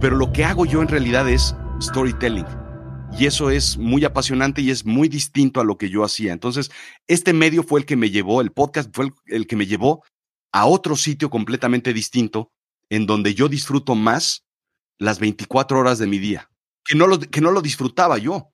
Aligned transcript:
pero 0.00 0.16
lo 0.16 0.32
que 0.32 0.44
hago 0.44 0.64
yo 0.64 0.82
en 0.82 0.88
realidad 0.88 1.28
es 1.28 1.54
storytelling. 1.80 2.46
Y 3.18 3.26
eso 3.26 3.50
es 3.50 3.78
muy 3.78 4.04
apasionante 4.04 4.60
y 4.60 4.70
es 4.70 4.84
muy 4.84 5.08
distinto 5.08 5.60
a 5.60 5.64
lo 5.64 5.78
que 5.78 5.88
yo 5.88 6.04
hacía. 6.04 6.32
Entonces, 6.32 6.70
este 7.06 7.32
medio 7.32 7.62
fue 7.62 7.80
el 7.80 7.86
que 7.86 7.96
me 7.96 8.10
llevó, 8.10 8.40
el 8.40 8.52
podcast 8.52 8.94
fue 8.94 9.10
el, 9.26 9.46
que 9.46 9.56
me 9.56 9.66
llevó 9.66 10.04
a 10.52 10.66
otro 10.66 10.94
sitio 10.94 11.30
completamente 11.30 11.92
distinto, 11.92 12.52
en 12.90 13.06
donde 13.06 13.34
yo 13.34 13.48
disfruto 13.48 13.94
más 13.94 14.44
las 14.98 15.18
24 15.18 15.78
horas 15.78 15.98
de 15.98 16.06
mi 16.06 16.18
día, 16.18 16.50
que 16.84 16.96
no 16.96 17.06
lo, 17.06 17.18
que 17.18 17.40
no 17.40 17.50
lo 17.50 17.62
disfrutaba 17.62 18.18
yo. 18.18 18.50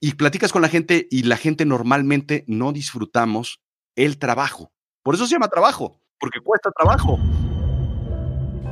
Y 0.00 0.14
platicas 0.14 0.52
con 0.52 0.62
la 0.62 0.68
gente 0.68 1.08
y 1.10 1.24
la 1.24 1.36
gente 1.36 1.64
normalmente 1.64 2.44
no 2.46 2.72
disfrutamos 2.72 3.60
el 3.96 4.18
trabajo. 4.18 4.72
Por 5.02 5.16
eso 5.16 5.26
se 5.26 5.32
llama 5.32 5.48
trabajo, 5.48 6.00
porque 6.20 6.38
cuesta 6.40 6.70
trabajo. 6.70 7.18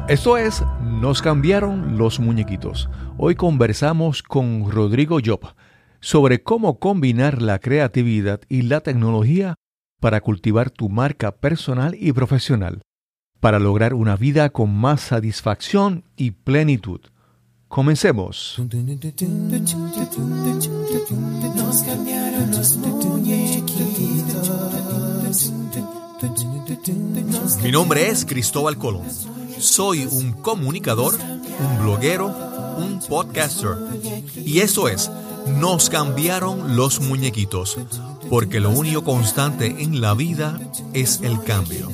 Esto 0.08 0.36
es 0.36 0.62
Nos 0.82 1.20
cambiaron 1.20 1.98
los 1.98 2.20
muñequitos. 2.20 2.88
Hoy 3.18 3.34
conversamos 3.34 4.22
con 4.22 4.70
Rodrigo 4.70 5.18
Job 5.24 5.40
sobre 6.00 6.42
cómo 6.42 6.78
combinar 6.78 7.42
la 7.42 7.58
creatividad 7.58 8.41
y 8.48 8.62
la 8.62 8.80
tecnología 8.80 9.56
para 10.00 10.20
cultivar 10.20 10.70
tu 10.70 10.88
marca 10.88 11.32
personal 11.32 11.96
y 11.98 12.12
profesional, 12.12 12.82
para 13.41 13.58
lograr 13.58 13.94
una 13.94 14.16
vida 14.16 14.50
con 14.50 14.74
más 14.74 15.00
satisfacción 15.00 16.05
y 16.16 16.30
plenitud. 16.30 17.00
Comencemos. 17.68 18.60
Mi 27.62 27.72
nombre 27.72 28.08
es 28.08 28.24
Cristóbal 28.24 28.78
Colón. 28.78 29.35
Soy 29.59 30.06
un 30.06 30.33
comunicador, 30.33 31.15
un 31.15 31.83
bloguero, 31.83 32.27
un 32.78 33.01
podcaster. 33.09 33.77
Y 34.45 34.60
eso 34.60 34.88
es, 34.88 35.11
nos 35.58 35.89
cambiaron 35.89 36.77
los 36.77 37.00
muñequitos, 37.00 37.78
porque 38.28 38.61
lo 38.61 38.70
único 38.70 39.03
constante 39.03 39.77
en 39.78 40.00
la 40.00 40.14
vida 40.14 40.61
es 40.92 41.20
el 41.22 41.42
cambio. 41.42 41.89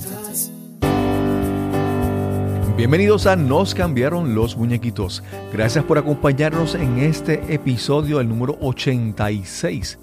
Bienvenidos 2.77 3.27
a 3.27 3.37
Nos 3.37 3.75
cambiaron 3.75 4.35
los 4.35 4.57
muñequitos. 4.57 5.23
Gracias 5.53 5.85
por 5.85 5.99
acompañarnos 5.99 6.75
en 6.75 6.99
este 6.99 7.55
episodio, 7.55 8.19
el 8.19 8.29
número 8.29 8.59
86. 8.61 9.99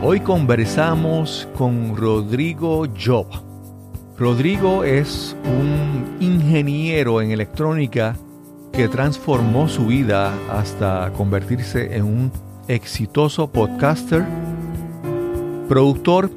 Hoy 0.00 0.20
conversamos 0.20 1.48
con 1.56 1.96
Rodrigo 1.96 2.86
Job. 3.04 3.53
Rodrigo 4.16 4.84
es 4.84 5.34
un 5.44 6.16
ingeniero 6.20 7.20
en 7.20 7.32
electrónica 7.32 8.16
que 8.72 8.86
transformó 8.86 9.68
su 9.68 9.86
vida 9.86 10.32
hasta 10.52 11.12
convertirse 11.16 11.96
en 11.96 12.04
un 12.04 12.32
exitoso 12.68 13.50
podcaster, 13.50 14.24
productor 15.68 16.30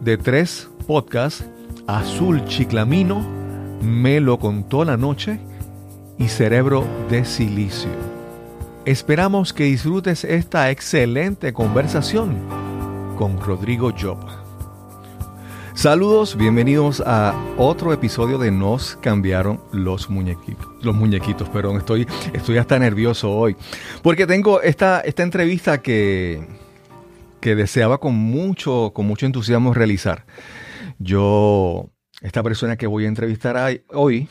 de 0.00 0.16
tres 0.16 0.70
podcasts, 0.86 1.44
Azul 1.86 2.42
Chiclamino, 2.46 3.22
Me 3.82 4.20
lo 4.20 4.38
contó 4.38 4.86
la 4.86 4.96
noche 4.96 5.40
y 6.18 6.28
Cerebro 6.28 6.86
de 7.10 7.26
Silicio. 7.26 7.90
Esperamos 8.86 9.52
que 9.52 9.64
disfrutes 9.64 10.24
esta 10.24 10.70
excelente 10.70 11.52
conversación 11.52 12.34
con 13.18 13.38
Rodrigo 13.38 13.92
Job. 13.98 14.39
Saludos, 15.74 16.36
bienvenidos 16.36 17.02
a 17.06 17.34
otro 17.56 17.92
episodio 17.92 18.38
de 18.38 18.50
Nos 18.50 18.96
cambiaron 18.96 19.62
los 19.72 20.10
muñequitos. 20.10 20.66
Los 20.82 20.94
muñequitos, 20.96 21.48
perdón, 21.48 21.76
estoy, 21.78 22.06
estoy 22.34 22.58
hasta 22.58 22.78
nervioso 22.78 23.30
hoy. 23.30 23.56
Porque 24.02 24.26
tengo 24.26 24.60
esta, 24.62 25.00
esta 25.00 25.22
entrevista 25.22 25.80
que, 25.80 26.46
que 27.40 27.54
deseaba 27.54 27.98
con 27.98 28.14
mucho, 28.14 28.90
con 28.92 29.06
mucho 29.06 29.26
entusiasmo 29.26 29.72
realizar. 29.72 30.26
Yo, 30.98 31.90
esta 32.20 32.42
persona 32.42 32.76
que 32.76 32.88
voy 32.88 33.04
a 33.04 33.08
entrevistar 33.08 33.56
hoy, 33.92 34.28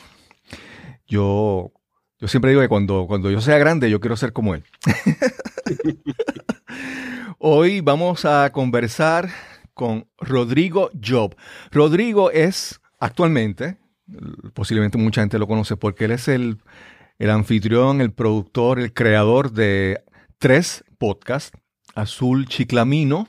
yo, 1.08 1.72
yo 2.20 2.28
siempre 2.28 2.50
digo 2.50 2.60
que 2.60 2.68
cuando, 2.68 3.06
cuando 3.08 3.30
yo 3.30 3.40
sea 3.40 3.58
grande, 3.58 3.90
yo 3.90 3.98
quiero 3.98 4.16
ser 4.16 4.32
como 4.32 4.54
él. 4.54 4.64
hoy 7.38 7.80
vamos 7.80 8.24
a 8.24 8.50
conversar 8.52 9.30
con 9.80 10.06
Rodrigo 10.18 10.90
Job. 11.02 11.34
Rodrigo 11.70 12.30
es 12.30 12.82
actualmente, 12.98 13.78
posiblemente 14.52 14.98
mucha 14.98 15.22
gente 15.22 15.38
lo 15.38 15.46
conoce 15.46 15.74
porque 15.78 16.04
él 16.04 16.10
es 16.10 16.28
el, 16.28 16.58
el 17.18 17.30
anfitrión, 17.30 18.02
el 18.02 18.12
productor, 18.12 18.78
el 18.78 18.92
creador 18.92 19.52
de 19.52 20.02
tres 20.36 20.84
podcasts, 20.98 21.56
Azul 21.94 22.46
Chiclamino, 22.46 23.28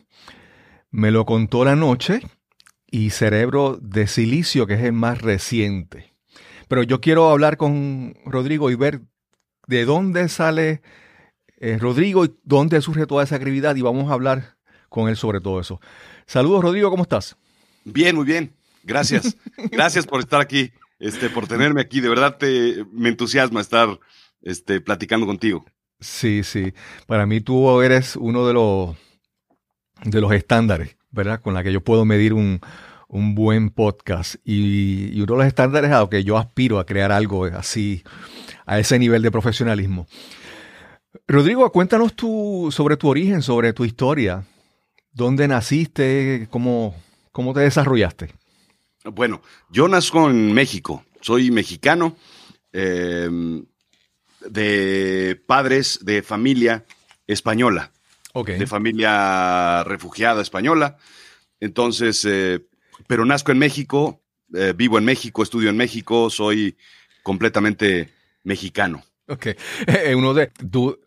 Me 0.90 1.12
lo 1.12 1.26
contó 1.26 1.64
la 1.64 1.78
noche 1.78 2.20
y 2.86 3.12
Cerebro 3.12 3.80
de 3.82 4.08
Silicio, 4.08 4.68
que 4.68 4.74
es 4.74 4.82
el 4.82 4.92
más 4.92 5.22
reciente. 5.22 6.16
Pero 6.68 6.84
yo 6.84 7.00
quiero 7.00 7.30
hablar 7.30 7.56
con 7.56 8.14
Rodrigo 8.26 8.70
y 8.70 8.76
ver 8.76 9.00
de 9.68 9.86
dónde 9.86 10.28
sale 10.28 10.82
eh, 11.62 11.78
Rodrigo 11.78 12.26
y 12.26 12.36
dónde 12.44 12.82
surge 12.82 13.08
toda 13.08 13.24
esa 13.24 13.38
actividad 13.38 13.78
y 13.78 13.82
vamos 13.84 14.12
a 14.12 14.16
hablar 14.16 14.58
con 14.90 15.08
él 15.08 15.16
sobre 15.16 15.40
todo 15.40 15.62
eso. 15.62 15.80
Saludos, 16.26 16.64
Rodrigo, 16.64 16.90
¿cómo 16.90 17.04
estás? 17.04 17.36
Bien, 17.84 18.16
muy 18.16 18.26
bien. 18.26 18.54
Gracias. 18.84 19.38
Gracias 19.72 20.06
por 20.06 20.20
estar 20.20 20.42
aquí, 20.42 20.72
este, 21.00 21.30
por 21.30 21.48
tenerme 21.48 21.82
aquí. 21.82 22.02
De 22.02 22.10
verdad 22.10 22.38
te, 22.38 22.86
me 22.92 23.10
entusiasma 23.10 23.62
estar 23.62 24.00
este, 24.42 24.82
platicando 24.82 25.26
contigo. 25.26 25.66
Sí, 26.00 26.44
sí. 26.44 26.74
Para 27.06 27.26
mí 27.26 27.42
tú 27.42 27.82
eres 27.82 28.16
uno 28.16 28.48
de 28.48 28.54
los, 28.54 28.98
de 30.04 30.20
los 30.20 30.34
estándares, 30.34 30.98
¿verdad? 31.12 31.42
Con 31.42 31.54
la 31.54 31.64
que 31.64 31.72
yo 31.72 31.82
puedo 31.82 32.06
medir 32.06 32.34
un, 32.34 32.60
buen 33.08 33.70
podcast. 33.70 34.36
Y, 34.44 35.22
uno 35.22 35.34
de 35.34 35.38
los 35.38 35.48
estándares 35.48 35.92
a 35.92 36.00
los 36.00 36.10
que 36.10 36.24
yo 36.24 36.38
aspiro 36.38 36.80
a 36.80 36.86
crear 36.86 37.12
algo 37.12 37.46
así, 37.46 38.04
a 38.66 38.80
ese 38.80 38.98
nivel 38.98 39.22
de 39.22 39.32
profesionalismo. 39.32 40.08
Rodrigo, 41.28 41.72
cuéntanos 41.72 42.16
tú 42.16 42.70
sobre 42.72 42.98
tu 42.98 43.10
origen, 43.10 43.42
sobre 43.42 43.74
tu 43.74 43.86
historia. 43.86 44.44
¿Dónde 45.14 45.48
naciste? 45.48 46.48
¿Cómo, 46.50 46.96
cómo 47.32 47.54
te 47.54 47.62
desarrollaste? 47.62 48.34
Bueno, 49.04 49.42
yo 49.70 49.88
nazco 49.88 50.30
en 50.30 50.54
México. 50.54 51.04
Soy 51.22 51.52
mexicano, 51.52 52.16
em, 52.72 53.66
de 54.48 55.42
padres 55.46 56.00
de 56.04 56.22
familia 56.24 56.86
española. 57.28 57.92
De 58.34 58.66
familia 58.66 59.84
refugiada 59.84 60.42
española. 60.42 60.98
Entonces, 61.60 62.24
eh, 62.26 62.66
pero 63.08 63.26
nazco 63.26 63.52
en 63.52 63.60
México, 63.60 64.22
eh, 64.54 64.74
vivo 64.76 64.98
en 64.98 65.06
México, 65.06 65.44
estudio 65.44 65.70
en 65.70 65.78
México, 65.78 66.30
soy 66.30 66.78
completamente 67.24 68.10
mexicano. 68.44 69.04
Ok. 69.32 69.48
En, 69.88 70.18
uno 70.18 70.34
de, 70.34 70.52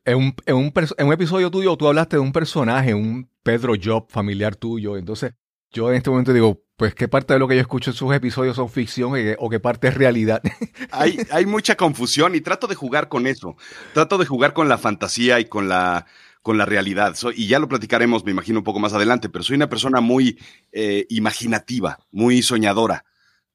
en, 0.05 0.17
un, 0.17 0.35
en, 0.47 1.07
un, 1.07 1.12
episodio 1.12 1.51
tuyo 1.51 1.77
tú 1.77 1.87
hablaste 1.87 2.17
de 2.17 2.21
un 2.21 2.33
personaje, 2.33 2.95
un 2.95 3.29
Pedro 3.43 3.75
Job 3.83 4.07
familiar 4.11 4.57
tuyo. 4.57 4.97
Entonces, 4.97 5.35
yo 5.71 5.91
en 5.91 5.97
este 5.97 6.11
momento 6.11 6.33
digo, 6.33 6.62
pues 6.77 6.95
qué 6.95 7.07
parte 7.07 7.35
de 7.35 7.39
lo 7.39 7.47
que 7.47 7.57
yo 7.57 7.61
escucho 7.61 7.91
en 7.91 7.97
sus 7.97 8.15
episodios 8.15 8.57
son 8.57 8.71
ficción 8.71 9.12
o 9.39 9.51
qué 9.51 9.61
parte 9.61 9.89
es 9.89 9.95
realidad. 9.95 10.43
Hay, 10.91 11.19
hay 11.31 11.45
mucha 11.45 11.77
confusión 11.77 12.35
y 12.35 12.41
trato 12.41 12.67
de 12.67 12.75
jugar 12.75 13.09
con 13.09 13.27
eso. 13.27 13.57
Trato 13.93 14.17
de 14.17 14.27
jugar 14.27 14.53
con 14.53 14.69
la 14.69 14.79
fantasía 14.79 15.41
y 15.41 15.47
con 15.47 15.69
la, 15.69 16.06
con 16.43 16.56
la 16.56 16.65
realidad. 16.65 17.15
y 17.35 17.49
ya 17.49 17.59
lo 17.59 17.69
platicaremos, 17.69 18.25
me 18.25 18.31
imagino, 18.31 18.61
un 18.61 18.65
poco 18.65 18.79
más 18.79 18.93
adelante, 18.95 19.29
pero 19.29 19.45
soy 19.45 19.56
una 19.56 19.69
persona 19.69 20.01
muy 20.01 20.39
eh, 20.73 21.06
imaginativa, 21.11 21.99
muy 22.11 22.43
soñadora 22.43 23.05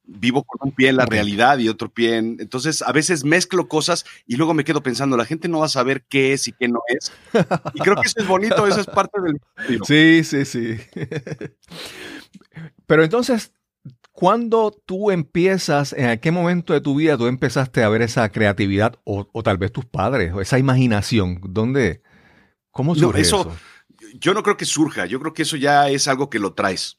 vivo 0.10 0.44
con 0.44 0.68
un 0.68 0.76
pie 0.76 0.90
en 0.90 0.98
la 0.98 1.06
realidad 1.06 1.60
y 1.60 1.70
otro 1.70 1.90
pie 1.90 2.18
en... 2.18 2.38
Entonces, 2.40 2.82
a 2.82 2.92
veces 2.92 3.24
mezclo 3.24 3.68
cosas 3.68 4.06
y 4.26 4.36
luego 4.36 4.54
me 4.54 4.64
quedo 4.64 4.82
pensando, 4.82 5.18
la 5.18 5.26
gente 5.26 5.48
no 5.48 5.60
va 5.60 5.68
a 5.68 5.70
saber 5.70 6.04
qué 6.10 6.34
es 6.34 6.48
y 6.48 6.54
qué 6.54 6.68
no 6.68 6.82
es. 6.88 7.12
Y 7.74 7.80
creo 7.80 7.96
que 7.96 8.08
eso 8.08 8.20
es 8.20 8.28
bonito, 8.28 8.66
eso 8.68 8.82
es 8.82 8.88
parte 8.88 9.22
del... 9.22 9.40
Sí, 9.86 10.24
sí, 10.24 10.46
sí. 10.46 10.78
Pero 12.88 13.04
entonces, 13.04 13.54
¿cuándo 14.12 14.72
tú 14.86 15.12
empiezas, 15.12 15.94
en 15.94 16.20
qué 16.20 16.32
momento 16.32 16.74
de 16.74 16.82
tu 16.82 16.96
vida 16.96 17.18
tú 17.18 17.28
empezaste 17.28 17.84
a 17.84 17.90
ver 17.90 18.02
esa 18.02 18.30
creatividad 18.30 18.96
o, 19.04 19.26
tal 19.44 19.58
vez 19.58 19.72
tus 19.72 19.86
padres 19.86 20.34
o 20.34 20.42
esa 20.42 20.58
imaginación? 20.58 21.40
¿Dónde? 21.50 22.02
¿Cómo 22.72 22.96
surge 22.96 23.22
eso? 23.22 23.56
Yo 24.16 24.34
no 24.34 24.42
creo 24.42 24.58
que 24.58 24.66
surja, 24.66 25.06
yo 25.06 25.20
creo 25.20 25.34
que 25.34 25.44
eso 25.44 25.56
ya 25.56 25.90
es 25.90 26.08
algo 26.08 26.30
que 26.30 26.40
lo 26.40 26.54
traes. 26.54 26.98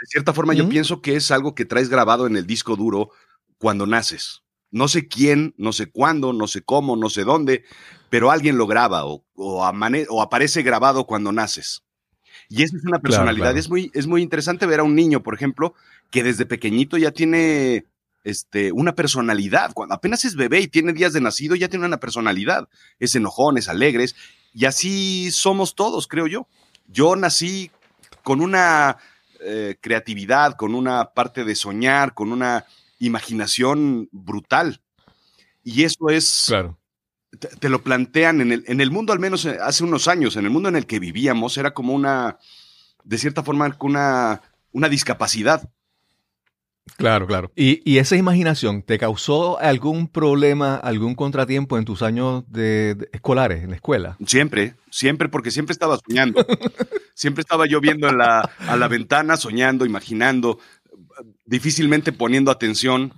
De 0.00 0.06
cierta 0.06 0.32
forma, 0.32 0.54
yo 0.54 0.68
pienso 0.68 1.02
que 1.02 1.14
es 1.14 1.30
algo 1.30 1.54
que 1.54 1.66
traes 1.66 1.90
grabado 1.90 2.26
en 2.26 2.36
el 2.36 2.46
disco 2.46 2.74
duro 2.74 3.10
cuando 3.58 3.86
naces. 3.86 4.42
No 4.70 4.88
sé 4.88 5.08
quién, 5.08 5.54
no 5.58 5.72
sé 5.72 5.90
cuándo, 5.90 6.32
no 6.32 6.46
sé 6.46 6.62
cómo, 6.62 6.96
no 6.96 7.10
sé 7.10 7.24
dónde, 7.24 7.64
pero 8.08 8.30
alguien 8.30 8.56
lo 8.56 8.66
graba 8.66 9.04
o, 9.04 9.24
o, 9.34 10.22
aparece 10.22 10.62
grabado 10.62 11.06
cuando 11.06 11.32
naces. 11.32 11.82
Y 12.48 12.62
esa 12.62 12.76
es 12.78 12.84
una 12.84 13.00
personalidad. 13.00 13.56
Es, 13.58 13.68
muy, 13.68 13.90
es 13.92 14.06
muy 14.06 14.22
interesante 14.22 14.64
ver 14.64 14.80
a 14.80 14.84
un 14.84 14.94
niño, 14.94 15.22
por 15.22 15.34
ejemplo, 15.34 15.74
que 16.10 16.22
desde 16.22 16.46
pequeñito 16.46 16.96
ya 16.96 17.10
tiene 17.10 17.84
este, 18.24 18.72
una 18.72 18.94
personalidad. 18.94 19.72
Cuando 19.74 19.94
apenas 19.94 20.24
es 20.24 20.34
bebé 20.34 20.60
y 20.60 20.68
tiene 20.68 20.92
días 20.92 21.12
de 21.12 21.20
nacido, 21.20 21.56
ya 21.56 21.68
tiene 21.68 21.84
una 21.84 22.00
personalidad. 22.00 22.68
Es 22.98 23.14
enojón, 23.14 23.58
es 23.58 23.68
alegres. 23.68 24.16
Y 24.54 24.64
así 24.64 25.30
somos 25.30 25.74
todos, 25.74 26.08
creo 26.08 26.26
yo. 26.26 26.48
Yo 26.86 27.16
nací 27.16 27.70
con 28.22 28.40
una 28.40 28.96
eh, 29.42 29.76
creatividad, 29.80 30.54
con 30.56 30.74
una 30.74 31.12
parte 31.12 31.44
de 31.44 31.54
soñar, 31.54 32.14
con 32.14 32.32
una 32.32 32.64
imaginación 32.98 34.08
brutal. 34.12 34.80
Y 35.62 35.84
eso 35.84 36.08
es... 36.10 36.44
Claro. 36.48 36.78
Te, 37.60 37.68
lo 37.68 37.82
plantean 37.82 38.40
en 38.40 38.50
el, 38.50 38.64
en 38.66 38.80
el 38.80 38.90
mundo, 38.90 39.12
al 39.12 39.20
menos 39.20 39.44
eh, 39.44 39.56
hace 39.62 39.84
unos 39.84 40.08
años, 40.08 40.36
en 40.36 40.44
el 40.44 40.50
mundo 40.50 40.68
en 40.68 40.74
el 40.74 40.86
que 40.86 40.98
vivíamos, 40.98 41.56
era 41.58 41.72
como 41.72 41.94
una, 41.94 42.38
de 43.04 43.18
cierta 43.18 43.44
forma, 43.44 43.76
una, 43.80 44.42
una 44.72 44.88
discapacidad 44.88 45.70
Claro, 46.96 47.26
claro. 47.26 47.50
¿Y, 47.56 47.98
esa 47.98 48.16
imaginación 48.16 48.82
te 48.82 48.98
causó 48.98 49.58
algún 49.58 50.08
problema, 50.08 50.76
algún 50.76 51.14
contratiempo 51.14 51.78
en 51.78 51.84
tus 51.84 52.02
años 52.02 52.44
de, 52.48 53.08
escolares, 53.12 53.62
en 53.62 53.70
la 53.70 53.76
escuela? 53.76 54.16
Siempre, 54.26 54.74
siempre, 54.90 55.28
porque 55.28 55.50
siempre 55.50 55.72
estaba 55.72 55.98
soñando. 55.98 56.44
siempre 57.14 57.40
estaba 57.40 57.66
yo 57.66 57.80
viendo 57.80 58.08
a 58.08 58.76
la 58.76 58.88
ventana, 58.88 59.36
soñando, 59.36 59.86
imaginando, 59.86 60.58
difícilmente 61.46 62.12
poniendo 62.12 62.50
atención. 62.50 63.12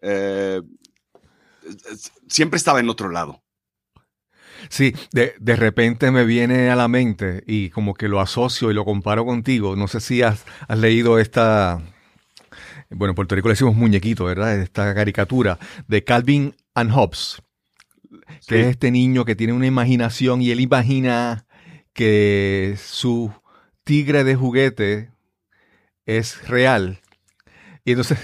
Eh, 0.00 0.62
siempre 2.28 2.58
estaba 2.58 2.80
en 2.80 2.88
otro 2.88 3.08
lado. 3.08 3.42
Sí, 4.68 4.94
de, 5.12 5.34
de, 5.38 5.56
repente 5.56 6.10
me 6.10 6.24
viene 6.24 6.70
a 6.70 6.76
la 6.76 6.88
mente 6.88 7.44
y 7.46 7.70
como 7.70 7.94
que 7.94 8.08
lo 8.08 8.20
asocio 8.20 8.70
y 8.70 8.74
lo 8.74 8.84
comparo 8.84 9.24
contigo. 9.24 9.76
No 9.76 9.86
sé 9.86 10.00
si 10.00 10.22
has, 10.22 10.44
has 10.66 10.78
leído 10.78 11.18
esta, 11.18 11.80
bueno, 12.90 13.10
en 13.10 13.14
Puerto 13.14 13.34
Rico 13.34 13.48
le 13.48 13.52
decimos 13.52 13.74
muñequito, 13.74 14.24
¿verdad? 14.24 14.58
Esta 14.60 14.94
caricatura 14.94 15.58
de 15.88 16.04
Calvin 16.04 16.54
and 16.74 16.92
Hobbes, 16.92 17.42
que 18.46 18.60
es 18.60 18.66
este 18.68 18.90
niño 18.90 19.24
que 19.24 19.36
tiene 19.36 19.52
una 19.52 19.66
imaginación 19.66 20.42
y 20.42 20.50
él 20.50 20.60
imagina 20.60 21.46
que 21.92 22.76
su 22.78 23.32
tigre 23.84 24.24
de 24.24 24.36
juguete 24.36 25.10
es 26.04 26.46
real. 26.48 27.00
Y 27.84 27.92
entonces 27.92 28.18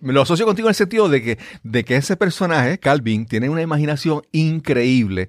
me 0.00 0.12
lo 0.12 0.22
asocio 0.22 0.46
contigo 0.46 0.68
en 0.68 0.70
el 0.70 0.76
sentido 0.76 1.08
de 1.08 1.22
que, 1.22 1.38
de 1.62 1.84
que 1.84 1.96
ese 1.96 2.16
personaje, 2.16 2.78
Calvin, 2.78 3.26
tiene 3.26 3.48
una 3.48 3.62
imaginación 3.62 4.22
increíble, 4.32 5.28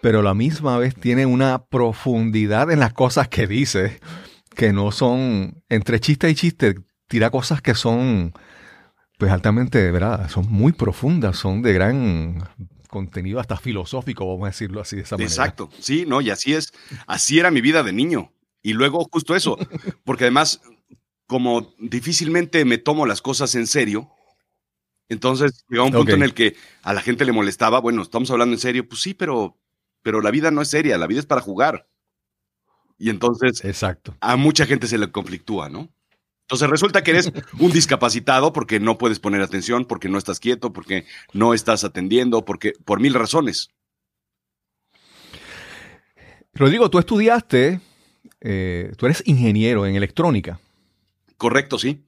pero 0.00 0.20
a 0.20 0.22
la 0.22 0.34
misma 0.34 0.78
vez 0.78 0.94
tiene 0.94 1.26
una 1.26 1.66
profundidad 1.66 2.70
en 2.70 2.80
las 2.80 2.92
cosas 2.92 3.28
que 3.28 3.46
dice 3.46 4.00
que 4.54 4.72
no 4.72 4.90
son 4.90 5.62
entre 5.68 6.00
chiste 6.00 6.30
y 6.30 6.34
chiste, 6.34 6.76
tira 7.08 7.30
cosas 7.30 7.62
que 7.62 7.74
son, 7.74 8.32
pues 9.18 9.30
altamente, 9.30 9.90
¿verdad? 9.90 10.28
Son 10.28 10.46
muy 10.50 10.72
profundas, 10.72 11.36
son 11.36 11.62
de 11.62 11.72
gran 11.72 12.48
contenido 12.88 13.40
hasta 13.40 13.56
filosófico, 13.56 14.26
vamos 14.26 14.44
a 14.44 14.50
decirlo 14.50 14.80
así 14.80 14.96
de 14.96 15.02
esa 15.02 15.16
manera. 15.16 15.30
Exacto, 15.30 15.70
sí, 15.78 16.04
no, 16.06 16.20
y 16.20 16.30
así 16.30 16.54
es, 16.54 16.72
así 17.06 17.38
era 17.38 17.50
mi 17.50 17.60
vida 17.60 17.82
de 17.82 17.92
niño. 17.92 18.32
Y 18.62 18.72
luego 18.72 19.06
justo 19.12 19.36
eso, 19.36 19.58
porque 20.04 20.24
además, 20.24 20.60
como 21.26 21.74
difícilmente 21.78 22.64
me 22.64 22.78
tomo 22.78 23.06
las 23.06 23.22
cosas 23.22 23.54
en 23.54 23.66
serio, 23.66 24.10
entonces 25.08 25.64
llega 25.68 25.84
un 25.84 25.92
punto 25.92 26.14
en 26.14 26.22
el 26.22 26.34
que 26.34 26.56
a 26.82 26.92
la 26.92 27.00
gente 27.00 27.24
le 27.24 27.32
molestaba, 27.32 27.80
bueno, 27.80 28.02
estamos 28.02 28.30
hablando 28.30 28.54
en 28.54 28.60
serio, 28.60 28.88
pues 28.88 29.02
sí, 29.02 29.14
pero, 29.14 29.56
pero 30.02 30.20
la 30.20 30.30
vida 30.30 30.50
no 30.50 30.62
es 30.62 30.68
seria, 30.68 30.98
la 30.98 31.06
vida 31.06 31.20
es 31.20 31.26
para 31.26 31.40
jugar. 31.40 31.88
Y 32.98 33.10
entonces 33.10 33.64
Exacto. 33.64 34.16
a 34.20 34.36
mucha 34.36 34.66
gente 34.66 34.88
se 34.88 34.98
le 34.98 35.12
conflictúa, 35.12 35.68
¿no? 35.68 35.90
Entonces 36.46 36.70
resulta 36.70 37.02
que 37.02 37.10
eres 37.10 37.32
un 37.58 37.72
discapacitado 37.72 38.52
porque 38.52 38.78
no 38.78 38.98
puedes 38.98 39.18
poner 39.18 39.42
atención, 39.42 39.84
porque 39.84 40.08
no 40.08 40.16
estás 40.16 40.38
quieto, 40.38 40.72
porque 40.72 41.04
no 41.32 41.54
estás 41.54 41.82
atendiendo, 41.82 42.44
porque 42.44 42.74
por 42.84 43.00
mil 43.00 43.14
razones. 43.14 43.70
Rodrigo, 46.54 46.88
tú 46.88 47.00
estudiaste, 47.00 47.80
eh, 48.40 48.92
tú 48.96 49.06
eres 49.06 49.24
ingeniero 49.26 49.86
en 49.86 49.96
electrónica. 49.96 50.60
Correcto, 51.36 51.80
sí. 51.80 52.04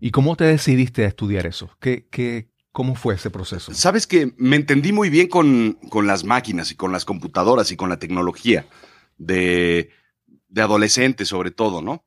¿Y 0.00 0.10
cómo 0.10 0.34
te 0.34 0.44
decidiste 0.44 1.04
a 1.04 1.08
estudiar 1.08 1.46
eso? 1.46 1.70
¿Qué, 1.78 2.08
qué, 2.10 2.48
cómo 2.72 2.96
fue 2.96 3.14
ese 3.14 3.30
proceso? 3.30 3.72
Sabes 3.72 4.08
que 4.08 4.34
me 4.38 4.56
entendí 4.56 4.92
muy 4.92 5.08
bien 5.08 5.28
con, 5.28 5.78
con, 5.88 6.08
las 6.08 6.24
máquinas 6.24 6.72
y 6.72 6.74
con 6.74 6.90
las 6.90 7.04
computadoras 7.04 7.70
y 7.70 7.76
con 7.76 7.90
la 7.90 8.00
tecnología 8.00 8.66
de, 9.18 9.90
de 10.48 10.62
adolescente 10.62 11.24
sobre 11.24 11.52
todo, 11.52 11.80
¿no? 11.80 12.04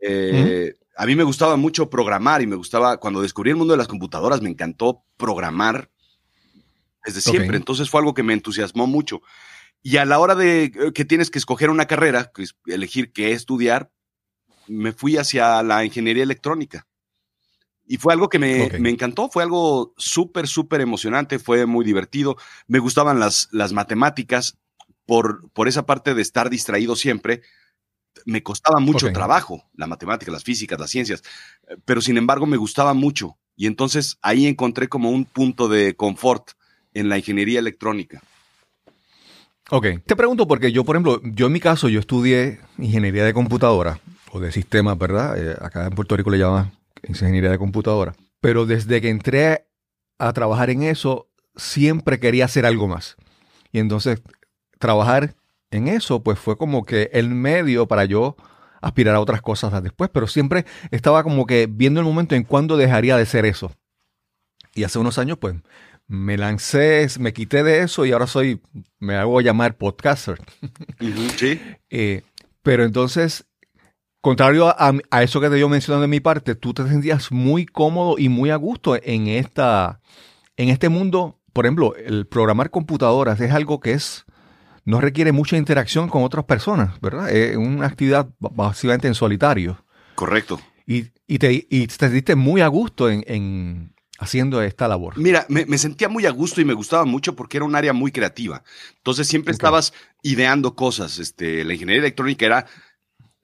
Eh, 0.00 0.74
a 0.96 1.06
mí 1.06 1.16
me 1.16 1.24
gustaba 1.24 1.56
mucho 1.56 1.88
programar 1.88 2.42
y 2.42 2.46
me 2.46 2.56
gustaba, 2.56 2.98
cuando 2.98 3.22
descubrí 3.22 3.50
el 3.50 3.56
mundo 3.56 3.72
de 3.72 3.78
las 3.78 3.88
computadoras, 3.88 4.42
me 4.42 4.50
encantó 4.50 5.02
programar 5.16 5.90
desde 7.04 7.20
siempre. 7.20 7.56
Entonces 7.56 7.88
fue 7.88 8.00
algo 8.00 8.14
que 8.14 8.22
me 8.22 8.34
entusiasmó 8.34 8.86
mucho. 8.86 9.22
Y 9.82 9.96
a 9.96 10.04
la 10.04 10.18
hora 10.18 10.34
de 10.34 10.64
eh, 10.64 10.92
que 10.94 11.04
tienes 11.04 11.30
que 11.30 11.38
escoger 11.38 11.70
una 11.70 11.86
carrera, 11.86 12.32
elegir 12.66 13.12
qué 13.12 13.32
estudiar, 13.32 13.90
me 14.68 14.92
fui 14.92 15.16
hacia 15.16 15.62
la 15.62 15.84
ingeniería 15.84 16.22
electrónica. 16.22 16.86
Y 17.86 17.96
fue 17.96 18.12
algo 18.12 18.28
que 18.28 18.38
me, 18.38 18.66
encantó, 18.88 19.28
fue 19.30 19.42
algo 19.42 19.94
súper, 19.96 20.46
súper 20.46 20.80
emocionante, 20.80 21.40
fue 21.40 21.66
muy 21.66 21.84
divertido. 21.84 22.36
Me 22.68 22.78
gustaban 22.78 23.18
las, 23.18 23.48
las 23.50 23.72
matemáticas 23.72 24.58
por, 25.06 25.50
por 25.50 25.66
esa 25.66 25.86
parte 25.86 26.14
de 26.14 26.22
estar 26.22 26.50
distraído 26.50 26.94
siempre 26.94 27.42
me 28.24 28.42
costaba 28.42 28.80
mucho 28.80 29.12
trabajo, 29.12 29.64
la 29.74 29.86
matemática, 29.86 30.32
las 30.32 30.44
físicas, 30.44 30.78
las 30.78 30.90
ciencias, 30.90 31.22
eh, 31.68 31.76
pero 31.84 32.00
sin 32.00 32.16
embargo 32.16 32.46
me 32.46 32.56
gustaba 32.56 32.94
mucho. 32.94 33.36
Y 33.56 33.66
entonces 33.66 34.18
ahí 34.22 34.46
encontré 34.46 34.88
como 34.88 35.10
un 35.10 35.24
punto 35.24 35.68
de 35.68 35.94
confort 35.94 36.50
en 36.94 37.08
la 37.08 37.18
ingeniería 37.18 37.58
electrónica. 37.58 38.22
Ok, 39.70 39.86
te 40.04 40.16
pregunto 40.16 40.48
porque 40.48 40.72
yo, 40.72 40.84
por 40.84 40.96
ejemplo, 40.96 41.20
yo 41.22 41.46
en 41.46 41.52
mi 41.52 41.60
caso, 41.60 41.88
yo 41.88 42.00
estudié 42.00 42.60
ingeniería 42.78 43.24
de 43.24 43.32
computadora 43.32 44.00
o 44.32 44.40
de 44.40 44.50
sistemas, 44.50 44.98
¿verdad? 44.98 45.38
Eh, 45.38 45.56
acá 45.60 45.86
en 45.86 45.90
Puerto 45.90 46.16
Rico 46.16 46.30
le 46.30 46.38
llaman 46.38 46.72
ingeniería 47.06 47.50
de 47.50 47.58
computadora. 47.58 48.14
Pero 48.40 48.66
desde 48.66 49.00
que 49.00 49.10
entré 49.10 49.66
a 50.18 50.32
trabajar 50.32 50.70
en 50.70 50.82
eso, 50.82 51.28
siempre 51.54 52.18
quería 52.18 52.46
hacer 52.46 52.66
algo 52.66 52.88
más. 52.88 53.16
Y 53.72 53.78
entonces, 53.78 54.22
trabajar 54.78 55.34
en 55.70 55.88
eso, 55.88 56.22
pues 56.22 56.38
fue 56.38 56.56
como 56.56 56.84
que 56.84 57.10
el 57.12 57.30
medio 57.30 57.86
para 57.86 58.04
yo 58.04 58.36
aspirar 58.80 59.14
a 59.14 59.20
otras 59.20 59.42
cosas 59.42 59.82
después, 59.82 60.10
pero 60.12 60.26
siempre 60.26 60.64
estaba 60.90 61.22
como 61.22 61.46
que 61.46 61.68
viendo 61.70 62.00
el 62.00 62.06
momento 62.06 62.34
en 62.34 62.44
cuándo 62.44 62.76
dejaría 62.76 63.16
de 63.16 63.26
ser 63.26 63.44
eso. 63.44 63.72
Y 64.74 64.84
hace 64.84 64.98
unos 64.98 65.18
años, 65.18 65.38
pues, 65.38 65.56
me 66.06 66.36
lancé, 66.36 67.06
me 67.18 67.32
quité 67.32 67.62
de 67.62 67.80
eso 67.80 68.04
y 68.04 68.12
ahora 68.12 68.26
soy, 68.26 68.60
me 68.98 69.16
hago 69.16 69.40
llamar 69.40 69.76
podcaster. 69.76 70.38
Sí. 71.36 71.60
Eh, 71.88 72.22
pero 72.62 72.84
entonces, 72.84 73.46
contrario 74.20 74.68
a, 74.68 74.92
a, 75.10 75.22
eso 75.22 75.40
que 75.40 75.48
te 75.48 75.58
yo 75.58 75.68
mencionando 75.68 76.02
de 76.02 76.08
mi 76.08 76.20
parte, 76.20 76.54
tú 76.54 76.74
te 76.74 76.86
sentías 76.86 77.32
muy 77.32 77.64
cómodo 77.64 78.16
y 78.18 78.28
muy 78.28 78.50
a 78.50 78.56
gusto 78.56 78.98
en, 79.02 79.28
esta, 79.28 80.00
en 80.56 80.68
este 80.68 80.88
mundo. 80.88 81.40
Por 81.52 81.64
ejemplo, 81.64 81.94
el 81.96 82.26
programar 82.26 82.70
computadoras 82.70 83.40
es 83.40 83.52
algo 83.52 83.80
que 83.80 83.92
es 83.92 84.26
no 84.84 85.00
requiere 85.00 85.32
mucha 85.32 85.56
interacción 85.56 86.08
con 86.08 86.22
otras 86.22 86.44
personas, 86.44 87.00
¿verdad? 87.00 87.30
Es 87.30 87.56
una 87.56 87.86
actividad 87.86 88.28
básicamente 88.38 89.08
en 89.08 89.14
solitario. 89.14 89.84
Correcto. 90.14 90.60
Y, 90.86 91.38
te, 91.38 91.66
y 91.70 91.86
diste 91.86 92.34
muy 92.34 92.60
a 92.62 92.66
gusto 92.66 93.08
en, 93.08 93.94
haciendo 94.18 94.60
esta 94.60 94.88
labor. 94.88 95.16
Mira, 95.16 95.46
me, 95.48 95.78
sentía 95.78 96.08
muy 96.08 96.26
a 96.26 96.30
gusto 96.30 96.60
y 96.60 96.64
me 96.64 96.74
gustaba 96.74 97.04
mucho 97.04 97.36
porque 97.36 97.58
era 97.58 97.64
un 97.64 97.76
área 97.76 97.92
muy 97.92 98.10
creativa. 98.10 98.62
Entonces 98.96 99.28
siempre 99.28 99.52
estabas 99.52 99.92
ideando 100.22 100.74
cosas. 100.74 101.18
Este, 101.18 101.64
la 101.64 101.74
ingeniería 101.74 102.02
electrónica 102.02 102.44
era 102.44 102.66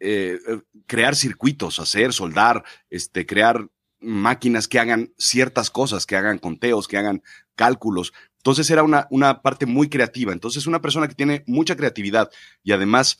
eh, 0.00 0.38
crear 0.86 1.16
circuitos, 1.16 1.78
hacer, 1.78 2.12
soldar, 2.12 2.64
este, 2.90 3.24
crear 3.24 3.68
máquinas 4.00 4.68
que 4.68 4.78
hagan 4.78 5.12
ciertas 5.16 5.70
cosas, 5.70 6.04
que 6.04 6.16
hagan 6.16 6.38
conteos, 6.38 6.88
que 6.88 6.98
hagan 6.98 7.22
cálculos. 7.54 8.12
Entonces 8.46 8.70
era 8.70 8.84
una, 8.84 9.08
una 9.10 9.42
parte 9.42 9.66
muy 9.66 9.88
creativa. 9.88 10.32
Entonces 10.32 10.68
una 10.68 10.80
persona 10.80 11.08
que 11.08 11.16
tiene 11.16 11.42
mucha 11.48 11.74
creatividad 11.74 12.30
y 12.62 12.70
además 12.70 13.18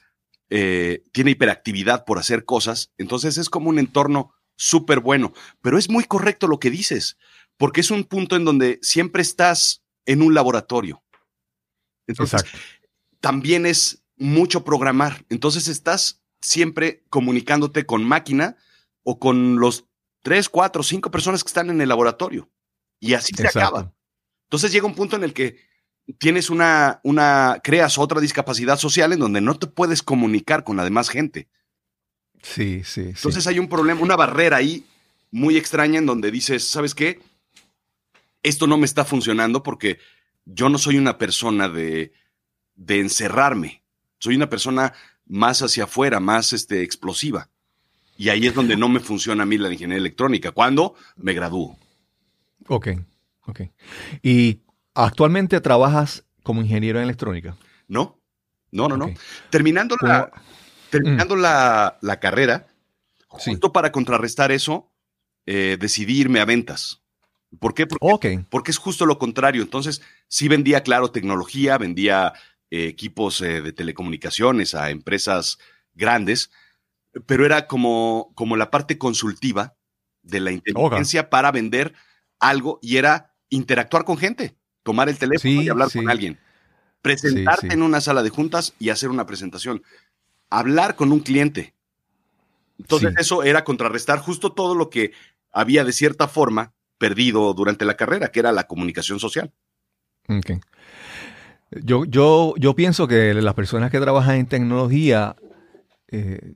eh, 0.51 1.03
tiene 1.11 1.33
hiperactividad 1.33 2.05
por 2.05 2.21
hacer 2.21 2.45
cosas, 2.45 2.93
entonces 2.97 3.37
es 3.37 3.51
como 3.51 3.69
un 3.69 3.81
entorno 3.81 4.33
súper 4.55 5.01
bueno. 5.01 5.33
Pero 5.63 5.79
es 5.79 5.91
muy 5.91 6.05
correcto 6.05 6.47
lo 6.47 6.61
que 6.61 6.71
dices, 6.71 7.19
porque 7.57 7.81
es 7.81 7.91
un 7.91 8.05
punto 8.05 8.37
en 8.37 8.45
donde 8.45 8.79
siempre 8.83 9.21
estás 9.21 9.83
en 10.05 10.23
un 10.23 10.33
laboratorio. 10.33 11.03
Entonces, 12.07 12.45
también 13.21 13.67
es 13.67 14.05
mucho 14.17 14.63
programar. 14.63 15.25
Entonces 15.29 15.67
estás 15.67 16.23
siempre 16.41 17.03
comunicándote 17.11 17.85
con 17.85 18.05
máquina 18.05 18.59
o 19.03 19.19
con 19.19 19.59
los 19.59 19.87
tres, 20.23 20.49
cuatro, 20.49 20.85
cinco 20.85 21.11
personas 21.11 21.43
que 21.43 21.49
están 21.49 21.69
en 21.69 21.81
el 21.81 21.89
laboratorio. 21.89 22.49
Y 23.01 23.15
así 23.15 23.35
se 23.35 23.49
acaba. 23.49 23.93
Entonces 24.47 24.73
llega 24.73 24.87
un 24.87 24.95
punto 24.95 25.17
en 25.17 25.25
el 25.25 25.33
que 25.33 25.59
tienes 26.19 26.51
una, 26.51 27.01
una, 27.03 27.61
creas 27.63 27.99
otra 27.99 28.21
discapacidad 28.21 28.79
social 28.79 29.13
en 29.13 29.19
donde 29.19 29.41
no 29.41 29.59
te 29.59 29.67
puedes 29.67 30.03
comunicar 30.03 30.65
con 30.65 30.77
la 30.77 30.85
demás 30.85 31.09
gente. 31.09 31.49
Sí, 32.43 32.83
sí. 32.85 33.01
Entonces 33.01 33.47
hay 33.47 33.59
un 33.59 33.69
problema, 33.69 34.01
una 34.01 34.15
barrera 34.15 34.59
ahí 34.59 34.85
muy 35.33 35.57
extraña 35.57 35.99
en 35.99 36.07
donde 36.07 36.31
dices, 36.31 36.65
¿sabes 36.65 36.95
qué? 36.95 37.21
Esto 38.43 38.69
no 38.69 38.79
me 38.79 38.87
está 38.87 39.05
funcionando 39.05 39.63
porque 39.63 39.99
yo 40.45 40.69
no 40.69 40.79
soy 40.79 40.97
una 40.97 41.19
persona 41.19 41.69
de, 41.69 42.13
de 42.77 43.01
encerrarme. 43.01 43.83
Soy 44.19 44.37
una 44.37 44.49
persona 44.49 44.93
más 45.27 45.61
hacia 45.63 45.85
afuera, 45.85 46.21
más 46.21 46.53
este, 46.53 46.83
explosiva. 46.83 47.51
Y 48.17 48.29
ahí 48.29 48.47
es 48.47 48.55
donde 48.55 48.77
no 48.77 48.89
me 48.89 49.01
funciona 49.01 49.43
a 49.43 49.47
mí 49.47 49.59
la 49.59 49.73
ingeniería 49.73 49.99
electrónica, 50.01 50.53
cuando 50.53 50.95
me 51.17 51.35
gradúo. 51.35 51.77
Ok, 52.69 52.89
ok. 53.47 53.61
¿Y 54.23 54.63
actualmente 54.95 55.61
trabajas 55.61 56.25
como 56.43 56.63
ingeniero 56.63 56.99
en 56.99 57.05
electrónica? 57.05 57.57
No, 57.89 58.21
no, 58.71 58.89
no, 58.89 58.97
no. 58.97 59.13
Terminando, 59.51 59.97
la, 60.01 60.31
terminando 60.91 61.37
mm. 61.37 61.41
la, 61.41 62.19
carrera, 62.21 62.67
justo 63.29 63.73
para 63.73 63.93
contrarrestar 63.93 64.53
eso, 64.53 64.93
eh, 65.47 65.77
decidí 65.81 66.21
irme 66.21 66.41
a 66.41 66.45
ventas. 66.45 67.03
¿Por 67.61 67.75
qué? 67.75 67.87
Porque, 67.87 68.45
porque, 68.51 68.71
es 68.71 68.79
justo 68.79 69.07
lo 69.07 69.19
contrario. 69.19 69.63
Entonces, 69.63 70.03
sí 70.29 70.49
vendía, 70.49 70.83
claro, 70.83 71.11
tecnología, 71.11 71.79
vendía 71.79 72.33
eh, 72.71 72.87
equipos 72.87 73.41
eh, 73.41 73.63
de 73.63 73.73
telecomunicaciones 73.73 74.75
a 74.75 74.91
empresas 74.91 75.59
grandes, 75.95 76.51
pero 77.25 77.47
era 77.47 77.67
como, 77.67 78.33
como 78.35 78.57
la 78.57 78.71
parte 78.71 78.99
consultiva 78.99 79.77
de 80.23 80.41
la 80.41 80.51
inteligencia 80.51 81.31
para 81.31 81.53
vender 81.53 81.95
algo 82.41 82.79
y 82.83 82.97
era 82.97 83.36
interactuar 83.49 84.05
con 84.05 84.17
gente, 84.17 84.55
tomar 84.83 85.09
el 85.09 85.19
teléfono 85.19 85.63
y 85.63 85.69
hablar 85.69 85.91
con 85.93 86.09
alguien, 86.11 86.39
presentarte 87.03 87.73
en 87.73 87.83
una 87.83 88.01
sala 88.01 88.23
de 88.23 88.31
juntas 88.31 88.75
y 88.79 88.91
hacer 88.91 89.11
una 89.11 89.27
presentación, 89.27 89.83
hablar 90.51 90.97
con 90.97 91.13
un 91.13 91.21
cliente. 91.21 91.75
Entonces 92.79 93.15
eso 93.19 93.43
era 93.43 93.65
contrarrestar 93.65 94.19
justo 94.19 94.53
todo 94.53 94.75
lo 94.75 94.91
que 94.91 95.13
había 95.53 95.85
de 95.85 95.93
cierta 95.93 96.29
forma 96.29 96.75
perdido 96.99 97.53
durante 97.55 97.85
la 97.85 97.97
carrera, 97.97 98.29
que 98.29 98.41
era 98.41 98.53
la 98.53 98.67
comunicación 98.67 99.19
social. 99.19 99.53
Yo, 101.71 102.05
yo, 102.05 102.55
yo 102.59 102.75
pienso 102.75 103.09
que 103.09 103.35
las 103.35 103.55
personas 103.55 103.91
que 103.91 104.01
trabajan 104.01 104.37
en 104.37 104.47
tecnología 104.47 105.37
eh, 106.09 106.55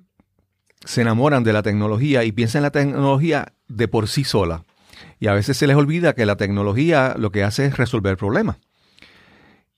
se 0.85 1.03
enamoran 1.03 1.45
de 1.45 1.53
la 1.53 1.63
tecnología 1.63 2.25
y 2.25 2.33
piensan 2.33 2.61
en 2.61 2.65
la 2.65 2.71
tecnología 2.71 3.53
de 3.69 3.89
por 3.89 4.09
sí 4.09 4.25
sola. 4.25 4.65
Y 5.21 5.27
a 5.27 5.35
veces 5.35 5.59
se 5.59 5.67
les 5.67 5.77
olvida 5.77 6.15
que 6.15 6.25
la 6.25 6.37
tecnología 6.37 7.15
lo 7.19 7.31
que 7.31 7.45
hace 7.45 7.67
es 7.67 7.77
resolver 7.77 8.17
problemas. 8.17 8.57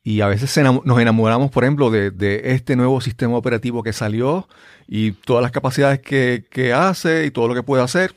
Y 0.04 0.20
a 0.20 0.28
veces 0.28 0.56
nos 0.84 1.00
enamoramos, 1.00 1.50
por 1.50 1.64
ejemplo, 1.64 1.90
de, 1.90 2.40
este 2.44 2.76
nuevo 2.76 3.00
sistema 3.00 3.36
operativo 3.36 3.82
que 3.82 3.92
salió 3.92 4.48
y 4.86 5.12
todas 5.12 5.42
las 5.42 5.52
capacidades 5.52 6.00
que, 6.00 6.72
hace 6.72 7.26
y 7.26 7.30
todo 7.32 7.48
lo 7.48 7.54
que 7.54 7.62
puede 7.62 7.82
hacer. 7.82 8.14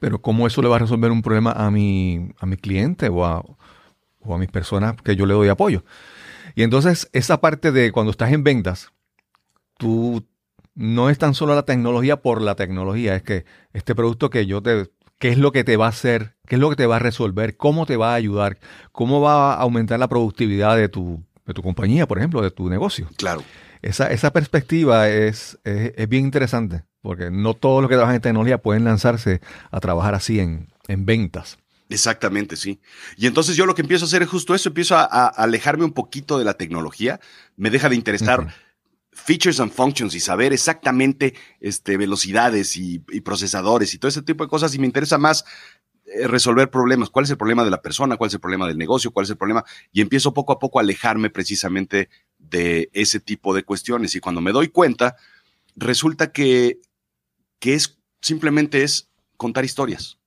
Pero 0.00 0.20
¿cómo 0.20 0.46
eso 0.46 0.60
le 0.60 0.68
va 0.68 0.76
a 0.76 0.80
resolver 0.80 1.10
un 1.12 1.22
problema 1.22 1.52
a 1.52 1.70
mi, 1.70 2.30
a 2.38 2.46
mi 2.46 2.56
cliente 2.56 3.08
o 3.08 3.24
a, 3.24 3.44
o 4.20 4.34
a 4.34 4.38
mis 4.38 4.50
personas 4.50 4.96
que 5.02 5.14
yo 5.14 5.24
le 5.24 5.34
doy 5.34 5.48
apoyo? 5.48 5.84
Y 6.56 6.64
entonces 6.64 7.08
esa 7.12 7.40
parte 7.40 7.70
de 7.70 7.92
cuando 7.92 8.10
estás 8.10 8.32
en 8.32 8.42
ventas, 8.42 8.92
tú 9.78 10.24
no 10.74 11.10
es 11.10 11.18
tan 11.18 11.34
solo 11.34 11.54
la 11.54 11.64
tecnología 11.64 12.22
por 12.22 12.40
la 12.40 12.54
tecnología, 12.54 13.16
es 13.16 13.22
que 13.22 13.44
este 13.72 13.96
producto 13.96 14.30
que 14.30 14.46
yo 14.46 14.62
te, 14.62 14.88
qué 15.18 15.30
es 15.30 15.38
lo 15.38 15.52
que 15.52 15.64
te 15.64 15.76
va 15.76 15.86
a 15.86 15.90
hacer, 15.90 16.36
qué 16.46 16.56
es 16.56 16.60
lo 16.60 16.70
que 16.70 16.76
te 16.76 16.86
va 16.86 16.96
a 16.96 17.00
resolver, 17.00 17.56
cómo 17.56 17.86
te 17.86 17.96
va 17.96 18.12
a 18.12 18.14
ayudar, 18.14 18.58
cómo 18.92 19.20
va 19.20 19.54
a 19.54 19.56
aumentar 19.56 19.98
la 19.98 20.08
productividad 20.08 20.76
de 20.76 20.88
tu, 20.88 21.22
de 21.46 21.54
tu 21.54 21.62
compañía, 21.62 22.06
por 22.06 22.18
ejemplo, 22.18 22.42
de 22.42 22.50
tu 22.50 22.68
negocio. 22.68 23.08
Claro. 23.16 23.42
Esa, 23.82 24.10
esa 24.10 24.32
perspectiva 24.32 25.08
es, 25.08 25.58
es, 25.64 26.08
bien 26.08 26.24
interesante, 26.24 26.84
porque 27.00 27.30
no 27.30 27.54
todos 27.54 27.80
los 27.80 27.88
que 27.88 27.94
trabajan 27.94 28.16
en 28.16 28.22
tecnología 28.22 28.58
pueden 28.58 28.84
lanzarse 28.84 29.40
a 29.70 29.80
trabajar 29.80 30.14
así 30.14 30.40
en, 30.40 30.68
en 30.88 31.06
ventas. 31.06 31.58
Exactamente, 31.88 32.56
sí. 32.56 32.80
Y 33.16 33.26
entonces 33.26 33.56
yo 33.56 33.66
lo 33.66 33.74
que 33.74 33.82
empiezo 33.82 34.04
a 34.04 34.08
hacer 34.08 34.22
es 34.22 34.28
justo 34.28 34.54
eso, 34.54 34.68
empiezo 34.68 34.96
a, 34.96 35.04
alejarme 35.04 35.84
un 35.84 35.92
poquito 35.92 36.38
de 36.38 36.44
la 36.44 36.54
tecnología, 36.54 37.20
me 37.56 37.70
deja 37.70 37.88
de 37.88 37.94
interesar 37.94 38.54
features 39.18 39.60
and 39.60 39.72
functions 39.72 40.14
y 40.14 40.20
saber 40.20 40.52
exactamente 40.52 41.34
este, 41.60 41.96
velocidades 41.96 42.76
y, 42.76 43.00
procesadores 43.20 43.92
y 43.92 43.98
todo 43.98 44.08
ese 44.08 44.22
tipo 44.22 44.44
de 44.44 44.48
cosas 44.48 44.74
y 44.74 44.78
me 44.78 44.86
interesa 44.86 45.18
más 45.18 45.44
eh, 46.06 46.26
resolver 46.26 46.70
problemas. 46.70 47.10
¿Cuál 47.10 47.24
es 47.24 47.30
el 47.30 47.36
problema 47.36 47.64
de 47.64 47.70
la 47.70 47.82
persona? 47.82 48.16
¿Cuál 48.16 48.28
es 48.28 48.34
el 48.34 48.40
problema 48.40 48.66
del 48.66 48.78
negocio? 48.78 49.10
¿Cuál 49.10 49.24
es 49.24 49.30
el 49.30 49.36
problema? 49.36 49.64
Y 49.92 50.00
empiezo 50.00 50.32
poco 50.32 50.52
a 50.52 50.58
poco 50.58 50.78
a 50.78 50.82
alejarme 50.82 51.30
precisamente 51.30 52.08
de 52.38 52.88
ese 52.92 53.20
tipo 53.20 53.54
de 53.54 53.64
cuestiones. 53.64 54.14
Y 54.14 54.20
cuando 54.20 54.40
me 54.40 54.52
doy 54.52 54.68
cuenta, 54.68 55.16
resulta 55.76 56.32
que, 56.32 56.80
que 57.58 57.74
es 57.74 57.98
simplemente 58.22 58.82
es 58.82 59.10
contar 59.36 59.64
historias. 59.64 60.18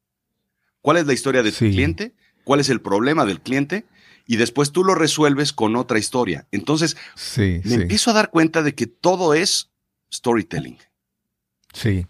¿Cuál 0.81 0.97
es 0.97 1.07
la 1.07 1.13
historia 1.13 1.43
de 1.43 1.51
tu 1.51 1.59
cliente? 1.59 2.13
¿Cuál 2.43 2.59
es 2.59 2.69
el 2.69 2.81
problema 2.81 3.25
del 3.25 3.41
cliente? 3.41 3.85
Y 4.31 4.37
después 4.37 4.71
tú 4.71 4.85
lo 4.85 4.95
resuelves 4.95 5.51
con 5.51 5.75
otra 5.75 5.99
historia. 5.99 6.47
Entonces, 6.53 6.95
me 7.37 7.61
empiezo 7.65 8.11
a 8.11 8.13
dar 8.13 8.29
cuenta 8.29 8.63
de 8.63 8.73
que 8.73 8.87
todo 8.87 9.33
es 9.33 9.69
storytelling. 10.09 10.77
Sí. 11.73 12.05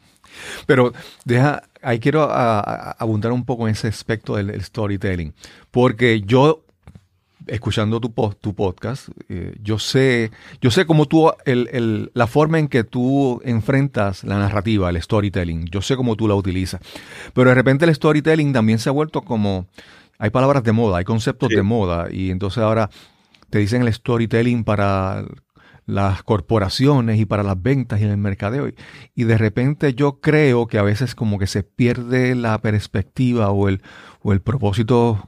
Pero 0.67 0.93
deja, 1.25 1.63
ahí 1.81 1.99
quiero 1.99 2.29
abundar 2.31 3.31
un 3.31 3.43
poco 3.43 3.67
en 3.67 3.73
ese 3.73 3.87
aspecto 3.87 4.35
del, 4.35 4.63
storytelling, 4.63 5.33
porque 5.71 6.21
yo 6.21 6.63
escuchando 7.47 7.99
tu, 7.99 8.13
tu 8.39 8.53
podcast, 8.53 9.09
eh, 9.27 9.55
yo 9.63 9.79
sé, 9.79 10.29
yo 10.61 10.69
sé 10.69 10.85
cómo 10.85 11.07
tú, 11.07 11.31
el, 11.45 12.11
la 12.13 12.27
forma 12.27 12.59
en 12.59 12.67
que 12.67 12.83
tú 12.83 13.41
enfrentas 13.43 14.23
la 14.23 14.37
narrativa, 14.37 14.91
el 14.91 15.01
storytelling, 15.01 15.65
yo 15.71 15.81
sé 15.81 15.95
cómo 15.95 16.15
tú 16.15 16.27
la 16.27 16.35
utilizas. 16.35 16.81
Pero 17.33 17.49
de 17.49 17.55
repente 17.55 17.85
el 17.85 17.95
storytelling 17.95 18.53
también 18.53 18.77
se 18.77 18.89
ha 18.89 18.91
vuelto 18.91 19.23
como 19.23 19.65
hay 20.21 20.29
palabras 20.29 20.63
de 20.63 20.71
moda, 20.71 20.99
hay 20.99 21.03
conceptos 21.03 21.49
de 21.49 21.63
moda 21.63 22.07
y 22.11 22.29
entonces 22.29 22.59
ahora 22.59 22.91
te 23.49 23.57
dicen 23.57 23.81
el 23.81 23.91
storytelling 23.91 24.63
para 24.63 25.25
las 25.87 26.21
corporaciones 26.21 27.19
y 27.19 27.25
para 27.25 27.41
las 27.41 27.59
ventas 27.59 27.99
y 27.99 28.03
el 28.03 28.17
mercadeo. 28.17 28.69
Y 29.15 29.23
de 29.23 29.37
repente 29.39 29.95
yo 29.95 30.21
creo 30.21 30.67
que 30.67 30.77
a 30.77 30.83
veces 30.83 31.15
como 31.15 31.39
que 31.39 31.47
se 31.47 31.63
pierde 31.63 32.35
la 32.35 32.59
perspectiva 32.59 33.49
o 33.49 33.67
el, 33.67 33.81
o 34.21 34.31
el 34.31 34.41
propósito 34.41 35.25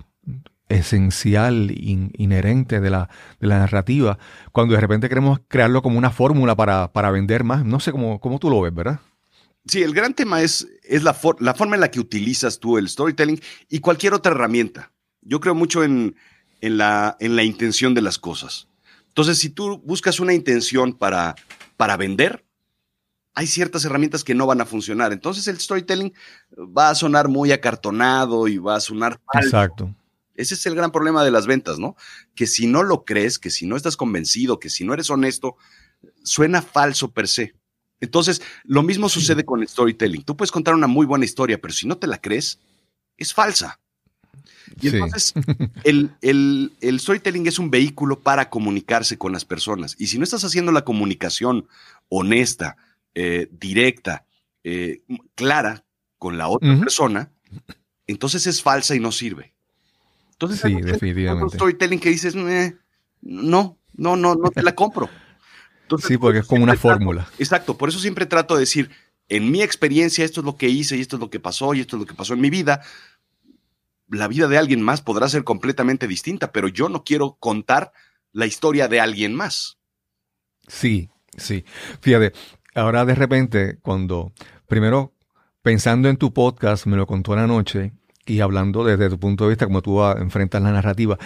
esencial, 0.69 1.71
inherente 1.75 2.79
de 2.79 2.91
la, 2.91 3.09
de 3.39 3.47
la, 3.47 3.57
narrativa, 3.57 4.19
cuando 4.51 4.75
de 4.75 4.81
repente 4.81 5.09
queremos 5.09 5.39
crearlo 5.47 5.81
como 5.81 5.97
una 5.97 6.11
fórmula 6.11 6.55
para, 6.55 6.93
para 6.93 7.09
vender 7.09 7.43
más. 7.43 7.65
No 7.65 7.79
sé 7.79 7.91
cómo, 7.91 8.19
cómo 8.19 8.37
tú 8.37 8.51
lo 8.51 8.61
ves, 8.61 8.73
¿verdad? 8.75 8.99
Sí, 9.65 9.81
el 9.81 9.93
gran 9.93 10.13
tema 10.13 10.41
es, 10.41 10.67
es 10.83 11.03
la, 11.03 11.17
la, 11.39 11.53
forma 11.53 11.75
en 11.75 11.81
la 11.81 11.89
que 11.89 11.99
utilizas 11.99 12.59
tú 12.59 12.77
el 12.77 12.89
storytelling 12.89 13.39
y 13.69 13.79
cualquier 13.79 14.13
otra 14.13 14.33
herramienta. 14.33 14.91
Yo 15.21 15.39
creo 15.39 15.55
mucho 15.55 15.83
en, 15.83 16.15
en, 16.59 16.77
la, 16.77 17.15
en 17.19 17.35
la 17.35 17.43
intención 17.43 17.93
de 17.93 18.01
las 18.01 18.19
cosas. 18.19 18.67
Entonces, 19.07 19.37
si 19.37 19.49
tú 19.49 19.79
buscas 19.85 20.19
una 20.19 20.33
intención 20.33 20.93
para, 20.93 21.35
para 21.77 21.95
vender, 21.95 22.43
hay 23.35 23.47
ciertas 23.47 23.85
herramientas 23.85 24.23
que 24.23 24.35
no 24.35 24.45
van 24.45 24.59
a 24.59 24.65
funcionar. 24.65 25.13
Entonces, 25.13 25.47
el 25.47 25.59
storytelling 25.59 26.13
va 26.57 26.89
a 26.89 26.95
sonar 26.95 27.29
muy 27.29 27.51
acartonado 27.51 28.47
y 28.47 28.57
va 28.57 28.75
a 28.75 28.81
sonar 28.81 29.19
falso. 29.31 29.47
Exacto. 29.47 29.95
Ese 30.35 30.55
es 30.55 30.65
el 30.65 30.75
gran 30.75 30.91
problema 30.91 31.23
de 31.23 31.31
las 31.31 31.45
ventas, 31.45 31.79
¿no? 31.79 31.95
Que 32.35 32.47
si 32.47 32.67
no 32.67 32.83
lo 32.83 33.05
crees, 33.05 33.39
que 33.39 33.49
si 33.49 33.65
no 33.65 33.75
estás 33.75 33.95
convencido, 33.95 34.59
que 34.59 34.69
si 34.69 34.83
no 34.83 34.93
eres 34.93 35.09
honesto, 35.09 35.57
suena 36.23 36.61
falso 36.61 37.11
per 37.11 37.27
se. 37.27 37.55
Entonces, 38.03 38.41
lo 38.65 38.83
mismo 38.83 39.07
sucede 39.07 39.45
con 39.45 39.61
el 39.61 39.67
storytelling. 39.69 40.23
Tú 40.23 40.35
puedes 40.35 40.51
contar 40.51 40.75
una 40.75 40.87
muy 40.87 41.05
buena 41.05 41.23
historia, 41.23 41.59
pero 41.61 41.73
si 41.73 41.87
no 41.87 41.97
te 41.97 42.05
la 42.05 42.19
crees, 42.19 42.59
es 43.15 43.33
falsa. 43.33 43.79
Y 44.81 44.89
entonces, 44.89 45.33
el, 45.83 46.99
storytelling 46.99 47.47
es 47.47 47.59
un 47.59 47.71
vehículo 47.71 48.19
para 48.19 48.49
comunicarse 48.49 49.17
con 49.17 49.31
las 49.31 49.45
personas. 49.45 49.95
Y 49.97 50.07
si 50.07 50.17
no 50.17 50.25
estás 50.25 50.43
haciendo 50.43 50.73
la 50.73 50.83
comunicación 50.83 51.65
honesta, 52.09 52.75
eh, 53.15 53.47
directa, 53.51 54.25
eh, 54.65 55.03
clara 55.35 55.85
con 56.17 56.37
la 56.37 56.49
otra 56.49 56.77
persona, 56.77 57.31
entonces 58.05 58.47
es 58.47 58.61
falsa 58.61 58.95
y 58.95 58.99
no 58.99 59.13
sirve. 59.13 59.53
Entonces, 60.31 60.59
sí, 60.59 60.73
definitivamente. 60.81 61.45
Un 61.45 61.51
storytelling 61.51 61.99
que 61.99 62.09
dices, 62.09 62.35
no, 62.35 62.73
no, 63.21 63.77
no, 63.93 64.35
no 64.35 64.51
te 64.51 64.61
la 64.61 64.75
compro 64.75 65.09
sí, 65.97 66.17
porque 66.17 66.39
es 66.39 66.47
como 66.47 66.63
una 66.63 66.75
fórmula. 66.75 67.27
Exacto, 67.39 67.77
por 67.77 67.89
eso 67.89 67.99
siempre 67.99 68.25
trato 68.25 68.55
de 68.55 68.61
decir, 68.61 68.89
en 69.29 69.51
mi 69.51 69.61
experiencia 69.61 70.25
esto 70.25 70.41
es 70.41 70.45
lo 70.45 70.57
que 70.57 70.69
hice 70.69 70.97
y 70.97 71.01
esto 71.01 71.15
es 71.15 71.19
lo 71.19 71.29
que 71.29 71.39
pasó 71.39 71.73
y 71.73 71.79
esto 71.79 71.95
es 71.95 72.01
lo 72.01 72.05
que 72.05 72.13
pasó 72.13 72.33
en 72.33 72.41
mi 72.41 72.49
vida. 72.49 72.81
La 74.09 74.27
vida 74.27 74.47
de 74.47 74.57
alguien 74.57 74.81
más 74.81 75.01
podrá 75.01 75.27
ser 75.29 75.43
completamente 75.43 76.07
distinta, 76.07 76.51
pero 76.51 76.67
yo 76.67 76.89
no 76.89 77.03
quiero 77.03 77.37
contar 77.39 77.91
la 78.31 78.45
historia 78.45 78.87
de 78.87 78.99
alguien 78.99 79.33
más. 79.33 79.77
Sí, 80.67 81.09
sí. 81.37 81.65
Fíjate, 82.01 82.33
ahora 82.75 83.05
de 83.05 83.15
repente, 83.15 83.79
cuando 83.81 84.33
primero 84.67 85.13
pensando 85.61 86.09
en 86.09 86.17
tu 86.17 86.33
podcast, 86.33 86.85
me 86.85 86.97
lo 86.97 87.07
contó 87.07 87.35
la 87.35 87.47
noche 87.47 87.93
y 88.25 88.41
hablando 88.41 88.83
desde 88.83 89.09
tu 89.09 89.19
punto 89.19 89.45
de 89.45 89.51
vista, 89.51 89.65
como 89.65 89.81
tú 89.81 90.03
enfrentas 90.03 90.61
la 90.61 90.71
narrativa, 90.71 91.17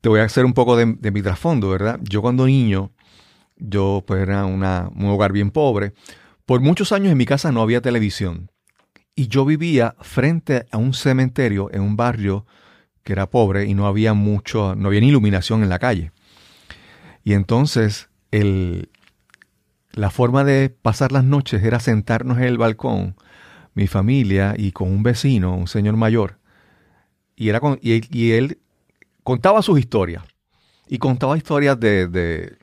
te 0.00 0.08
voy 0.08 0.20
a 0.20 0.24
hacer 0.24 0.44
un 0.44 0.54
poco 0.54 0.76
de, 0.76 0.96
de 0.98 1.10
mi 1.10 1.22
trasfondo, 1.22 1.68
¿verdad? 1.68 2.00
Yo 2.02 2.22
cuando 2.22 2.46
niño, 2.46 2.90
yo 3.62 4.04
pues 4.06 4.22
era 4.22 4.44
una, 4.44 4.90
un 4.94 5.06
hogar 5.06 5.32
bien 5.32 5.50
pobre. 5.50 5.92
Por 6.46 6.60
muchos 6.60 6.92
años 6.92 7.12
en 7.12 7.18
mi 7.18 7.26
casa 7.26 7.52
no 7.52 7.62
había 7.62 7.80
televisión. 7.80 8.50
y 9.14 9.28
yo 9.28 9.44
vivía 9.44 9.94
frente 10.00 10.66
a 10.70 10.78
un 10.78 10.94
cementerio 10.94 11.68
en 11.72 11.82
un 11.82 11.96
barrio 11.96 12.46
que 13.02 13.12
era 13.12 13.28
pobre 13.28 13.66
y 13.66 13.74
no 13.74 13.86
había 13.86 14.14
mucho, 14.14 14.74
no 14.74 14.88
había 14.88 15.00
ni 15.00 15.08
iluminación 15.08 15.62
en 15.62 15.68
la 15.68 15.78
calle. 15.78 16.12
Y 17.24 17.34
entonces 17.34 18.08
el, 18.30 18.88
la 19.92 20.10
forma 20.10 20.44
de 20.44 20.70
pasar 20.70 21.12
las 21.12 21.24
noches 21.24 21.62
era 21.62 21.80
sentarnos 21.80 22.38
en 22.38 22.44
el 22.44 22.58
balcón, 22.58 23.16
mi 23.74 23.86
familia 23.86 24.54
y 24.56 24.72
con 24.72 24.90
un 24.90 25.02
vecino, 25.02 25.54
un 25.54 25.68
señor 25.68 25.96
mayor. 25.96 26.38
Y, 27.36 27.48
era 27.48 27.60
con, 27.60 27.78
y, 27.82 28.32
él 28.32 28.58
contaba 29.22 29.62
sus 29.62 29.78
historias. 29.78 30.24
Y 30.88 30.98
contaba 30.98 31.36
historias 31.36 31.78
de, 31.78 32.06
de, 32.06 32.58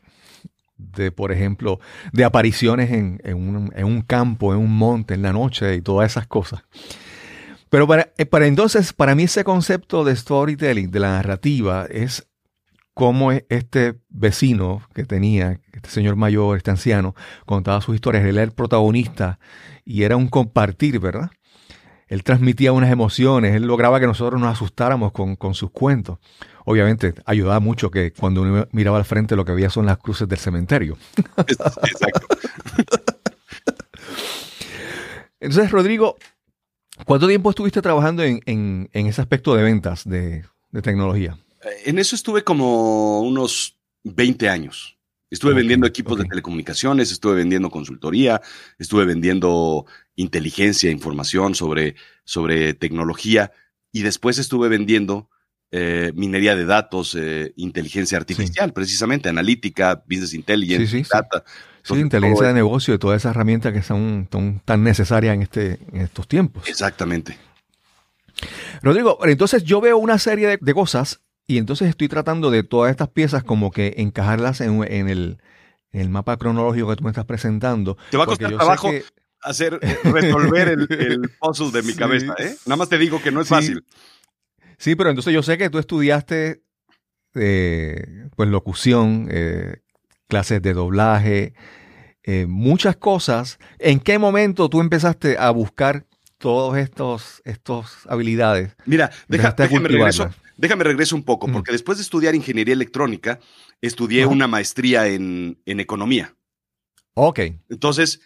por 1.16 1.32
ejemplo, 1.32 1.80
de 2.14 2.24
apariciones 2.24 2.92
en, 2.92 3.20
un, 3.34 3.72
en, 3.76 3.86
un, 3.86 4.02
campo, 4.02 4.54
en 4.54 4.60
un 4.60 4.76
monte, 4.76 5.14
en 5.14 5.22
la 5.22 5.34
noche 5.34 5.76
y 5.76 5.82
todas 5.82 6.12
esas 6.12 6.28
cosas. 6.28 6.64
Pero 7.70 7.88
para, 7.88 8.12
eh, 8.18 8.26
para 8.26 8.48
entonces, 8.48 8.94
para 8.94 9.16
mí 9.16 9.24
ese 9.24 9.44
concepto 9.44 10.04
de 10.04 10.16
storytelling, 10.16 10.92
de 10.92 11.00
la 11.00 11.10
narrativa, 11.10 11.86
es 11.90 12.28
cómo 12.94 13.32
este 13.32 13.96
vecino 14.10 14.82
que 14.94 15.06
tenía, 15.06 15.62
este 15.72 15.90
señor 15.90 16.16
mayor, 16.16 16.58
este 16.58 16.72
anciano, 16.72 17.16
contaba 17.46 17.80
sus 17.82 17.96
historias, 17.96 18.26
él 18.26 18.36
era 18.36 18.44
el 18.44 18.52
protagonista 18.52 19.40
y 19.86 20.04
era 20.04 20.18
un 20.18 20.28
compartir, 20.28 21.00
¿verdad? 21.00 21.32
Él 22.10 22.24
transmitía 22.24 22.74
unas 22.74 22.92
emociones, 22.92 23.56
él 23.56 23.64
lograba 23.64 24.00
que 24.00 24.08
nosotros 24.08 24.42
nos 24.42 24.52
asustáramos 24.52 25.12
con, 25.12 25.54
sus 25.54 25.70
cuentos. 25.72 26.18
Obviamente 26.66 27.14
ayudaba 27.26 27.60
mucho 27.60 27.92
que 27.92 28.12
cuando 28.12 28.42
uno 28.42 28.68
miraba 28.72 28.98
al 28.98 29.06
frente 29.06 29.36
lo 29.36 29.46
que 29.46 29.52
había 29.52 29.70
son 29.70 29.86
las 29.86 30.00
cruces 30.00 30.28
del 30.28 30.40
cementerio. 30.40 30.98
Exacto. 31.38 32.28
Entonces, 35.40 35.72
Rodrigo, 35.72 36.18
¿cuánto 37.06 37.28
tiempo 37.28 37.52
estuviste 37.52 37.82
trabajando 37.82 38.24
en, 38.24 38.90
ese 38.92 39.22
aspecto 39.22 39.56
de 39.56 39.64
ventas 39.64 40.04
de 40.04 40.44
tecnología? 40.82 41.38
En 41.86 42.00
eso 42.00 42.16
estuve 42.16 42.44
como 42.44 43.22
unos 43.22 43.78
20 44.04 44.50
años. 44.50 45.00
Estuve 45.32 45.54
vendiendo 45.54 45.86
equipos 45.86 46.18
de 46.18 46.26
telecomunicaciones, 46.26 47.12
estuve 47.12 47.36
vendiendo 47.36 47.70
consultoría, 47.70 48.42
estuve 48.80 49.06
vendiendo 49.06 49.86
inteligencia, 50.20 50.92
información 50.92 51.56
sobre, 51.56 51.96
sobre 52.24 52.74
tecnología 52.74 53.52
y 53.92 54.02
después 54.02 54.38
estuve 54.38 54.68
vendiendo 54.70 55.30
eh, 55.72 56.12
minería 56.16 56.56
de 56.56 56.66
datos, 56.66 57.16
eh, 57.16 57.54
inteligencia 57.56 58.18
artificial, 58.18 58.74
precisamente, 58.74 59.30
analítica, 59.30 60.04
business 60.08 60.34
intelligence, 60.34 61.04
data. 61.12 61.44
Sí, 61.84 61.96
inteligencia 61.96 62.48
de 62.48 62.54
negocio 62.54 62.94
y 62.94 62.98
todas 62.98 63.22
esas 63.22 63.32
herramientas 63.32 63.74
que 63.74 63.82
son, 63.82 64.28
tan 64.66 64.84
necesarias 64.84 65.36
en, 65.36 65.42
este, 65.44 65.80
en 65.94 66.02
estos 66.02 66.28
tiempos. 66.28 66.68
Exactamente. 66.68 67.38
Rodrigo, 68.82 69.20
entonces 69.24 69.64
yo 69.64 69.80
veo 69.80 69.98
una 69.98 70.18
serie 70.18 70.58
de 70.60 70.74
cosas 70.74 71.22
y 71.48 71.58
entonces 71.58 71.90
estoy 71.90 72.08
tratando 72.08 72.52
de 72.52 72.64
todas 72.64 72.92
estas 72.92 73.10
piezas 73.10 73.44
como 73.44 73.72
que 73.72 73.96
encajarlas 73.98 74.62
en, 74.62 74.84
el, 75.10 76.10
mapa 76.10 76.38
cronológico 76.38 76.90
que 76.90 76.96
tú 76.98 77.04
me 77.04 77.10
estás 77.10 77.26
presentando. 77.26 77.98
Te 78.12 78.18
va 78.18 78.26
a 78.26 78.28
costar 78.28 78.54
trabajo 78.54 78.90
hacer, 79.42 79.80
eh, 79.82 79.98
resolver 80.04 80.70
el, 80.70 81.32
puzzle 81.40 81.72
de 81.72 81.84
mi 81.84 81.94
cabeza, 81.94 82.36
¿eh? 82.38 82.56
Nada 82.66 82.78
más 82.78 82.90
te 82.90 82.98
digo 82.98 83.22
que 83.22 83.32
no 83.32 83.42
es 83.42 83.48
fácil. 83.48 83.84
Sí, 84.78 84.96
pero 84.96 85.10
entonces 85.10 85.34
yo 85.34 85.44
sé 85.44 85.58
que 85.58 85.70
tú 85.70 85.78
estudiaste 85.78 86.64
eh, 87.36 88.30
pues 88.36 88.50
locución, 88.50 89.28
eh, 89.32 89.82
clases 90.28 90.62
de 90.62 90.74
doblaje, 90.74 91.54
muchas 92.48 92.96
cosas. 92.96 93.58
¿En 93.80 94.00
qué 94.00 94.20
momento 94.20 94.70
tú 94.70 94.82
empezaste 94.82 95.38
a 95.40 95.50
buscar 95.50 96.06
todas 96.38 96.80
estas 96.80 97.42
estos 97.44 98.06
habilidades? 98.08 98.76
Mira, 98.86 99.10
deja, 99.28 99.54
déjame 99.58 99.88
regreso 99.88 100.30
Déjame 100.60 100.84
regreso 100.84 101.16
un 101.16 101.24
poco, 101.24 101.48
porque 101.48 101.72
después 101.72 102.00
de 102.00 102.02
estudiar 102.02 102.36
ingeniería 102.36 102.74
electrónica, 102.74 103.40
estudié 103.80 104.26
una 104.26 104.46
maestría 104.46 105.08
en, 105.08 105.58
economía. 105.66 106.36
Ok. 107.14 107.40
Entonces, 107.70 108.20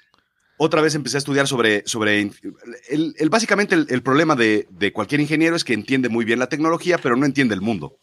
otra 0.57 0.81
vez 0.81 0.95
empecé 0.95 1.17
a 1.17 1.19
estudiar 1.19 1.47
sobre, 1.47 1.83
sobre 1.85 2.31
el, 2.89 3.29
básicamente 3.29 3.75
el, 3.75 4.03
problema 4.03 4.35
de, 4.35 4.91
cualquier 4.93 5.21
ingeniero 5.21 5.55
es 5.55 5.63
que 5.63 5.73
entiende 5.73 6.09
muy 6.09 6.25
bien 6.25 6.39
la 6.39 6.49
tecnología, 6.49 6.97
pero 6.97 7.15
no 7.15 7.25
entiende 7.25 7.55
el 7.55 7.61
mundo. 7.61 7.97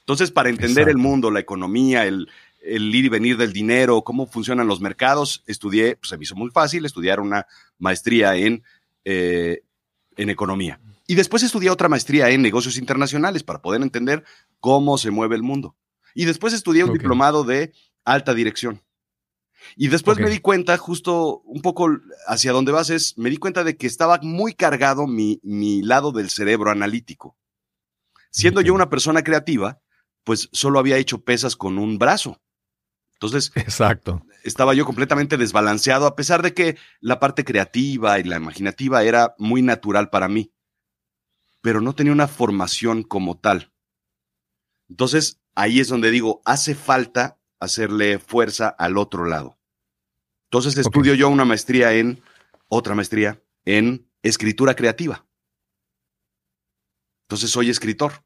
Entonces, 0.00 0.30
para 0.30 0.50
entender 0.50 0.88
el 0.88 0.98
mundo, 0.98 1.30
la 1.30 1.40
economía, 1.40 2.04
el, 2.04 2.28
ir 2.62 3.04
y 3.04 3.08
venir 3.08 3.36
del 3.36 3.52
dinero, 3.52 4.02
cómo 4.02 4.26
funcionan 4.26 4.66
los 4.66 4.80
mercados, 4.80 5.42
estudié, 5.46 5.96
pues 5.96 6.10
se 6.10 6.18
me 6.18 6.24
hizo 6.24 6.36
muy 6.36 6.50
fácil 6.50 6.84
estudiar 6.84 7.20
una 7.20 7.46
maestría 7.78 8.36
en, 8.36 8.62
eh, 9.04 9.62
en 10.16 10.30
economía. 10.30 10.78
Y 11.06 11.14
después 11.14 11.42
estudié 11.42 11.70
otra 11.70 11.88
maestría 11.88 12.30
en 12.30 12.42
negocios 12.42 12.76
internacionales 12.76 13.42
para 13.42 13.60
poder 13.60 13.82
entender 13.82 14.24
cómo 14.60 14.98
se 14.98 15.10
mueve 15.10 15.36
el 15.36 15.42
mundo. 15.42 15.74
Y 16.14 16.26
después 16.26 16.52
estudié 16.52 16.84
un 16.84 16.92
diplomado 16.92 17.44
de 17.44 17.72
alta 18.04 18.34
dirección. 18.34 18.80
Y 19.76 19.88
después 19.88 20.18
me 20.18 20.30
di 20.30 20.38
cuenta, 20.38 20.76
justo 20.78 21.40
un 21.44 21.62
poco 21.62 21.88
hacia 22.26 22.52
donde 22.52 22.72
vas, 22.72 22.90
es, 22.90 23.16
me 23.18 23.30
di 23.30 23.36
cuenta 23.36 23.64
de 23.64 23.76
que 23.76 23.86
estaba 23.86 24.18
muy 24.22 24.54
cargado 24.54 25.06
mi, 25.06 25.40
mi 25.42 25.82
lado 25.82 26.12
del 26.12 26.30
cerebro 26.30 26.70
analítico. 26.70 27.36
Siendo 28.30 28.60
yo 28.60 28.74
una 28.74 28.90
persona 28.90 29.22
creativa, 29.22 29.80
pues 30.24 30.48
solo 30.52 30.78
había 30.78 30.96
hecho 30.96 31.22
pesas 31.22 31.56
con 31.56 31.78
un 31.78 31.98
brazo. 31.98 32.40
Entonces, 33.14 33.52
Exacto. 33.54 34.24
estaba 34.42 34.74
yo 34.74 34.84
completamente 34.84 35.36
desbalanceado, 35.36 36.06
a 36.06 36.16
pesar 36.16 36.42
de 36.42 36.52
que 36.52 36.76
la 37.00 37.20
parte 37.20 37.44
creativa 37.44 38.18
y 38.18 38.24
la 38.24 38.36
imaginativa 38.36 39.04
era 39.04 39.34
muy 39.38 39.62
natural 39.62 40.10
para 40.10 40.28
mí 40.28 40.52
pero 41.64 41.80
no 41.80 41.94
tenía 41.94 42.12
una 42.12 42.28
formación 42.28 43.02
como 43.02 43.38
tal. 43.38 43.72
Entonces, 44.90 45.40
ahí 45.54 45.80
es 45.80 45.88
donde 45.88 46.10
digo, 46.10 46.42
hace 46.44 46.74
falta 46.74 47.40
hacerle 47.58 48.18
fuerza 48.18 48.68
al 48.68 48.98
otro 48.98 49.24
lado. 49.24 49.53
Entonces, 50.54 50.78
estudio 50.78 51.14
yo 51.14 51.28
una 51.30 51.44
maestría 51.44 51.92
en, 51.94 52.22
otra 52.68 52.94
maestría 52.94 53.42
en 53.64 54.08
escritura 54.22 54.76
creativa. 54.76 55.26
Entonces, 57.24 57.50
soy 57.50 57.70
escritor 57.70 58.24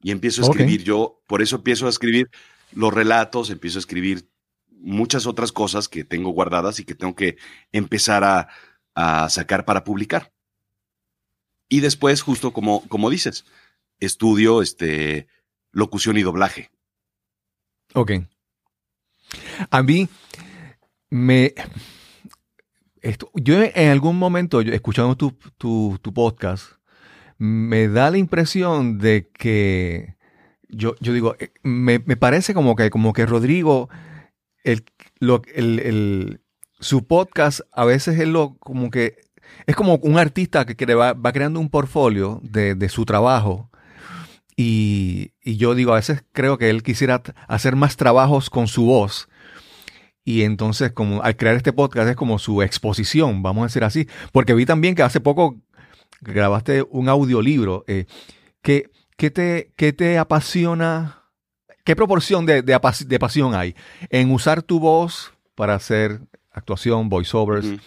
y 0.00 0.12
empiezo 0.12 0.40
a 0.40 0.46
escribir 0.46 0.82
yo, 0.82 1.20
por 1.26 1.42
eso 1.42 1.56
empiezo 1.56 1.88
a 1.88 1.90
escribir 1.90 2.30
los 2.72 2.90
relatos, 2.90 3.50
empiezo 3.50 3.76
a 3.76 3.80
escribir 3.80 4.30
muchas 4.70 5.26
otras 5.26 5.52
cosas 5.52 5.90
que 5.90 6.04
tengo 6.04 6.30
guardadas 6.30 6.80
y 6.80 6.86
que 6.86 6.94
tengo 6.94 7.14
que 7.14 7.36
empezar 7.70 8.24
a, 8.24 8.48
a 8.94 9.28
sacar 9.28 9.66
para 9.66 9.84
publicar. 9.84 10.32
Y 11.68 11.80
después, 11.80 12.22
justo 12.22 12.54
como, 12.54 12.88
como 12.88 13.10
dices, 13.10 13.44
estudio 14.00 14.62
este, 14.62 15.28
locución 15.70 16.16
y 16.16 16.22
doblaje. 16.22 16.70
Ok. 17.92 18.12
A 19.68 19.82
mí 19.82 20.08
me... 21.10 21.54
Esto, 23.02 23.30
yo 23.34 23.62
en 23.62 23.90
algún 23.90 24.18
momento, 24.18 24.60
escuchando 24.60 25.16
tu, 25.16 25.32
tu, 25.58 26.12
podcast, 26.12 26.72
me 27.38 27.86
da 27.86 28.10
la 28.10 28.18
impresión 28.18 28.98
de 28.98 29.28
que 29.28 30.16
yo, 30.68 30.96
yo 30.98 31.12
digo, 31.12 31.36
eh, 31.38 31.52
me, 31.62 32.00
parece 32.00 32.52
como 32.52 32.74
que, 32.74 32.90
como 32.90 33.12
que 33.12 33.24
Rodrigo, 33.24 33.88
el, 34.64 34.84
lo, 35.20 35.42
el, 35.54 36.40
su 36.80 37.06
podcast 37.06 37.60
a 37.72 37.84
veces 37.84 38.18
es 38.18 38.26
lo 38.26 38.56
como 38.58 38.90
que 38.90 39.26
es 39.66 39.76
como 39.76 39.96
un 39.96 40.18
artista 40.18 40.64
que, 40.64 40.94
va, 40.94 41.14
creando 41.32 41.60
un 41.60 41.70
portfolio 41.70 42.40
de, 42.42 42.88
su 42.88 43.04
trabajo. 43.04 43.70
Y, 44.56 45.32
yo 45.44 45.74
digo, 45.74 45.92
a 45.92 45.96
veces 45.96 46.24
creo 46.32 46.58
que 46.58 46.70
él 46.70 46.82
quisiera 46.82 47.22
hacer 47.48 47.76
más 47.76 47.96
trabajos 47.96 48.50
con 48.50 48.68
su 48.68 48.84
voz. 48.86 49.28
Y 50.26 50.42
entonces, 50.42 50.90
como 50.90 51.22
al 51.22 51.36
crear 51.36 51.54
este 51.54 51.72
podcast 51.72 52.08
es 52.08 52.16
como 52.16 52.40
su 52.40 52.60
exposición, 52.60 53.44
vamos 53.44 53.62
a 53.62 53.66
decir 53.66 53.84
así. 53.84 54.08
Porque 54.32 54.54
vi 54.54 54.66
también 54.66 54.96
que 54.96 55.02
hace 55.02 55.20
poco 55.20 55.56
grabaste 56.20 56.84
un 56.90 57.08
audiolibro. 57.08 57.84
Eh, 57.86 58.06
¿qué, 58.60 58.90
te, 59.30 59.72
te 59.92 60.18
apasiona? 60.18 61.22
¿Qué 61.84 61.94
proporción 61.94 62.44
de, 62.44 62.62
de, 62.62 63.18
pasión 63.20 63.54
hay 63.54 63.76
en 64.10 64.32
usar 64.32 64.62
tu 64.62 64.80
voz 64.80 65.32
para 65.54 65.76
hacer 65.76 66.20
actuación, 66.50 67.08
voiceovers, 67.08 67.78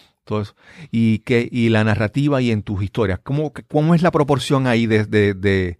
y, 0.90 1.18
que, 1.20 1.48
y 1.50 1.68
la 1.68 1.84
narrativa 1.84 2.40
y 2.40 2.50
en 2.50 2.62
tus 2.62 2.82
historias. 2.82 3.18
¿Cómo, 3.22 3.52
cómo 3.68 3.94
es 3.94 4.02
la 4.02 4.10
proporción 4.10 4.66
ahí 4.66 4.86
de, 4.86 5.04
de, 5.04 5.78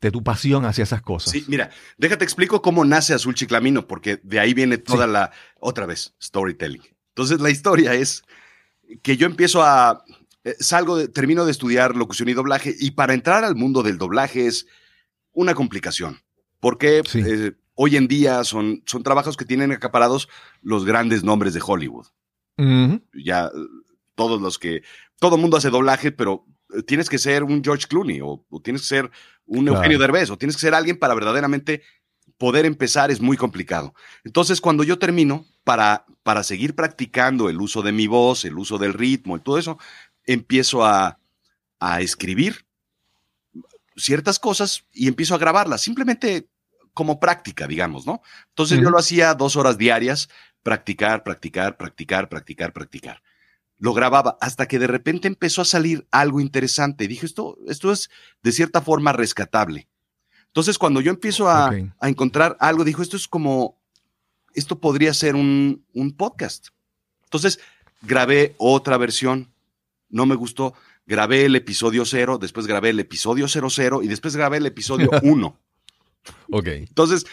tu 0.00 0.22
pasión 0.22 0.64
hacia 0.64 0.84
esas 0.84 1.02
cosas? 1.02 1.32
Sí, 1.32 1.44
mira, 1.48 1.70
déjate 1.96 2.24
explico 2.24 2.62
cómo 2.62 2.84
nace 2.84 3.14
Azul 3.14 3.34
Chiclamino, 3.34 3.86
porque 3.86 4.20
de 4.22 4.40
ahí 4.40 4.54
viene 4.54 4.78
toda 4.78 5.06
la, 5.06 5.32
otra 5.58 5.86
vez, 5.86 6.14
storytelling. 6.22 6.82
Entonces, 7.10 7.40
la 7.40 7.50
historia 7.50 7.94
es 7.94 8.22
que 9.02 9.16
yo 9.16 9.26
empiezo 9.26 9.62
a, 9.62 10.04
eh, 10.44 10.54
salgo, 10.60 10.96
de, 10.96 11.08
termino 11.08 11.44
de 11.44 11.50
estudiar 11.50 11.96
locución 11.96 12.28
y 12.28 12.34
doblaje, 12.34 12.74
y 12.78 12.92
para 12.92 13.14
entrar 13.14 13.44
al 13.44 13.56
mundo 13.56 13.82
del 13.82 13.98
doblaje 13.98 14.46
es 14.46 14.66
una 15.32 15.54
complicación, 15.54 16.20
porque 16.60 17.02
eh, 17.14 17.52
hoy 17.74 17.96
en 17.96 18.08
día 18.08 18.44
son, 18.44 18.82
son 18.86 19.02
trabajos 19.02 19.36
que 19.36 19.44
tienen 19.44 19.72
acaparados 19.72 20.28
los 20.62 20.84
grandes 20.84 21.24
nombres 21.24 21.54
de 21.54 21.62
Hollywood. 21.64 22.06
Ya, 23.12 23.50
todos 24.16 24.40
los 24.40 24.58
que, 24.58 24.82
todo 25.20 25.36
el 25.36 25.40
mundo 25.40 25.56
hace 25.56 25.70
doblaje, 25.70 26.10
pero 26.10 26.44
eh, 26.74 26.82
tienes 26.82 27.08
que 27.08 27.18
ser 27.18 27.44
un 27.44 27.62
George 27.62 27.86
Clooney 27.88 28.20
o, 28.22 28.44
tienes 28.62 28.82
que 28.82 28.88
ser 28.88 29.10
un 29.48 29.68
Eugenio 29.68 29.98
Derbez 29.98 30.30
o 30.30 30.38
tienes 30.38 30.56
que 30.56 30.60
ser 30.60 30.74
alguien 30.74 30.98
para 30.98 31.14
verdaderamente 31.14 31.82
poder 32.36 32.66
empezar 32.66 33.10
es 33.10 33.20
muy 33.20 33.36
complicado. 33.36 33.94
Entonces, 34.24 34.60
cuando 34.60 34.84
yo 34.84 34.98
termino, 34.98 35.44
para, 35.64 36.06
para 36.22 36.42
seguir 36.42 36.74
practicando 36.74 37.48
el 37.48 37.60
uso 37.60 37.82
de 37.82 37.92
mi 37.92 38.06
voz, 38.06 38.44
el 38.44 38.56
uso 38.56 38.78
del 38.78 38.94
ritmo 38.94 39.36
y 39.36 39.40
todo 39.40 39.58
eso, 39.58 39.78
empiezo 40.24 40.84
a, 40.84 41.18
a 41.80 42.00
escribir 42.00 42.66
ciertas 43.96 44.38
cosas 44.38 44.84
y 44.92 45.08
empiezo 45.08 45.34
a 45.34 45.38
grabarlas, 45.38 45.82
simplemente 45.82 46.48
como 46.94 47.20
práctica, 47.20 47.66
digamos, 47.66 48.06
¿no? 48.06 48.22
Entonces 48.48 48.80
yo 48.80 48.90
lo 48.90 48.98
hacía 48.98 49.34
dos 49.34 49.56
horas 49.56 49.78
diarias, 49.78 50.28
practicar, 50.62 51.22
practicar, 51.22 51.76
practicar, 51.76 52.28
practicar, 52.28 52.72
practicar. 52.72 53.22
Lo 53.78 53.94
grababa 53.94 54.36
hasta 54.40 54.66
que 54.66 54.78
de 54.78 54.86
repente 54.86 55.28
empezó 55.28 55.62
a 55.62 55.64
salir 55.64 56.06
algo 56.10 56.40
interesante. 56.40 57.06
Dije, 57.06 57.26
esto, 57.26 57.58
esto 57.68 57.92
es 57.92 58.10
de 58.42 58.52
cierta 58.52 58.80
forma 58.80 59.12
rescatable. 59.12 59.88
Entonces, 60.46 60.78
cuando 60.78 61.00
yo 61.00 61.10
empiezo 61.10 61.48
a, 61.48 61.70
a 62.00 62.08
encontrar 62.08 62.56
algo, 62.58 62.82
dijo, 62.84 63.02
esto 63.02 63.16
es 63.16 63.28
como, 63.28 63.78
esto 64.54 64.80
podría 64.80 65.14
ser 65.14 65.36
un, 65.36 65.84
un 65.92 66.12
podcast. 66.12 66.68
Entonces, 67.24 67.60
grabé 68.02 68.54
otra 68.58 68.96
versión, 68.96 69.52
no 70.08 70.26
me 70.26 70.34
gustó, 70.34 70.74
grabé 71.06 71.44
el 71.44 71.56
episodio 71.56 72.04
cero, 72.04 72.38
después 72.38 72.66
grabé 72.66 72.90
el 72.90 73.00
episodio 73.00 73.48
00 73.48 74.02
y 74.02 74.08
después 74.08 74.36
grabé 74.36 74.58
el 74.58 74.66
episodio 74.66 75.10
1. 75.22 75.58
ok. 76.52 76.66
Entonces, 76.66 77.26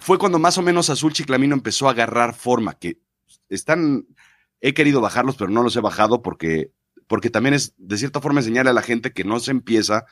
fue 0.00 0.18
cuando 0.18 0.38
más 0.38 0.58
o 0.58 0.62
menos 0.62 0.90
Azul 0.90 1.12
Chiclamino 1.12 1.54
empezó 1.54 1.88
a 1.88 1.92
agarrar 1.92 2.34
forma, 2.34 2.74
que 2.74 3.00
están, 3.48 4.06
he 4.60 4.74
querido 4.74 5.00
bajarlos, 5.00 5.36
pero 5.36 5.50
no 5.50 5.62
los 5.62 5.76
he 5.76 5.80
bajado 5.80 6.22
porque, 6.22 6.72
porque 7.06 7.30
también 7.30 7.54
es, 7.54 7.74
de 7.76 7.98
cierta 7.98 8.20
forma, 8.20 8.40
enseñarle 8.40 8.70
a 8.70 8.74
la 8.74 8.82
gente 8.82 9.12
que 9.12 9.24
no 9.24 9.40
se 9.40 9.50
empieza 9.50 10.06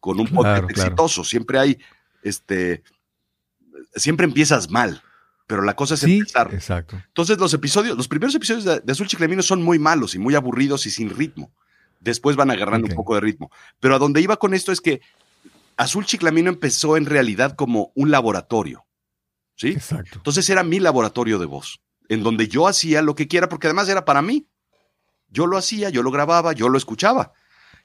con 0.00 0.18
un 0.18 0.26
podcast 0.28 0.68
exitoso. 0.70 1.24
Siempre 1.24 1.58
hay, 1.58 1.78
este, 2.22 2.82
siempre 3.94 4.26
empiezas 4.26 4.70
mal, 4.70 5.02
pero 5.46 5.62
la 5.62 5.76
cosa 5.76 5.94
es 5.94 6.02
empezar. 6.04 6.52
Exacto. 6.52 7.00
Entonces, 7.06 7.38
los 7.38 7.54
episodios, 7.54 7.96
los 7.96 8.08
primeros 8.08 8.34
episodios 8.34 8.64
de, 8.64 8.92
Azul 8.92 9.06
Chiclamino 9.06 9.42
son 9.42 9.62
muy 9.62 9.78
malos 9.78 10.14
y 10.14 10.18
muy 10.18 10.34
aburridos 10.34 10.86
y 10.86 10.90
sin 10.90 11.10
ritmo. 11.10 11.52
Después 12.00 12.34
van 12.34 12.50
agarrando 12.50 12.88
un 12.88 12.94
poco 12.94 13.14
de 13.14 13.20
ritmo. 13.20 13.50
Pero 13.78 13.94
a 13.94 13.98
donde 13.98 14.20
iba 14.20 14.36
con 14.38 14.54
esto 14.54 14.72
es 14.72 14.80
que 14.80 15.00
Azul 15.76 16.04
Chiclamino 16.04 16.48
empezó 16.48 16.96
en 16.96 17.06
realidad 17.06 17.54
como 17.54 17.92
un 17.94 18.10
laboratorio. 18.10 18.84
¿Sí? 19.54 19.68
Exacto. 19.68 20.16
Entonces 20.16 20.48
era 20.50 20.64
mi 20.64 20.80
laboratorio 20.80 21.38
de 21.38 21.46
voz, 21.46 21.80
en 22.12 22.22
donde 22.22 22.46
yo 22.46 22.68
hacía 22.68 23.00
lo 23.00 23.14
que 23.14 23.26
quiera, 23.26 23.48
porque 23.48 23.68
además 23.68 23.88
era 23.88 24.04
para 24.04 24.20
mí. 24.20 24.46
Yo 25.28 25.46
lo 25.46 25.56
hacía, 25.56 25.88
yo 25.88 26.02
lo 26.02 26.10
grababa, 26.10 26.52
yo 26.52 26.68
lo 26.68 26.76
escuchaba. 26.76 27.32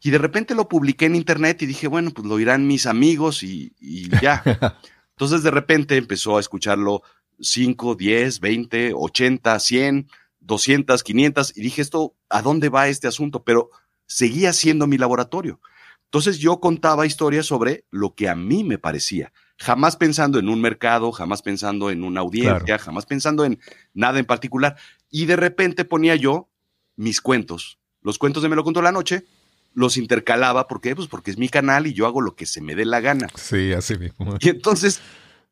Y 0.01 0.09
de 0.09 0.17
repente 0.17 0.53
lo 0.53 0.67
publiqué 0.67 1.05
en 1.05 1.15
internet 1.15 1.61
y 1.61 1.65
dije, 1.65 1.87
bueno, 1.87 2.11
pues 2.11 2.27
lo 2.27 2.37
irán 2.37 2.67
mis 2.67 2.85
amigos 2.87 3.41
y, 3.41 3.73
ya. 4.21 4.43
Entonces 5.11 5.43
de 5.43 5.51
repente 5.51 5.95
empezó 5.95 6.37
a 6.37 6.41
escucharlo 6.41 7.03
5, 7.39 7.95
10, 7.95 8.39
20, 8.41 8.91
80, 8.93 9.59
100, 9.59 10.09
200, 10.41 11.03
500 11.03 11.57
y 11.57 11.61
dije, 11.61 11.81
esto, 11.81 12.15
¿a 12.29 12.41
dónde 12.41 12.67
va 12.67 12.89
este 12.89 13.07
asunto? 13.07 13.43
Pero 13.43 13.69
seguía 14.05 14.51
siendo 14.51 14.87
mi 14.87 14.97
laboratorio. 14.97 15.61
Entonces 16.03 16.37
yo 16.39 16.59
contaba 16.59 17.05
historias 17.05 17.45
sobre 17.45 17.85
lo 17.91 18.13
que 18.13 18.27
a 18.27 18.35
mí 18.35 18.65
me 18.65 18.77
parecía, 18.77 19.31
jamás 19.57 19.95
pensando 19.95 20.39
en 20.39 20.49
un 20.49 20.61
mercado, 20.61 21.11
jamás 21.11 21.41
pensando 21.41 21.89
en 21.89 22.03
una 22.03 22.21
audiencia, 22.21 22.77
jamás 22.77 23.05
pensando 23.05 23.43
en 23.43 23.59
nada 23.93 24.19
en 24.19 24.25
particular. 24.25 24.77
Y 25.09 25.25
de 25.25 25.35
repente 25.35 25.85
ponía 25.85 26.15
yo 26.15 26.49
mis 26.95 27.21
cuentos, 27.21 27.79
los 28.01 28.17
cuentos 28.17 28.43
de 28.43 28.49
Me 28.49 28.55
lo 28.55 28.63
contó 28.63 28.81
la 28.81 28.91
noche, 28.91 29.25
los 29.73 29.97
intercalaba, 29.97 30.67
¿por 30.67 30.81
qué? 30.81 30.95
Pues 30.95 31.07
porque 31.07 31.31
es 31.31 31.37
mi 31.37 31.49
canal 31.49 31.87
y 31.87 31.93
yo 31.93 32.05
hago 32.07 32.21
lo 32.21 32.35
que 32.35 32.45
se 32.45 32.61
me 32.61 32.75
dé 32.75 32.85
la 32.85 32.99
gana. 32.99 33.27
Sí, 33.35 33.73
así 33.73 33.97
mismo. 33.97 34.35
Y 34.39 34.49
entonces 34.49 35.01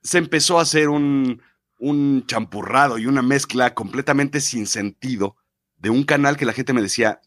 se 0.01 0.17
empezó 0.17 0.59
a 0.59 0.63
hacer 0.63 0.89
un, 0.89 1.41
un 1.79 2.25
champurrado 2.27 2.97
y 2.97 3.05
una 3.05 3.21
mezcla 3.21 3.73
completamente 3.73 4.39
sin 4.41 4.67
sentido 4.67 5.35
de 5.77 5.89
un 5.89 6.03
canal 6.03 6.37
que 6.37 6.45
la 6.45 6.53
gente 6.53 6.73
me 6.73 6.81
decía, 6.81 7.21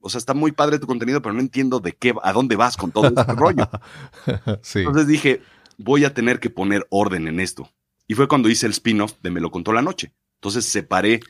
o 0.00 0.10
sea, 0.10 0.18
está 0.18 0.34
muy 0.34 0.52
padre 0.52 0.78
tu 0.78 0.86
contenido, 0.86 1.22
pero 1.22 1.32
no 1.32 1.40
entiendo 1.40 1.80
de 1.80 1.92
qué, 1.92 2.14
a 2.22 2.32
dónde 2.32 2.56
vas 2.56 2.76
con 2.76 2.90
todo 2.90 3.06
este 3.06 3.22
rollo. 3.34 3.68
Entonces 4.74 5.06
dije, 5.06 5.42
voy 5.78 6.04
a 6.04 6.14
tener 6.14 6.40
que 6.40 6.50
poner 6.50 6.86
orden 6.90 7.28
en 7.28 7.40
esto. 7.40 7.70
Y 8.06 8.14
fue 8.14 8.28
cuando 8.28 8.48
hice 8.48 8.66
el 8.66 8.72
spin-off 8.72 9.14
de 9.22 9.30
Me 9.30 9.40
lo 9.40 9.50
contó 9.50 9.72
la 9.72 9.82
noche. 9.82 10.12
Entonces 10.36 10.64
separé 10.66 11.20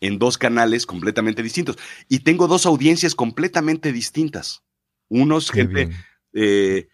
en 0.00 0.18
dos 0.18 0.38
canales 0.38 0.86
completamente 0.86 1.42
distintos. 1.42 1.78
Y 2.08 2.20
tengo 2.20 2.48
dos 2.48 2.66
audiencias 2.66 3.14
completamente 3.14 3.92
distintas. 3.92 4.62
Unos, 5.08 5.50
gente 5.50 5.90
eh, 6.32 6.88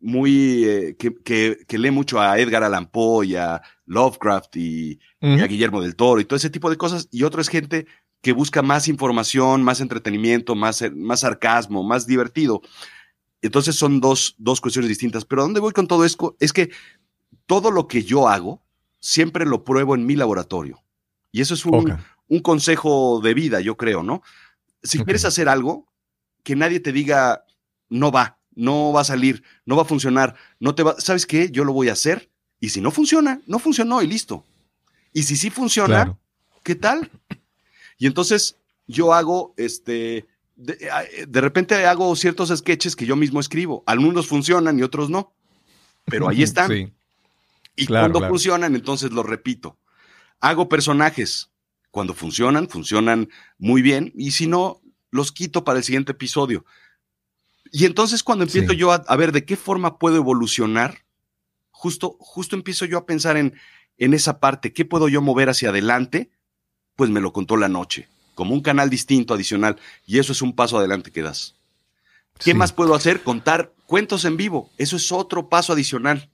muy 0.00 0.64
eh, 0.64 0.96
que, 0.96 1.78
lee 1.78 1.90
mucho 1.90 2.20
a 2.20 2.38
Edgar 2.38 2.64
Allan 2.64 2.90
Poe 2.90 3.26
y 3.26 3.36
a 3.36 3.62
Lovecraft 3.86 4.56
y, 4.56 4.98
y, 5.20 5.40
a 5.40 5.46
Guillermo 5.46 5.80
del 5.80 5.94
Toro 5.94 6.20
y 6.20 6.24
todo 6.24 6.36
ese 6.36 6.50
tipo 6.50 6.68
de 6.68 6.76
cosas. 6.76 7.08
Y 7.12 7.22
otro 7.22 7.40
es 7.40 7.48
gente 7.48 7.86
que 8.20 8.32
busca 8.32 8.62
más 8.62 8.88
información, 8.88 9.62
más 9.62 9.80
entretenimiento, 9.80 10.54
más, 10.54 10.84
más 10.94 11.20
sarcasmo, 11.20 11.82
más 11.82 12.06
divertido. 12.06 12.62
Entonces 13.42 13.74
son 13.74 14.00
dos, 14.00 14.34
dos 14.38 14.60
cuestiones 14.60 14.88
distintas. 14.88 15.24
Pero 15.24 15.42
¿a 15.42 15.44
dónde 15.44 15.60
voy 15.60 15.72
con 15.72 15.88
todo 15.88 16.04
esto? 16.04 16.36
Es 16.40 16.52
que 16.52 16.70
todo 17.46 17.70
lo 17.70 17.88
que 17.88 18.04
yo 18.04 18.28
hago, 18.28 18.62
siempre 19.00 19.44
lo 19.44 19.64
pruebo 19.64 19.94
en 19.94 20.06
mi 20.06 20.16
laboratorio. 20.16 20.80
Y 21.32 21.40
eso 21.40 21.54
es 21.54 21.66
un, 21.66 21.98
un 22.28 22.40
consejo 22.40 23.20
de 23.22 23.34
vida, 23.34 23.60
yo 23.60 23.76
creo, 23.76 24.02
¿no? 24.02 24.22
Si 24.82 25.02
quieres 25.04 25.24
hacer 25.24 25.48
algo, 25.48 25.86
que 26.42 26.56
nadie 26.56 26.80
te 26.80 26.92
diga, 26.92 27.44
no 27.88 28.12
va, 28.12 28.38
no 28.54 28.92
va 28.92 29.02
a 29.02 29.04
salir, 29.04 29.42
no 29.64 29.76
va 29.76 29.82
a 29.82 29.86
funcionar, 29.86 30.34
no 30.60 30.74
te 30.74 30.82
va, 30.82 30.94
¿sabes 30.98 31.26
qué? 31.26 31.50
Yo 31.50 31.64
lo 31.64 31.72
voy 31.72 31.88
a 31.88 31.92
hacer. 31.92 32.30
Y 32.60 32.68
si 32.68 32.80
no 32.80 32.90
funciona, 32.90 33.40
no 33.46 33.58
funcionó 33.58 34.02
y 34.02 34.06
listo. 34.06 34.44
Y 35.12 35.24
si 35.24 35.36
sí 35.36 35.50
funciona, 35.50 36.16
¿qué 36.62 36.74
tal? 36.74 37.10
Y 37.98 38.06
entonces 38.06 38.56
yo 38.86 39.12
hago, 39.12 39.52
este, 39.56 40.26
de, 40.62 41.40
repente 41.40 41.86
hago 41.86 42.14
ciertos 42.16 42.56
sketches 42.56 42.96
que 42.96 43.06
yo 43.06 43.16
mismo 43.16 43.40
escribo. 43.40 43.82
Algunos 43.86 44.26
funcionan 44.26 44.78
y 44.78 44.82
otros 44.82 45.10
no. 45.10 45.34
Pero 46.04 46.28
ahí 46.28 46.42
están. 46.42 46.94
Y 47.76 47.86
cuando 47.86 48.26
funcionan, 48.28 48.74
entonces 48.74 49.12
los 49.12 49.26
repito. 49.26 49.78
Hago 50.40 50.68
personajes. 50.68 51.50
Cuando 51.90 52.14
funcionan, 52.14 52.68
funcionan 52.68 53.28
muy 53.58 53.82
bien. 53.82 54.12
Y 54.16 54.30
si 54.30 54.46
no, 54.46 54.80
los 55.10 55.32
quito 55.32 55.64
para 55.64 55.78
el 55.78 55.84
siguiente 55.84 56.12
episodio. 56.12 56.64
Y 57.70 57.84
entonces 57.86 58.22
cuando 58.22 58.44
empiezo 58.44 58.72
yo 58.72 58.92
a, 58.92 59.16
ver 59.16 59.32
de 59.32 59.44
qué 59.44 59.56
forma 59.56 59.98
puedo 59.98 60.16
evolucionar, 60.16 61.04
justo, 61.70 62.16
justo 62.18 62.56
empiezo 62.56 62.84
yo 62.84 62.98
a 62.98 63.06
pensar 63.06 63.36
en, 63.36 63.54
en 63.96 64.14
esa 64.14 64.40
parte, 64.40 64.72
qué 64.72 64.84
puedo 64.84 65.08
yo 65.08 65.22
mover 65.22 65.48
hacia 65.48 65.70
adelante 65.70 66.30
pues 66.96 67.10
me 67.10 67.20
lo 67.20 67.32
contó 67.32 67.56
la 67.56 67.68
noche, 67.68 68.08
como 68.34 68.54
un 68.54 68.60
canal 68.60 68.90
distinto, 68.90 69.34
adicional, 69.34 69.76
y 70.06 70.18
eso 70.18 70.32
es 70.32 70.42
un 70.42 70.54
paso 70.54 70.78
adelante 70.78 71.10
que 71.10 71.22
das. 71.22 71.54
¿Qué 72.38 72.54
más 72.54 72.72
puedo 72.72 72.94
hacer? 72.94 73.22
Contar 73.22 73.72
cuentos 73.86 74.24
en 74.24 74.36
vivo, 74.36 74.70
eso 74.78 74.96
es 74.96 75.12
otro 75.12 75.48
paso 75.48 75.72
adicional. 75.72 76.30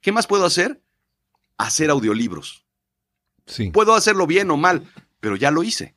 ¿Qué 0.00 0.12
más 0.12 0.26
puedo 0.26 0.44
hacer? 0.44 0.80
Hacer 1.58 1.90
audiolibros. 1.90 2.64
Sí. 3.46 3.70
Puedo 3.70 3.94
hacerlo 3.94 4.26
bien 4.26 4.50
o 4.50 4.56
mal, 4.56 4.84
pero 5.18 5.36
ya 5.36 5.50
lo 5.50 5.62
hice. 5.62 5.94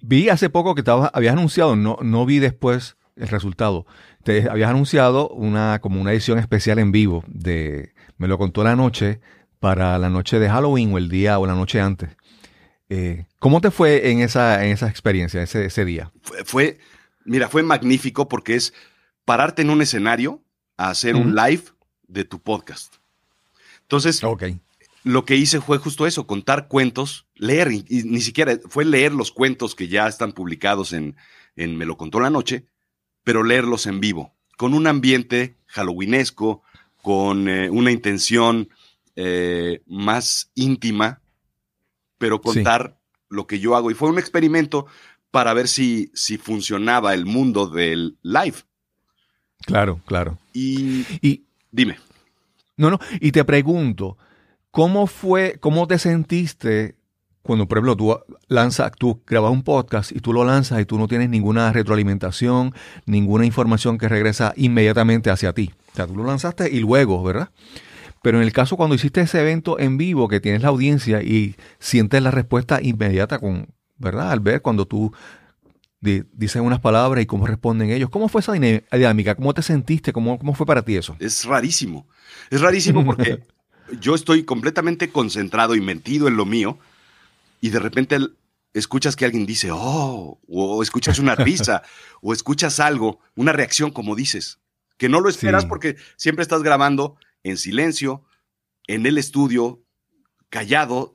Vi 0.00 0.28
hace 0.28 0.50
poco 0.50 0.74
que 0.74 0.82
estabas, 0.82 1.10
habías 1.14 1.32
anunciado, 1.32 1.76
no, 1.76 1.98
no 2.02 2.24
vi 2.24 2.38
después 2.38 2.96
el 3.16 3.28
resultado. 3.28 3.86
Te 4.22 4.48
habías 4.48 4.70
anunciado 4.70 5.28
una 5.28 5.80
como 5.80 6.00
una 6.00 6.12
edición 6.12 6.38
especial 6.38 6.78
en 6.78 6.92
vivo 6.92 7.24
de 7.26 7.92
Me 8.16 8.28
lo 8.28 8.38
contó 8.38 8.62
la 8.62 8.76
noche 8.76 9.20
para 9.58 9.98
la 9.98 10.08
noche 10.08 10.38
de 10.38 10.48
Halloween 10.48 10.92
o 10.92 10.98
el 10.98 11.08
día 11.08 11.38
o 11.38 11.46
la 11.46 11.54
noche 11.54 11.80
antes. 11.80 12.16
Eh, 12.90 13.24
¿Cómo 13.38 13.60
te 13.60 13.70
fue 13.70 14.10
en 14.10 14.20
esa, 14.20 14.64
en 14.64 14.72
esa 14.72 14.88
experiencia, 14.88 15.40
ese, 15.42 15.64
ese 15.64 15.84
día? 15.84 16.12
Fue, 16.44 16.78
mira, 17.24 17.48
fue 17.48 17.62
magnífico 17.62 18.28
porque 18.28 18.56
es 18.56 18.74
pararte 19.24 19.62
en 19.62 19.70
un 19.70 19.80
escenario 19.80 20.42
a 20.76 20.90
hacer 20.90 21.14
un 21.14 21.34
live 21.36 21.62
de 22.08 22.24
tu 22.24 22.42
podcast. 22.42 22.96
Entonces, 23.82 24.20
lo 25.04 25.24
que 25.24 25.36
hice 25.36 25.60
fue 25.60 25.78
justo 25.78 26.06
eso, 26.06 26.26
contar 26.26 26.66
cuentos, 26.66 27.26
leer, 27.36 27.70
y, 27.70 27.84
ni 27.88 28.20
siquiera 28.20 28.58
fue 28.68 28.84
leer 28.84 29.12
los 29.12 29.30
cuentos 29.30 29.76
que 29.76 29.88
ya 29.88 30.08
están 30.08 30.32
publicados 30.32 30.92
en, 30.92 31.16
en 31.54 31.76
Me 31.76 31.86
lo 31.86 31.96
contó 31.96 32.18
la 32.18 32.30
noche, 32.30 32.66
pero 33.22 33.44
leerlos 33.44 33.86
en 33.86 34.00
vivo, 34.00 34.34
con 34.56 34.74
un 34.74 34.88
ambiente 34.88 35.56
halloweenesco, 35.66 36.62
con 37.02 37.48
eh, 37.48 37.70
una 37.70 37.92
intención 37.92 38.68
eh, 39.14 39.82
más 39.86 40.50
íntima, 40.54 41.19
pero 42.20 42.42
contar 42.42 42.98
lo 43.30 43.46
que 43.46 43.60
yo 43.60 43.74
hago. 43.74 43.90
Y 43.90 43.94
fue 43.94 44.10
un 44.10 44.18
experimento 44.18 44.84
para 45.30 45.54
ver 45.54 45.68
si, 45.68 46.10
si 46.12 46.36
funcionaba 46.36 47.14
el 47.14 47.24
mundo 47.24 47.66
del 47.66 48.18
live. 48.22 48.56
Claro, 49.64 50.02
claro. 50.04 50.38
Y, 50.52 51.06
y 51.22 51.44
dime. 51.70 51.96
No, 52.76 52.90
no, 52.90 52.98
y 53.20 53.32
te 53.32 53.42
pregunto, 53.44 54.18
¿cómo 54.70 55.06
fue, 55.06 55.56
cómo 55.60 55.86
te 55.86 55.98
sentiste 55.98 56.96
cuando, 57.40 57.66
por 57.66 57.78
ejemplo, 57.78 57.96
tú 57.96 58.20
lanzas, 58.48 58.92
tú 58.98 59.22
grabas 59.26 59.50
un 59.50 59.62
podcast 59.62 60.12
y 60.12 60.20
tú 60.20 60.34
lo 60.34 60.44
lanzas 60.44 60.78
y 60.78 60.84
tú 60.84 60.98
no 60.98 61.08
tienes 61.08 61.30
ninguna 61.30 61.72
retroalimentación, 61.72 62.74
ninguna 63.06 63.46
información 63.46 63.96
que 63.96 64.08
regresa 64.08 64.52
inmediatamente 64.56 65.30
hacia 65.30 65.54
ti. 65.54 65.72
O 65.92 65.96
sea, 65.96 66.06
tú 66.06 66.16
lo 66.16 66.24
lanzaste 66.24 66.70
y 66.70 66.80
luego, 66.80 67.22
¿verdad? 67.22 67.48
Pero 68.22 68.38
en 68.38 68.44
el 68.44 68.52
caso 68.52 68.76
cuando 68.76 68.94
hiciste 68.94 69.20
ese 69.20 69.40
evento 69.40 69.78
en 69.78 69.96
vivo, 69.96 70.28
que 70.28 70.40
tienes 70.40 70.62
la 70.62 70.68
audiencia 70.68 71.22
y 71.22 71.56
sientes 71.78 72.22
la 72.22 72.30
respuesta 72.30 72.80
inmediata 72.82 73.38
con, 73.38 73.68
¿verdad? 73.96 74.30
Al 74.30 74.40
ver 74.40 74.62
cuando 74.62 74.86
tú 74.86 75.12
dices 76.00 76.62
unas 76.62 76.80
palabras 76.80 77.22
y 77.22 77.26
cómo 77.26 77.46
responden 77.46 77.90
ellos. 77.90 78.10
¿Cómo 78.10 78.28
fue 78.28 78.40
esa 78.40 78.52
dinámica? 78.52 79.34
¿Cómo 79.34 79.52
te 79.54 79.62
sentiste? 79.62 80.12
¿Cómo, 80.12 80.38
cómo 80.38 80.54
fue 80.54 80.66
para 80.66 80.82
ti 80.82 80.96
eso? 80.96 81.16
Es 81.18 81.44
rarísimo. 81.44 82.06
Es 82.50 82.60
rarísimo 82.60 83.04
porque 83.04 83.42
yo 84.00 84.14
estoy 84.14 84.44
completamente 84.44 85.10
concentrado 85.10 85.74
y 85.74 85.80
metido 85.80 86.28
en 86.28 86.36
lo 86.36 86.46
mío 86.46 86.78
y 87.60 87.70
de 87.70 87.78
repente 87.78 88.18
escuchas 88.72 89.16
que 89.16 89.24
alguien 89.24 89.46
dice, 89.46 89.70
oh, 89.72 90.38
o 90.48 90.82
escuchas 90.82 91.18
una 91.18 91.34
risa, 91.36 91.82
o 92.22 92.32
escuchas 92.32 92.80
algo, 92.80 93.20
una 93.34 93.52
reacción 93.52 93.90
como 93.90 94.14
dices, 94.14 94.58
que 94.96 95.08
no 95.08 95.20
lo 95.20 95.28
esperas 95.28 95.66
porque 95.66 95.96
siempre 96.16 96.42
estás 96.42 96.62
grabando 96.62 97.16
en 97.42 97.56
silencio, 97.56 98.24
en 98.86 99.06
el 99.06 99.18
estudio, 99.18 99.82
callado. 100.48 101.12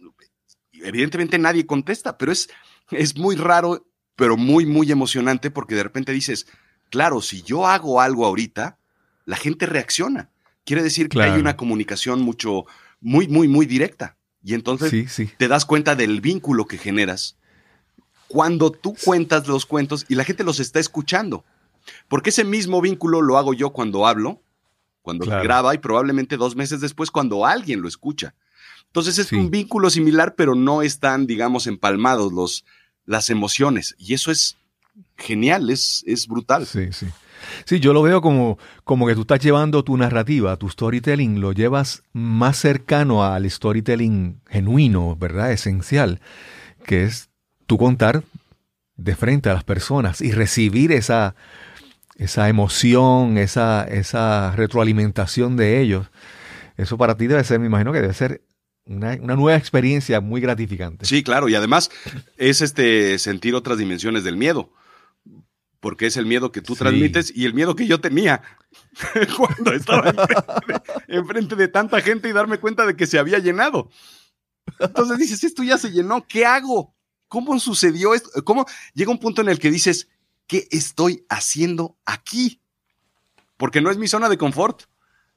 Evidentemente 0.72 1.38
nadie 1.38 1.66
contesta, 1.66 2.18
pero 2.18 2.32
es, 2.32 2.50
es 2.92 3.18
muy 3.18 3.36
raro, 3.36 3.88
pero 4.16 4.38
muy, 4.38 4.66
muy 4.66 4.92
emocionante 4.92 5.52
porque 5.52 5.76
de 5.76 5.84
repente 5.84 6.12
dices, 6.12 6.48
claro, 6.90 7.22
si 7.22 7.42
yo 7.42 7.68
hago 7.68 8.02
algo 8.02 8.26
ahorita, 8.26 8.80
la 9.26 9.38
gente 9.38 9.66
reacciona. 9.66 10.30
Quiere 10.64 10.84
decir 10.84 11.10
que 11.10 11.22
hay 11.22 11.40
una 11.40 11.58
comunicación 11.58 12.22
mucho, 12.22 12.66
muy, 13.00 13.28
muy, 13.28 13.48
muy 13.48 13.66
directa. 13.66 14.18
Y 14.44 14.54
entonces 14.54 15.32
te 15.38 15.48
das 15.48 15.66
cuenta 15.66 15.96
del 15.96 16.22
vínculo 16.22 16.66
que 16.66 16.78
generas 16.78 17.38
cuando 18.28 18.72
tú 18.72 18.96
cuentas 19.04 19.48
los 19.48 19.66
cuentos 19.66 20.06
y 20.10 20.16
la 20.16 20.24
gente 20.24 20.44
los 20.44 20.60
está 20.60 20.80
escuchando. 20.80 21.46
Porque 22.08 22.32
ese 22.32 22.44
mismo 22.44 22.82
vínculo 22.82 23.22
lo 23.22 23.38
hago 23.38 23.54
yo 23.54 23.72
cuando 23.72 24.08
hablo, 24.08 24.42
cuando 25.06 25.28
graba 25.28 25.76
y 25.76 25.78
probablemente 25.78 26.36
dos 26.36 26.56
meses 26.56 26.82
después 26.82 27.12
cuando 27.12 27.46
alguien 27.46 27.80
lo 27.80 27.88
escucha. 27.88 28.34
Entonces 28.88 29.20
es 29.20 29.32
un 29.32 29.52
vínculo 29.52 29.92
similar, 29.92 30.34
pero 30.36 30.56
no 30.56 30.82
están, 30.82 31.28
digamos, 31.28 31.68
empalmados 31.68 32.34
los, 32.34 32.66
las 33.06 33.30
emociones. 33.30 33.96
Y 34.00 34.16
eso 34.16 34.32
es 34.32 34.58
genial, 35.16 35.70
es, 35.70 36.04
es 36.08 36.28
brutal. 36.28 36.66
Sí, 36.66 36.92
sí. 36.92 37.06
Sí, 37.66 37.80
yo 37.80 37.94
lo 37.94 38.02
veo 38.02 38.22
como, 38.22 38.58
como 38.84 39.06
que 39.06 39.14
tú 39.14 39.22
estás 39.22 39.42
llevando 39.42 39.84
tu 39.84 39.96
narrativa, 39.96 40.58
tu 40.58 40.70
storytelling, 40.70 41.40
lo 41.40 41.52
llevas 41.52 42.02
más 42.14 42.58
cercano 42.58 43.24
al 43.24 43.48
storytelling 43.50 44.42
genuino, 44.48 45.16
¿verdad? 45.16 45.52
Esencial, 45.52 46.20
que 46.86 47.04
es 47.04 47.30
tú 47.68 47.78
contar 47.78 48.24
de 48.96 49.16
frente 49.16 49.50
a 49.50 49.54
las 49.54 49.64
personas 49.64 50.22
y 50.22 50.32
recibir 50.32 50.92
esa, 50.92 51.36
esa 52.16 52.50
emoción, 52.50 53.38
esa, 53.38 53.84
esa 53.84 54.56
retroalimentación 54.56 55.58
de 55.58 55.82
ellos. 55.82 56.08
Eso 56.78 56.98
para 56.98 57.18
ti 57.18 57.28
debe 57.28 57.44
ser, 57.44 57.60
me 57.60 57.68
imagino 57.68 57.94
que 57.94 58.02
debe 58.02 58.14
ser 58.14 58.42
una, 58.86 59.18
una, 59.22 59.36
nueva 59.36 59.58
experiencia 59.58 60.22
muy 60.22 60.42
gratificante. 60.42 61.06
Sí, 61.06 61.24
claro, 61.24 61.50
y 61.50 61.56
además 61.56 61.90
es 62.38 62.62
este 62.62 63.18
sentir 63.20 63.56
otras 63.56 63.78
dimensiones 63.78 64.24
del 64.24 64.38
miedo 64.38 64.72
porque 65.86 66.08
es 66.08 66.18
el 66.18 66.26
miedo 66.26 66.52
que 66.52 66.64
tú 66.64 66.76
transmites 66.76 67.32
y 67.36 67.46
el 67.46 67.54
miedo 67.54 67.76
que 67.76 67.86
yo 67.86 68.02
tenía 68.02 68.42
cuando 69.38 69.72
estaba 69.72 70.12
enfrente 71.08 71.56
de, 71.56 71.68
tanta 71.68 72.02
gente 72.02 72.28
y 72.28 72.32
darme 72.32 72.58
cuenta 72.58 72.88
de 72.88 72.96
que 72.96 73.06
se 73.06 73.20
había 73.20 73.38
llenado. 73.38 73.92
Entonces 74.80 75.20
dices, 75.20 75.44
esto 75.44 75.62
ya 75.62 75.78
se 75.78 75.92
llenó, 75.92 76.26
¿qué 76.26 76.44
hago? 76.44 76.96
¿Cómo 77.28 77.60
sucedió 77.60 78.16
esto? 78.16 78.32
¿Cómo 78.44 78.66
llega 78.96 79.12
un 79.12 79.20
punto 79.20 79.44
en 79.44 79.50
el 79.50 79.60
que 79.60 79.70
dices, 79.70 80.10
¿qué 80.48 80.68
estoy 80.72 81.26
haciendo 81.30 81.98
aquí? 82.06 82.62
Porque 83.58 83.82
no 83.82 83.92
es 83.92 83.98
mi 83.98 84.08
zona 84.08 84.30
de 84.30 84.38
confort. 84.38 84.84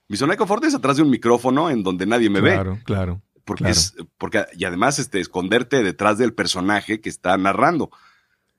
Mi 0.09 0.17
zona 0.17 0.33
de 0.33 0.39
confort 0.39 0.65
es 0.65 0.75
atrás 0.75 0.97
de 0.97 1.03
un 1.03 1.11
micrófono 1.11 1.71
en 1.71 1.83
donde 1.83 2.07
nadie 2.07 2.31
me 2.31 2.41
ve. 2.41 2.53
Claro, 2.53 2.79
claro. 2.85 3.23
Porque 3.45 3.71
es, 3.71 3.95
porque, 4.19 4.45
y 4.57 4.65
además, 4.65 4.99
este, 4.99 5.21
esconderte 5.21 5.83
detrás 5.83 6.19
del 6.19 6.35
personaje 6.35 7.01
que 7.01 7.09
está 7.09 7.37
narrando. 7.37 7.91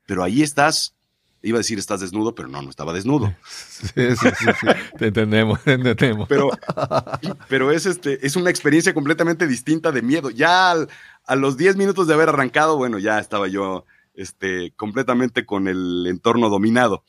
Pero 0.05 0.23
ahí 0.23 0.41
estás 0.41 0.95
Iba 1.41 1.57
a 1.57 1.59
decir 1.59 1.79
estás 1.79 2.01
desnudo, 2.01 2.35
pero 2.35 2.49
no, 2.49 2.61
no 2.61 2.69
estaba 2.69 2.93
desnudo. 2.93 3.33
Sí, 3.79 4.15
sí, 4.17 4.29
sí, 4.59 4.67
te 4.97 5.07
entendemos, 5.07 5.63
te 5.63 5.73
entendemos. 5.73 6.27
Pero, 6.27 6.49
pero 7.47 7.71
es, 7.71 7.85
este, 7.85 8.25
es 8.25 8.35
una 8.35 8.49
experiencia 8.49 8.93
completamente 8.93 9.47
distinta 9.47 9.93
de 9.93 10.01
miedo. 10.01 10.29
Ya 10.29 10.71
a 10.71 11.35
los 11.35 11.55
10 11.55 11.77
minutos 11.77 12.07
de 12.07 12.13
haber 12.13 12.27
arrancado, 12.27 12.75
bueno, 12.75 12.99
ya 12.99 13.19
estaba 13.19 13.47
yo 13.47 13.85
este, 14.13 14.71
completamente 14.75 15.45
con 15.45 15.67
el 15.67 16.05
entorno 16.07 16.49
dominado. 16.49 17.03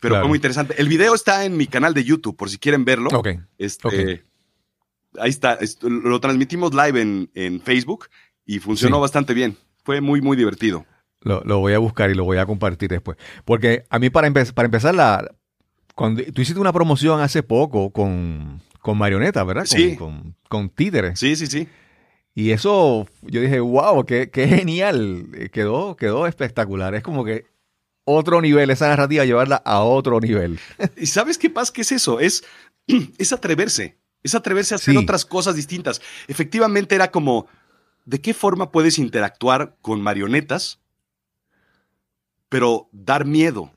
Pero 0.00 0.18
fue 0.18 0.28
muy 0.28 0.36
interesante. 0.36 0.74
El 0.78 0.88
video 0.88 1.14
está 1.14 1.44
en 1.44 1.56
mi 1.56 1.66
canal 1.66 1.94
de 1.94 2.04
YouTube, 2.04 2.36
por 2.36 2.50
si 2.50 2.58
quieren 2.58 2.84
verlo. 2.84 3.10
Ok. 3.12 3.28
Este, 3.58 4.24
Ahí 5.18 5.30
está. 5.30 5.58
Lo 5.82 6.20
transmitimos 6.20 6.72
live 6.74 7.00
en, 7.00 7.30
en 7.34 7.60
Facebook 7.60 8.06
y 8.46 8.58
funcionó 8.58 9.00
bastante 9.00 9.34
bien. 9.34 9.56
Fue 9.84 10.00
muy, 10.00 10.20
muy 10.20 10.36
divertido. 10.36 10.86
Lo, 11.20 11.60
voy 11.60 11.74
a 11.74 11.78
buscar 11.78 12.10
y 12.10 12.14
lo 12.14 12.24
voy 12.24 12.38
a 12.38 12.46
compartir 12.46 12.88
después. 12.88 13.16
Porque 13.44 13.84
a 13.90 13.98
mí, 13.98 14.10
para, 14.10 14.32
para 14.32 14.66
empezar, 14.66 14.94
la, 14.94 15.34
cuando 15.94 16.22
tú 16.24 16.42
hiciste 16.42 16.60
una 16.60 16.72
promoción 16.72 17.20
hace 17.20 17.42
poco 17.42 17.90
con, 17.90 18.60
con 18.80 18.98
marionetas, 18.98 19.46
¿verdad? 19.46 19.64
Sí. 19.66 19.96
Con, 19.96 20.34
con, 20.48 20.68
títeres. 20.70 21.18
Sí, 21.18 21.36
sí, 21.36 21.46
sí. 21.46 21.68
Y 22.34 22.50
eso, 22.50 23.06
yo 23.22 23.40
dije, 23.40 23.60
wow, 23.60 24.04
qué, 24.04 24.30
qué 24.30 24.48
genial. 24.48 25.26
Eh, 25.34 25.50
quedó, 25.50 25.96
quedó 25.96 26.26
espectacular. 26.26 26.94
Es 26.94 27.02
como 27.02 27.24
que 27.24 27.46
otro 28.04 28.40
nivel, 28.40 28.70
esa 28.70 28.88
narrativa, 28.88 29.24
llevarla 29.24 29.56
a 29.56 29.80
otro 29.80 30.18
nivel. 30.20 30.58
¿Y 30.96 31.06
sabes 31.06 31.38
qué 31.38 31.50
pasa? 31.50 31.72
¿Qué 31.72 31.82
es 31.82 31.92
eso? 31.92 32.20
Es, 32.20 32.44
es 33.18 33.32
atreverse. 33.32 33.98
Es 34.22 34.34
atreverse 34.34 34.74
a 34.74 34.76
hacer 34.76 34.96
otras 34.96 35.24
cosas 35.24 35.56
distintas. 35.56 36.00
Efectivamente, 36.28 36.94
era 36.94 37.10
como, 37.10 37.48
¿de 38.04 38.20
qué 38.20 38.32
forma 38.32 38.70
puedes 38.70 38.98
interactuar 38.98 39.76
con 39.80 40.00
marionetas 40.00 40.82
pero 42.52 42.90
dar 42.92 43.24
miedo. 43.24 43.72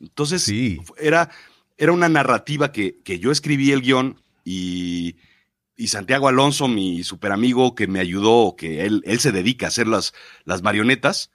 Entonces, 0.00 0.52
era, 0.98 1.30
era 1.76 1.92
una 1.92 2.08
narrativa 2.08 2.72
que, 2.72 2.98
que, 3.04 3.20
yo 3.20 3.30
escribí 3.30 3.70
el 3.70 3.80
guion 3.80 4.20
y, 4.44 5.14
y, 5.78 5.88
Santiago 5.88 6.28
Alonso, 6.28 6.68
mi 6.68 7.04
super 7.04 7.32
amigo 7.32 7.74
que 7.74 7.86
me 7.86 8.00
ayudó, 8.00 8.56
que 8.56 8.84
él, 8.84 9.02
él 9.06 9.20
se 9.20 9.32
dedica 9.32 9.66
a 9.66 9.68
hacer 9.68 9.86
las, 9.86 10.12
las 10.44 10.62
marionetas, 10.62 11.30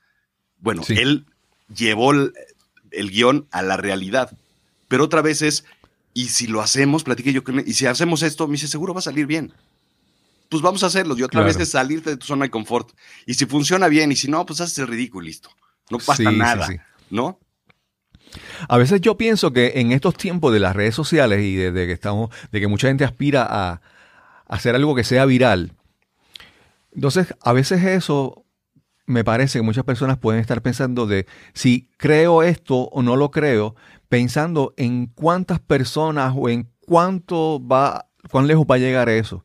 bueno, 0.59 0.83
él 0.89 1.25
llevó 1.73 2.11
el, 2.11 2.33
guion 2.91 3.47
a 3.51 3.61
la 3.61 3.77
realidad. 3.77 4.31
Pero 4.87 5.05
otra 5.05 5.21
vez 5.21 5.41
es, 5.41 5.65
y 6.13 6.29
si 6.29 6.47
lo 6.47 6.61
hacemos, 6.61 7.03
platiqué 7.03 7.33
yo 7.33 7.43
con 7.43 7.59
él, 7.59 7.65
y 7.67 7.73
si 7.73 7.85
hacemos 7.85 8.21
esto, 8.21 8.47
me 8.47 8.53
dice, 8.53 8.67
seguro 8.67 8.93
va 8.93 8.99
a 8.99 9.03
salir 9.03 9.25
bien. 9.25 9.53
Pues 10.49 10.61
vamos 10.61 10.83
a 10.83 10.87
hacerlo. 10.87 11.17
Y 11.17 11.23
otra 11.23 11.41
vez 11.41 11.59
es 11.59 11.71
salirte 11.71 12.11
de 12.11 12.17
tu 12.17 12.27
zona 12.27 12.45
de 12.45 12.51
confort. 12.51 12.91
Y 13.25 13.33
si 13.33 13.45
funciona 13.45 13.87
bien, 13.87 14.11
y 14.11 14.15
si 14.15 14.29
no, 14.29 14.45
pues 14.45 14.61
haces 14.61 14.77
el 14.77 14.87
ridículo 14.87 15.25
y 15.25 15.29
listo. 15.29 15.49
No 15.89 15.97
pasa 15.97 16.31
nada, 16.31 16.69
¿no? 17.09 17.39
A 18.67 18.77
veces 18.77 19.01
yo 19.01 19.17
pienso 19.17 19.51
que 19.51 19.73
en 19.75 19.91
estos 19.91 20.15
tiempos 20.15 20.53
de 20.53 20.59
las 20.59 20.75
redes 20.75 20.95
sociales 20.95 21.41
y 21.41 21.55
de, 21.55 21.73
que 21.73 21.91
estamos, 21.91 22.29
de 22.51 22.59
que 22.59 22.67
mucha 22.67 22.87
gente 22.87 23.03
aspira 23.03 23.47
a, 23.49 23.81
hacer 24.47 24.75
algo 24.75 24.95
que 24.95 25.03
sea 25.03 25.25
viral, 25.25 25.73
entonces 26.95 27.33
a 27.41 27.53
veces 27.53 27.83
eso 27.83 28.45
me 29.05 29.23
parece 29.23 29.59
que 29.59 29.63
muchas 29.63 29.83
personas 29.83 30.17
pueden 30.17 30.39
estar 30.39 30.61
pensando 30.61 31.07
de 31.07 31.25
si 31.53 31.89
creo 31.97 32.43
esto 32.43 32.89
o 32.89 33.01
no 33.01 33.15
lo 33.15 33.31
creo, 33.31 33.75
pensando 34.09 34.73
en 34.77 35.07
cuántas 35.07 35.59
personas 35.59 36.33
o 36.35 36.49
en 36.49 36.69
cuánto 36.81 37.65
va, 37.65 38.07
cuán 38.31 38.47
lejos 38.47 38.65
va 38.69 38.75
a 38.75 38.79
llegar 38.79 39.09
eso. 39.09 39.43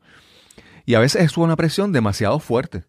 Y 0.86 0.94
a 0.94 1.00
veces 1.00 1.22
es 1.22 1.36
una 1.36 1.56
presión 1.56 1.92
demasiado 1.92 2.38
fuerte. 2.38 2.84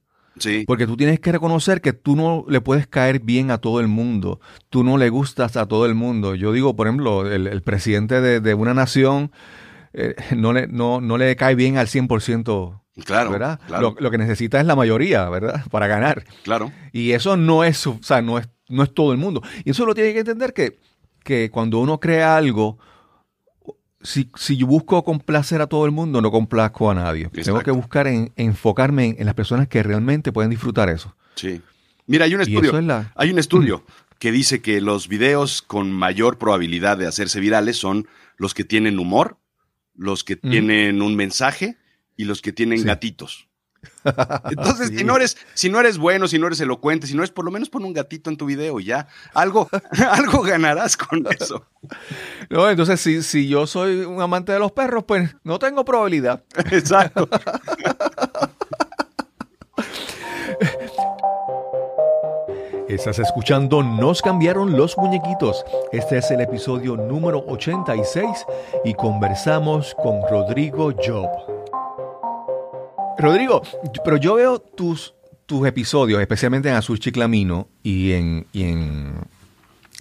Porque 0.66 0.88
tú 0.88 0.96
tienes 0.96 1.20
que 1.20 1.34
reconocer 1.34 1.82
que 1.82 1.92
tú 1.92 2.16
no 2.16 2.46
le 2.48 2.62
puedes 2.62 2.88
caer 2.88 3.20
bien 3.20 3.52
a 3.52 3.58
todo 3.58 3.82
el 3.82 3.90
mundo. 3.90 4.40
Tú 4.70 4.86
no 4.86 4.98
le 4.98 5.10
gustas 5.10 5.58
a 5.58 5.66
todo 5.66 5.86
el 5.86 5.96
mundo. 5.96 6.34
Yo 6.36 6.54
digo, 6.54 6.78
por 6.78 6.88
ejemplo, 6.88 7.30
el, 7.30 7.62
presidente 7.62 8.22
de, 8.22 8.54
una 8.54 8.74
nación 8.74 9.32
eh, 9.94 10.16
no, 10.36 10.54
le, 10.54 10.68
no, 10.68 11.02
no 11.02 11.18
le 11.18 11.36
cae 11.36 11.56
bien 11.56 11.78
al 11.78 11.88
100%. 11.88 12.82
Claro, 13.06 13.32
¿verdad? 13.32 13.60
Lo, 13.70 14.12
que 14.12 14.18
necesita 14.18 14.60
es 14.60 14.66
la 14.66 14.76
mayoría, 14.76 15.30
¿verdad? 15.30 15.64
Para 15.72 15.88
ganar. 15.88 16.26
Claro. 16.44 16.72
Y 16.92 17.12
eso 17.12 17.38
no 17.38 17.64
es, 17.64 17.86
o 17.88 18.00
sea, 18.02 18.22
no 18.22 18.38
es, 18.38 18.50
no 18.68 18.84
es 18.84 18.94
todo 18.94 19.12
el 19.12 19.18
mundo. 19.18 19.42
Y 19.64 19.72
eso 19.72 19.86
lo 19.86 19.96
tiene 19.96 20.14
que 20.14 20.20
entender 20.20 20.54
que, 20.54 20.78
que 21.24 21.50
cuando 21.50 21.80
uno 21.80 22.00
crea 22.00 22.36
algo, 22.36 22.78
si, 24.02 24.30
si, 24.36 24.58
yo 24.58 24.68
busco 24.68 25.04
complacer 25.04 25.62
a 25.62 25.68
todo 25.68 25.86
el 25.86 25.92
mundo, 25.92 26.22
no 26.22 26.32
complazco 26.32 26.92
a 26.92 26.96
nadie. 26.96 27.30
Tengo 27.30 27.62
que 27.62 27.72
buscar 27.72 28.08
en, 28.08 28.32
enfocarme 28.36 29.16
en, 29.18 29.26
las 29.26 29.36
personas 29.36 29.68
que 29.68 29.84
realmente 29.84 30.32
pueden 30.32 30.50
disfrutar 30.50 30.90
eso. 30.90 31.16
Sí. 31.36 31.62
Mira, 32.06 32.26
hay 32.26 32.36
un 32.36 32.42
estudio, 32.42 32.74
hay 33.16 33.32
un 33.32 33.40
estudio 33.40 33.84
que 34.18 34.32
dice 34.32 34.62
que 34.62 34.82
los 34.82 35.08
videos 35.08 35.62
con 35.62 35.92
mayor 35.92 36.38
probabilidad 36.38 36.98
de 36.98 37.08
hacerse 37.08 37.40
virales 37.40 37.78
son 37.78 38.08
los 38.38 38.54
que 38.54 38.64
tienen 38.64 39.00
humor, 39.00 39.38
los 40.00 40.24
que 40.24 40.38
tienen 40.38 41.02
un 41.02 41.16
mensaje 41.16 41.78
y 42.16 42.24
los 42.24 42.42
que 42.42 42.54
tienen 42.54 42.84
gatitos. 42.84 43.50
Entonces, 44.50 44.92
si, 44.98 45.04
no 45.04 45.16
eres, 45.16 45.38
si 45.54 45.70
no 45.70 45.80
eres 45.80 45.98
bueno, 45.98 46.28
si 46.28 46.40
no 46.40 46.48
eres 46.48 46.60
elocuente, 46.62 47.06
si 47.06 47.16
no 47.16 47.22
eres, 47.22 47.32
por 47.32 47.46
lo 47.46 47.52
menos 47.52 47.70
pon 47.70 47.84
un 47.84 47.94
gatito 47.94 48.30
en 48.30 48.38
tu 48.38 48.46
video 48.46 48.80
y 48.80 48.86
ya. 48.86 49.08
Algo, 49.34 49.70
algo 50.12 50.42
ganarás 50.42 50.98
con 50.98 51.26
eso. 51.28 51.66
No, 52.50 52.70
entonces, 52.70 53.00
si, 53.00 53.22
si 53.22 53.48
yo 53.48 53.68
soy 53.68 54.00
un 54.00 54.22
amante 54.22 54.52
de 54.52 54.60
los 54.60 54.72
perros, 54.72 55.04
pues 55.08 55.36
no 55.44 55.60
tengo 55.60 55.86
probabilidad. 55.86 56.44
Exacto. 56.72 57.30
Estás 62.90 63.20
escuchando 63.20 63.84
Nos 63.84 64.20
cambiaron 64.20 64.76
los 64.76 64.98
muñequitos. 64.98 65.64
Este 65.92 66.18
es 66.18 66.32
el 66.32 66.42
episodio 66.42 66.98
número 66.98 67.46
86 67.48 68.26
y 68.84 68.96
conversamos 68.96 69.94
con 69.94 70.22
Rodrigo 70.28 70.92
Job. 70.98 71.30
Rodrigo, 73.20 73.62
pero 74.04 74.18
yo 74.18 74.34
veo 74.34 74.58
tus, 74.58 75.14
tus 75.46 75.68
episodios, 75.68 76.20
especialmente 76.20 76.70
en 76.70 76.76
Azul 76.76 76.98
Chiclamino 76.98 77.68
y 77.84 78.14
en, 78.14 78.48
y 78.54 78.64
en 78.64 79.14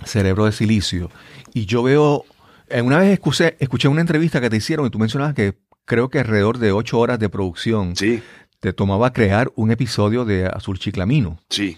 Cerebro 0.06 0.46
de 0.46 0.52
Silicio, 0.52 1.10
y 1.52 1.66
yo 1.66 1.82
veo, 1.82 2.24
eh, 2.70 2.80
una 2.80 3.00
vez 3.00 3.12
escuché, 3.12 3.54
escuché 3.58 3.88
una 3.88 4.00
entrevista 4.00 4.40
que 4.40 4.48
te 4.48 4.56
hicieron 4.56 4.86
y 4.86 4.90
tú 4.90 4.98
mencionabas 4.98 5.34
que 5.34 5.58
creo 5.84 6.08
que 6.08 6.20
alrededor 6.20 6.56
de 6.56 6.72
ocho 6.72 6.98
horas 6.98 7.18
de 7.18 7.28
producción 7.28 7.96
Sí, 7.96 8.22
te 8.60 8.72
tomaba 8.72 9.12
crear 9.12 9.52
un 9.56 9.72
episodio 9.72 10.24
de 10.24 10.46
Azul 10.46 10.78
Chiclamino. 10.78 11.38
sí. 11.50 11.76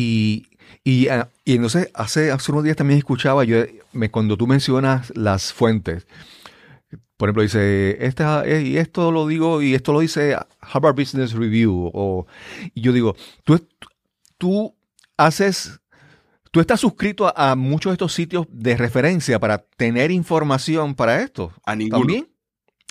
Y, 0.00 0.46
y, 0.84 1.08
ah, 1.08 1.28
y 1.44 1.54
entonces 1.56 1.90
hace, 1.94 2.30
hace 2.30 2.52
unos 2.52 2.62
días 2.62 2.76
también 2.76 2.98
escuchaba, 2.98 3.42
yo, 3.42 3.64
me, 3.92 4.10
cuando 4.10 4.36
tú 4.36 4.46
mencionas 4.46 5.12
las 5.16 5.52
fuentes, 5.52 6.06
por 7.16 7.28
ejemplo, 7.28 7.42
dice, 7.42 7.96
esta, 8.06 8.44
y 8.46 8.76
esto 8.76 9.10
lo 9.10 9.26
digo, 9.26 9.60
y 9.60 9.74
esto 9.74 9.92
lo 9.92 9.98
dice 10.00 10.36
Harvard 10.60 10.94
Business 10.94 11.32
Review, 11.32 11.90
o, 11.92 12.26
y 12.74 12.80
yo 12.80 12.92
digo, 12.92 13.16
tú, 13.42 13.66
tú 14.38 14.76
haces, 15.16 15.80
tú 16.52 16.60
estás 16.60 16.78
suscrito 16.78 17.26
a, 17.26 17.50
a 17.50 17.56
muchos 17.56 17.90
de 17.90 17.94
estos 17.94 18.12
sitios 18.12 18.46
de 18.52 18.76
referencia 18.76 19.40
para 19.40 19.58
tener 19.58 20.12
información 20.12 20.94
para 20.94 21.20
esto. 21.22 21.52
A 21.66 21.74
ninguno. 21.74 21.98
¿También? 22.02 22.28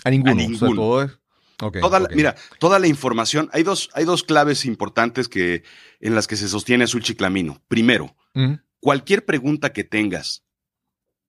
A 0.04 0.10
ninguno. 0.10 0.32
A 0.32 0.34
O 0.34 0.38
sea, 0.38 0.48
ninguno. 0.48 0.74
todo 0.74 1.02
es- 1.04 1.17
Toda 1.58 2.00
la-. 2.00 2.08
Mira, 2.14 2.36
toda 2.58 2.78
la 2.78 2.86
información, 2.86 3.50
hay 3.52 3.62
dos, 3.64 3.90
hay 3.94 4.04
dos 4.04 4.22
claves 4.22 4.64
importantes 4.64 5.28
que, 5.28 5.64
en 6.00 6.14
las 6.14 6.26
que 6.26 6.36
se 6.36 6.48
sostiene 6.48 6.84
Azul 6.84 7.02
Chiclamino. 7.02 7.60
Primero, 7.68 8.14
cualquier 8.80 9.24
pregunta 9.24 9.72
que 9.72 9.84
tengas 9.84 10.44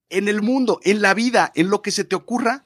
en 0.09 0.27
el 0.27 0.41
mundo, 0.41 0.79
en 0.83 1.01
la 1.01 1.13
vida, 1.13 1.51
en 1.55 1.69
lo 1.69 1.81
que 1.81 1.91
se 1.91 2.03
te 2.03 2.15
ocurra, 2.15 2.65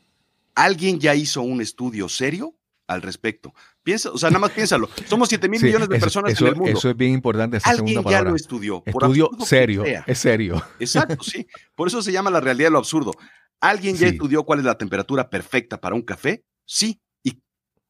alguien 0.55 0.99
ya 0.99 1.15
hizo 1.15 1.41
un 1.41 1.61
estudio 1.61 2.09
serio 2.09 2.53
al 2.87 3.01
respecto. 3.01 3.53
Piensa, 3.81 4.11
o 4.11 4.17
sea, 4.17 4.29
nada 4.29 4.39
más 4.39 4.51
piénsalo. 4.55 4.89
Somos 5.07 5.29
7 5.29 5.47
mil 5.49 5.59
Sí, 5.59 5.65
millones 5.67 5.87
de 5.89 5.95
eso- 5.97 6.05
personas 6.05 6.33
eso, 6.33 6.45
en 6.45 6.53
el 6.53 6.59
mundo. 6.59 6.77
Eso 6.77 6.89
es 6.89 6.97
bien 6.97 7.13
importante, 7.13 7.57
esa 7.57 7.69
alguien 7.69 7.95
segunda 7.95 8.11
ya 8.11 8.21
lo 8.23 8.35
estudió. 8.35 8.83
Estudio 8.85 9.29
serio, 9.45 9.83
es 10.05 10.17
serio. 10.19 10.61
Exacto, 10.79 11.23
sí. 11.23 11.47
Por 11.75 11.87
eso 11.87 12.01
se 12.01 12.11
llama 12.11 12.29
la 12.29 12.41
realidad 12.41 12.67
de 12.67 12.71
lo 12.71 12.77
absurdo. 12.79 13.13
¿Alguien 13.61 13.95
ya 13.95 14.07
Sí. 14.09 14.13
estudió 14.15 14.43
cuál 14.43 14.59
es 14.59 14.65
la 14.65 14.77
temperatura 14.77 15.29
perfecta 15.29 15.79
para 15.79 15.95
un 15.95 16.01
café? 16.01 16.43
Sí. 16.65 16.99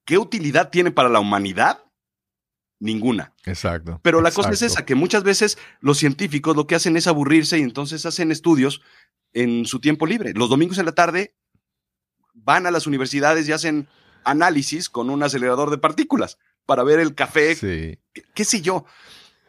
¿Y 0.04 0.06
qué 0.06 0.18
utilidad 0.18 0.70
tiene 0.70 0.92
para 0.92 1.10
la 1.10 1.20
humanidad? 1.20 1.84
Ninguna. 2.80 3.34
Exacto. 3.46 4.00
Pero 4.04 4.22
la 4.22 4.32
cosa 4.32 4.52
es 4.52 4.62
esa, 4.62 4.86
que 4.86 4.96
muchas 4.96 5.24
veces 5.24 5.58
los 5.80 5.98
científicos 5.98 6.56
lo 6.56 6.68
que 6.68 6.76
hacen 6.76 6.98
es 6.98 7.08
aburrirse 7.08 7.58
y 7.58 7.62
entonces 7.62 8.06
hacen 8.06 8.32
estudios 8.32 8.82
en 9.32 9.66
su 9.66 9.80
tiempo 9.80 10.06
libre. 10.06 10.34
Los 10.34 10.50
domingos 10.50 10.78
en 10.78 10.86
la 10.86 10.92
tarde 10.92 11.36
van 12.34 12.66
a 12.66 12.72
las 12.72 12.86
universidades 12.88 13.48
y 13.48 13.54
hacen 13.54 13.88
análisis 14.26 14.89
con 14.89 15.10
un 15.10 15.24
acelerador 15.24 15.70
de 15.70 15.78
partículas 15.78 16.38
para 16.66 16.84
ver 16.84 17.00
el 17.00 17.16
café, 17.16 17.56
Sí. 17.56 18.00
qué, 18.13 18.24
qué 18.34 18.46
sé 18.46 18.62
yo. 18.62 18.86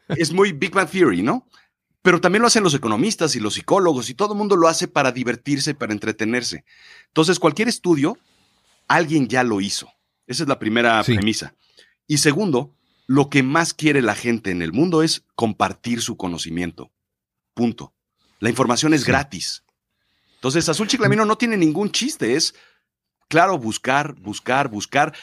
Es 0.08 0.32
muy 0.32 0.52
Big 0.52 0.72
Bang 0.72 0.88
Theory, 0.88 1.22
¿no? 1.22 1.48
Pero 2.02 2.20
también 2.20 2.42
lo 2.42 2.48
hacen 2.48 2.62
los 2.62 2.74
economistas 2.74 3.34
y 3.34 3.40
los 3.40 3.54
psicólogos 3.54 4.10
y 4.10 4.14
todo 4.14 4.34
el 4.34 4.38
mundo 4.38 4.56
lo 4.56 4.68
hace 4.68 4.86
para 4.86 5.10
divertirse, 5.10 5.74
para 5.74 5.92
entretenerse. 5.92 6.64
Entonces, 7.08 7.38
cualquier 7.40 7.68
estudio, 7.68 8.18
alguien 8.86 9.26
ya 9.28 9.42
lo 9.42 9.60
hizo. 9.60 9.90
Esa 10.26 10.42
es 10.44 10.48
la 10.48 10.58
primera 10.58 11.02
Sí. 11.04 11.14
premisa. 11.14 11.54
Y 12.06 12.18
segundo, 12.18 12.74
lo 13.06 13.28
que 13.30 13.42
más 13.42 13.74
quiere 13.74 14.02
la 14.02 14.14
gente 14.14 14.50
en 14.50 14.62
el 14.62 14.72
mundo 14.72 15.02
es 15.02 15.24
compartir 15.34 16.00
su 16.00 16.16
conocimiento. 16.16 16.90
Punto. 17.54 17.92
La 18.40 18.48
información 18.50 18.94
es 18.94 19.02
Sí. 19.02 19.08
gratis. 19.08 19.64
Entonces, 20.36 20.68
Azul 20.68 20.88
Chiclamino 20.88 21.24
no 21.24 21.36
tiene 21.36 21.56
ningún 21.56 21.90
chiste. 21.90 22.34
Es, 22.36 22.54
claro, 23.28 23.58
buscar, 23.58 24.14
buscar, 24.20 24.68
buscar 24.68 25.14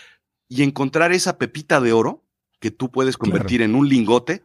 y 0.47 0.63
encontrar 0.63 1.11
esa 1.11 1.37
pepita 1.37 1.79
de 1.81 1.93
oro 1.93 2.23
que 2.59 2.71
tú 2.71 2.91
puedes 2.91 3.17
convertir 3.17 3.61
en 3.61 3.75
un 3.75 3.87
lingote 3.89 4.43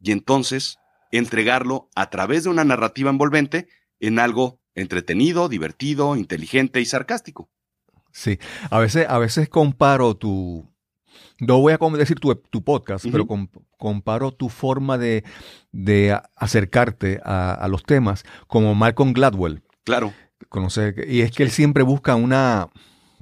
y 0.00 0.12
entonces 0.12 0.78
entregarlo 1.12 1.88
a 1.94 2.10
través 2.10 2.44
de 2.44 2.50
una 2.50 2.64
narrativa 2.64 3.10
envolvente 3.10 3.68
en 4.00 4.18
algo 4.18 4.60
entretenido, 4.74 5.48
divertido, 5.48 6.16
inteligente 6.16 6.80
y 6.80 6.84
sarcástico. 6.84 7.48
Sí. 8.16 8.38
A 8.70 8.78
veces, 8.78 9.06
a 9.08 9.18
veces 9.18 9.48
comparo 9.50 10.16
tu. 10.16 10.66
No 11.38 11.60
voy 11.60 11.74
a 11.74 11.78
decir 11.98 12.18
tu, 12.18 12.34
tu 12.34 12.64
podcast, 12.64 13.04
pero 13.12 13.26
com- 13.26 13.48
comparo 13.76 14.32
tu 14.32 14.48
forma 14.48 14.96
de, 14.96 15.22
de 15.70 16.18
acercarte 16.34 17.20
a, 17.22 17.52
a 17.52 17.68
los 17.68 17.84
temas 17.84 18.24
como 18.46 18.74
Malcolm 18.74 19.12
Gladwell. 19.12 19.62
Claro, 19.84 20.14
Conoce, 20.48 20.94
y 21.08 21.20
es 21.20 21.32
que 21.32 21.42
él 21.42 21.50
siempre 21.50 21.82
busca 21.82 22.14
una, 22.14 22.68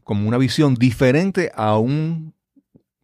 como 0.05 0.29
una 0.29 0.39
visión 0.39 0.75
diferente 0.75 1.51
a 1.57 1.77
un, 1.79 2.35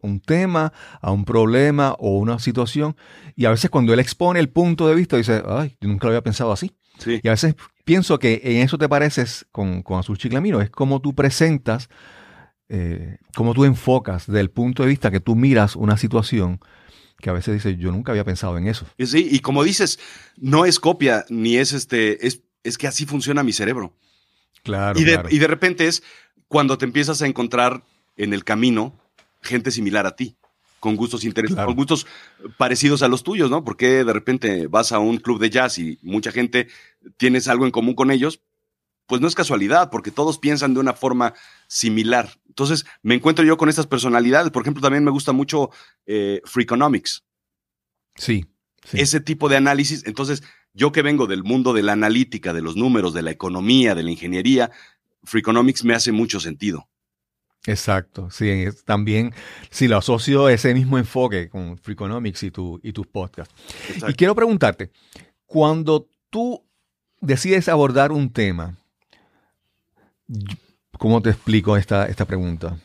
un 0.01 0.21
tema, 0.21 0.71
a 1.01 1.11
un 1.11 1.25
problema 1.25 1.93
o 1.99 2.17
una 2.17 2.39
situación. 2.39 2.95
Y 3.35 3.45
a 3.45 3.49
veces 3.49 3.69
cuando 3.69 3.93
él 3.93 3.99
expone 3.99 4.39
el 4.39 4.49
punto 4.49 4.87
de 4.87 4.95
vista, 4.95 5.17
dice, 5.17 5.43
ay, 5.45 5.75
yo 5.81 5.89
nunca 5.89 6.07
lo 6.07 6.11
había 6.11 6.23
pensado 6.23 6.53
así. 6.53 6.71
sí. 6.99 7.19
Y 7.21 7.27
a 7.27 7.31
veces 7.31 7.55
pienso 7.83 8.19
que 8.19 8.41
en 8.43 8.57
eso 8.57 8.77
te 8.77 8.87
pareces 8.89 9.45
con, 9.51 9.81
con 9.83 9.99
Azul 9.99 10.17
Chiclamino. 10.17 10.61
Es 10.61 10.69
como 10.69 11.01
tú 11.01 11.13
presentas, 11.13 11.89
eh, 12.69 13.17
como 13.35 13.53
tú 13.53 13.65
enfocas 13.65 14.27
desde 14.27 14.39
el 14.39 14.49
punto 14.49 14.83
de 14.83 14.89
vista 14.89 15.11
que 15.11 15.19
tú 15.19 15.35
miras 15.35 15.75
una 15.75 15.97
situación 15.97 16.59
que 17.19 17.29
a 17.29 17.33
veces 17.33 17.53
dices, 17.53 17.77
yo 17.77 17.91
nunca 17.91 18.11
había 18.11 18.23
pensado 18.23 18.57
en 18.57 18.67
eso. 18.67 18.87
Y 18.97 19.05
Sí, 19.05 19.27
y 19.31 19.39
como 19.39 19.63
dices, 19.63 19.99
no 20.37 20.65
es 20.65 20.79
copia, 20.79 21.23
ni 21.29 21.57
es 21.57 21.71
este, 21.71 22.25
es, 22.25 22.41
es 22.63 22.77
que 22.79 22.87
así 22.87 23.05
funciona 23.05 23.43
mi 23.43 23.53
cerebro. 23.53 23.93
Claro, 24.63 24.99
y, 24.99 25.03
de, 25.03 25.13
claro. 25.13 25.29
y 25.31 25.37
de 25.37 25.47
repente 25.47 25.87
es 25.87 26.01
cuando 26.47 26.77
te 26.79 26.85
empiezas 26.85 27.21
a 27.21 27.27
encontrar 27.27 27.83
en 28.17 28.33
el 28.33 28.43
camino 28.43 28.99
gente 29.41 29.69
similar 29.71 30.05
a 30.07 30.15
ti, 30.15 30.35
con 30.79 30.95
gustos 30.95 31.23
interesantes, 31.23 31.55
Claro. 31.57 31.67
con 31.67 31.75
gustos 31.75 32.07
parecidos 32.57 33.03
a 33.03 33.07
los 33.07 33.21
tuyos, 33.23 33.51
¿no? 33.51 33.63
Porque 33.63 34.03
de 34.03 34.13
repente 34.13 34.65
vas 34.67 34.91
a 34.91 34.97
un 34.99 35.17
club 35.17 35.39
de 35.39 35.49
jazz 35.51 35.77
y 35.77 35.99
mucha 36.01 36.31
gente 36.31 36.67
tienes 37.17 37.47
algo 37.47 37.65
en 37.65 37.71
común 37.71 37.95
con 37.95 38.11
ellos, 38.11 38.41
pues 39.07 39.19
no 39.21 39.27
es 39.27 39.35
casualidad, 39.35 39.89
porque 39.89 40.11
todos 40.11 40.37
piensan 40.37 40.73
de 40.73 40.79
una 40.79 40.93
forma 40.93 41.33
similar. 41.67 42.29
Entonces 42.47 42.85
me 43.01 43.15
encuentro 43.15 43.43
yo 43.43 43.57
con 43.57 43.67
estas 43.69 43.87
personalidades. 43.87 44.51
Por 44.51 44.61
ejemplo, 44.63 44.81
también 44.81 45.03
me 45.03 45.11
gusta 45.11 45.31
mucho 45.33 45.69
eh, 46.05 46.41
Freakonomics 46.45 47.23
Sí. 48.15 48.45
sí. 48.85 48.99
ese 48.99 49.19
tipo 49.19 49.49
de 49.49 49.57
análisis. 49.57 50.05
Entonces, 50.05 50.43
yo 50.73 50.91
que 50.91 51.01
vengo 51.01 51.27
del 51.27 51.43
mundo 51.43 51.73
de 51.73 51.83
la 51.83 51.93
analítica, 51.93 52.53
de 52.53 52.61
los 52.61 52.75
números, 52.77 53.13
de 53.13 53.21
la 53.21 53.31
economía, 53.31 53.95
de 53.95 54.03
la 54.03 54.11
ingeniería, 54.11 54.71
Freakonomics 55.23 55.83
me 55.83 55.93
hace 55.93 56.11
mucho 56.11 56.39
sentido. 56.39 56.87
Exacto, 57.67 58.31
sí, 58.31 58.49
es- 58.49 58.83
también 58.85 59.33
si 59.69 59.87
lo 59.87 59.97
asocio 59.97 60.49
ese 60.49 60.73
mismo 60.73 60.97
enfoque 60.97 61.47
con 61.49 61.77
Freakonomics 61.77 62.43
y, 62.43 62.51
tu, 62.51 62.79
y 62.81 62.91
tus 62.93 63.05
podcasts. 63.07 63.53
Y 64.07 64.13
quiero 64.13 64.33
preguntarte, 64.33 64.91
cuando 65.45 66.09
tú 66.29 66.65
decides 67.21 67.69
abordar 67.69 68.11
un 68.11 68.31
tema, 68.33 68.77
¿cómo 70.97 71.21
te 71.21 71.29
explico 71.29 71.77
esta, 71.77 72.07
esta 72.07 72.25
pregunta? 72.25 72.77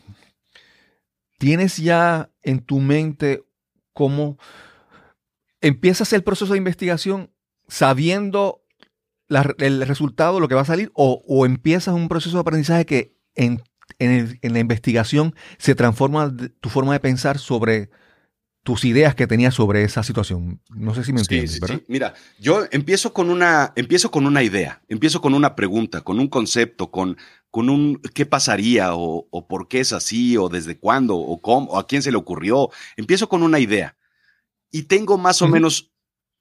¿Tienes 1.38 1.78
ya 1.78 2.30
en 2.42 2.60
tu 2.60 2.78
mente 2.80 3.44
cómo 3.92 4.38
empiezas 5.60 6.12
el 6.12 6.22
proceso 6.22 6.52
de 6.52 6.58
investigación 6.58 7.32
sabiendo 7.66 8.62
el 9.58 9.86
resultado, 9.86 10.38
lo 10.38 10.48
que 10.48 10.54
va 10.54 10.60
a 10.60 10.66
salir, 10.66 10.92
o, 10.94 11.24
o 11.26 11.46
empiezas 11.46 11.94
un 11.94 12.08
proceso 12.08 12.36
de 12.36 12.42
aprendizaje 12.42 12.86
que 12.86 13.16
en, 13.34 13.62
en 13.98 14.52
la 14.52 14.58
investigación 14.60 15.34
se 15.58 15.74
transforma 15.74 16.32
tu 16.60 16.68
forma 16.68 16.92
de 16.92 17.00
pensar 17.00 17.38
sobre 17.38 17.90
tus 18.66 18.84
ideas 18.84 19.14
que 19.14 19.28
tenías 19.28 19.54
sobre 19.54 19.84
esa 19.84 20.02
situación? 20.02 20.60
No 20.74 20.92
sé 20.92 21.04
si 21.04 21.12
me 21.12 21.20
entiendes, 21.20 21.52
sí, 21.52 21.60
¿verdad? 21.60 21.76
sí. 21.76 21.84
Mira, 21.86 22.14
yo 22.40 22.66
empiezo 22.72 23.12
con 23.12 23.30
una, 23.30 23.72
empiezo 23.76 24.10
con 24.10 24.26
una 24.26 24.42
idea, 24.42 24.82
empiezo 24.88 25.20
con 25.20 25.34
una 25.34 25.54
pregunta, 25.54 26.00
con 26.00 26.18
un 26.18 26.26
concepto, 26.26 26.90
con, 26.90 27.16
con 27.52 27.70
un 27.70 28.02
qué 28.12 28.26
pasaría, 28.26 28.96
o, 28.96 29.28
o 29.30 29.46
por 29.46 29.68
qué 29.68 29.78
es 29.78 29.92
así, 29.92 30.36
o 30.36 30.48
desde 30.48 30.80
cuándo, 30.80 31.16
o 31.16 31.40
cómo, 31.40 31.70
o 31.70 31.78
a 31.78 31.86
quién 31.86 32.02
se 32.02 32.10
le 32.10 32.16
ocurrió. 32.16 32.70
Empiezo 32.96 33.28
con 33.28 33.44
una 33.44 33.60
idea. 33.60 33.96
Y 34.72 34.82
tengo 34.82 35.16
más 35.16 35.40
o 35.42 35.46
menos 35.46 35.92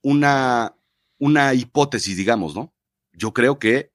una, 0.02 0.76
una 1.20 1.54
hipótesis, 1.54 2.18
digamos, 2.18 2.56
¿no? 2.56 2.74
Yo 3.14 3.36
creo 3.36 3.60
que 3.60 3.94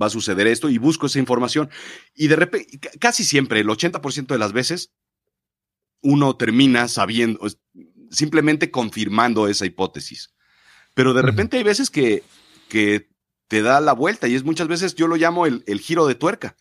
va 0.00 0.08
a 0.08 0.10
suceder 0.10 0.46
esto 0.46 0.68
y 0.68 0.76
busco 0.76 1.06
esa 1.06 1.18
información. 1.18 1.70
Y 2.14 2.28
de 2.28 2.36
repente, 2.36 2.78
casi 3.00 3.24
siempre, 3.24 3.60
el 3.60 3.68
80% 3.68 4.26
de 4.26 4.38
las 4.38 4.52
veces, 4.52 4.92
uno 6.02 6.36
termina 6.36 6.88
sabiendo, 6.88 7.40
simplemente 8.10 8.70
confirmando 8.70 9.48
esa 9.48 9.66
hipótesis. 9.66 10.34
Pero 10.94 11.14
de 11.14 11.22
repente 11.22 11.56
hay 11.56 11.62
veces 11.62 11.88
que, 11.90 12.22
que 12.68 13.08
te 13.48 13.62
da 13.62 13.80
la 13.80 13.92
vuelta 13.92 14.28
y 14.28 14.34
es 14.34 14.44
muchas 14.44 14.68
veces 14.68 14.94
yo 14.94 15.06
lo 15.06 15.16
llamo 15.16 15.46
el, 15.46 15.80
giro 15.80 16.06
de 16.06 16.14
tuerca. 16.14 16.56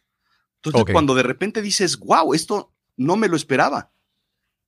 Entonces, 0.63 0.93
cuando 0.93 1.15
de 1.15 1.23
repente 1.23 1.61
dices, 1.61 1.97
wow, 1.99 2.33
esto 2.33 2.73
no 2.95 3.17
me 3.17 3.27
lo 3.27 3.35
esperaba. 3.35 3.91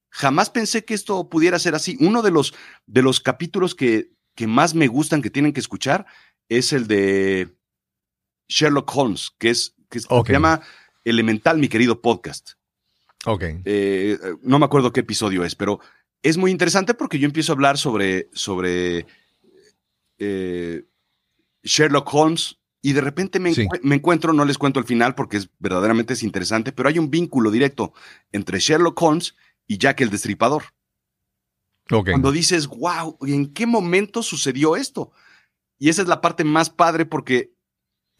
Jamás 0.09 0.49
pensé 0.49 0.85
que 0.85 0.93
esto 0.93 1.29
pudiera 1.29 1.59
ser 1.59 1.75
así. 1.75 1.97
Uno 1.99 2.21
de 2.21 2.31
los, 2.31 2.53
de 2.85 3.01
los 3.01 3.19
capítulos 3.19 3.75
que, 3.75 4.11
que 4.35 4.47
más 4.47 4.73
me 4.75 4.87
gustan, 4.87 5.21
que 5.21 5.29
tienen 5.29 5.53
que 5.53 5.59
escuchar, 5.59 6.05
es 6.49 6.73
el 6.73 6.87
de 6.87 7.57
Sherlock 8.47 8.91
Holmes, 8.95 9.31
que 9.37 9.49
es 9.49 9.75
que 9.89 9.99
se 9.99 10.07
llama 10.27 10.61
Elemental, 11.03 11.57
mi 11.57 11.69
querido 11.69 12.01
podcast. 12.01 12.53
Ok. 13.25 13.43
Eh, 13.65 14.17
no 14.41 14.59
me 14.59 14.65
acuerdo 14.65 14.91
qué 14.91 15.01
episodio 15.01 15.43
es, 15.43 15.55
pero 15.55 15.79
es 16.21 16.37
muy 16.37 16.51
interesante 16.51 16.93
porque 16.93 17.19
yo 17.19 17.25
empiezo 17.25 17.51
a 17.51 17.55
hablar 17.55 17.77
sobre, 17.77 18.29
sobre 18.33 19.05
eh, 20.17 20.85
Sherlock 21.63 22.13
Holmes 22.13 22.59
y 22.81 22.93
de 22.93 23.01
repente 23.01 23.39
me, 23.39 23.53
encuentro, 23.95 24.33
no 24.33 24.43
les 24.43 24.57
cuento 24.57 24.79
el 24.79 24.85
final 24.85 25.15
porque 25.15 25.37
es 25.37 25.49
verdaderamente 25.57 26.13
es 26.13 26.23
interesante, 26.23 26.73
pero 26.73 26.89
hay 26.89 26.99
un 26.99 27.09
vínculo 27.09 27.49
directo 27.49 27.93
entre 28.33 28.59
Sherlock 28.59 29.01
Holmes 29.01 29.35
y 29.67 29.77
Jack 29.77 30.01
el 30.01 30.09
Destripador. 30.09 30.63
Cuando 31.87 32.31
dices, 32.31 32.67
wow, 32.67 33.17
¿en 33.21 33.53
qué 33.53 33.65
momento 33.65 34.21
sucedió 34.21 34.75
esto? 34.75 35.11
Y 35.77 35.89
esa 35.89 36.01
es 36.01 36.07
la 36.07 36.21
parte 36.21 36.43
más 36.43 36.69
padre 36.69 37.05
porque 37.05 37.52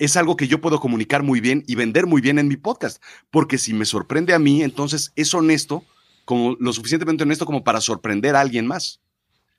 es 0.04 0.18
algo 0.18 0.36
que 0.36 0.48
yo 0.48 0.60
puedo 0.60 0.80
comunicar 0.80 1.24
muy 1.24 1.40
bien 1.40 1.64
y 1.68 1.76
vender 1.76 2.08
muy 2.08 2.22
bien 2.22 2.38
en 2.40 2.48
mi 2.48 2.58
podcast. 2.58 3.02
Porque 3.32 3.58
si 3.58 3.74
me 3.74 3.86
sorprende 3.86 4.34
a 4.34 4.40
mí, 4.40 4.62
entonces 4.62 5.14
es 5.16 5.34
honesto, 5.34 5.84
como 6.26 6.58
lo 6.60 6.74
suficientemente 6.74 7.24
honesto 7.24 7.46
como 7.46 7.64
para 7.64 7.80
sorprender 7.80 8.36
a 8.36 8.42
alguien 8.42 8.68
más. 8.68 9.02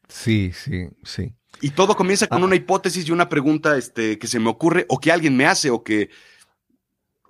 Sí, 0.08 0.52
sí, 0.52 0.88
sí. 1.02 1.32
Y 1.60 1.70
todo 1.70 1.96
comienza 1.96 2.26
con 2.26 2.42
ah. 2.42 2.46
una 2.46 2.56
hipótesis 2.56 3.08
y 3.08 3.12
una 3.12 3.28
pregunta 3.28 3.76
este, 3.78 4.18
que 4.18 4.26
se 4.26 4.38
me 4.38 4.50
ocurre 4.50 4.84
o 4.88 4.98
que 4.98 5.10
alguien 5.10 5.36
me 5.36 5.46
hace 5.46 5.70
o 5.70 5.82
que, 5.82 6.10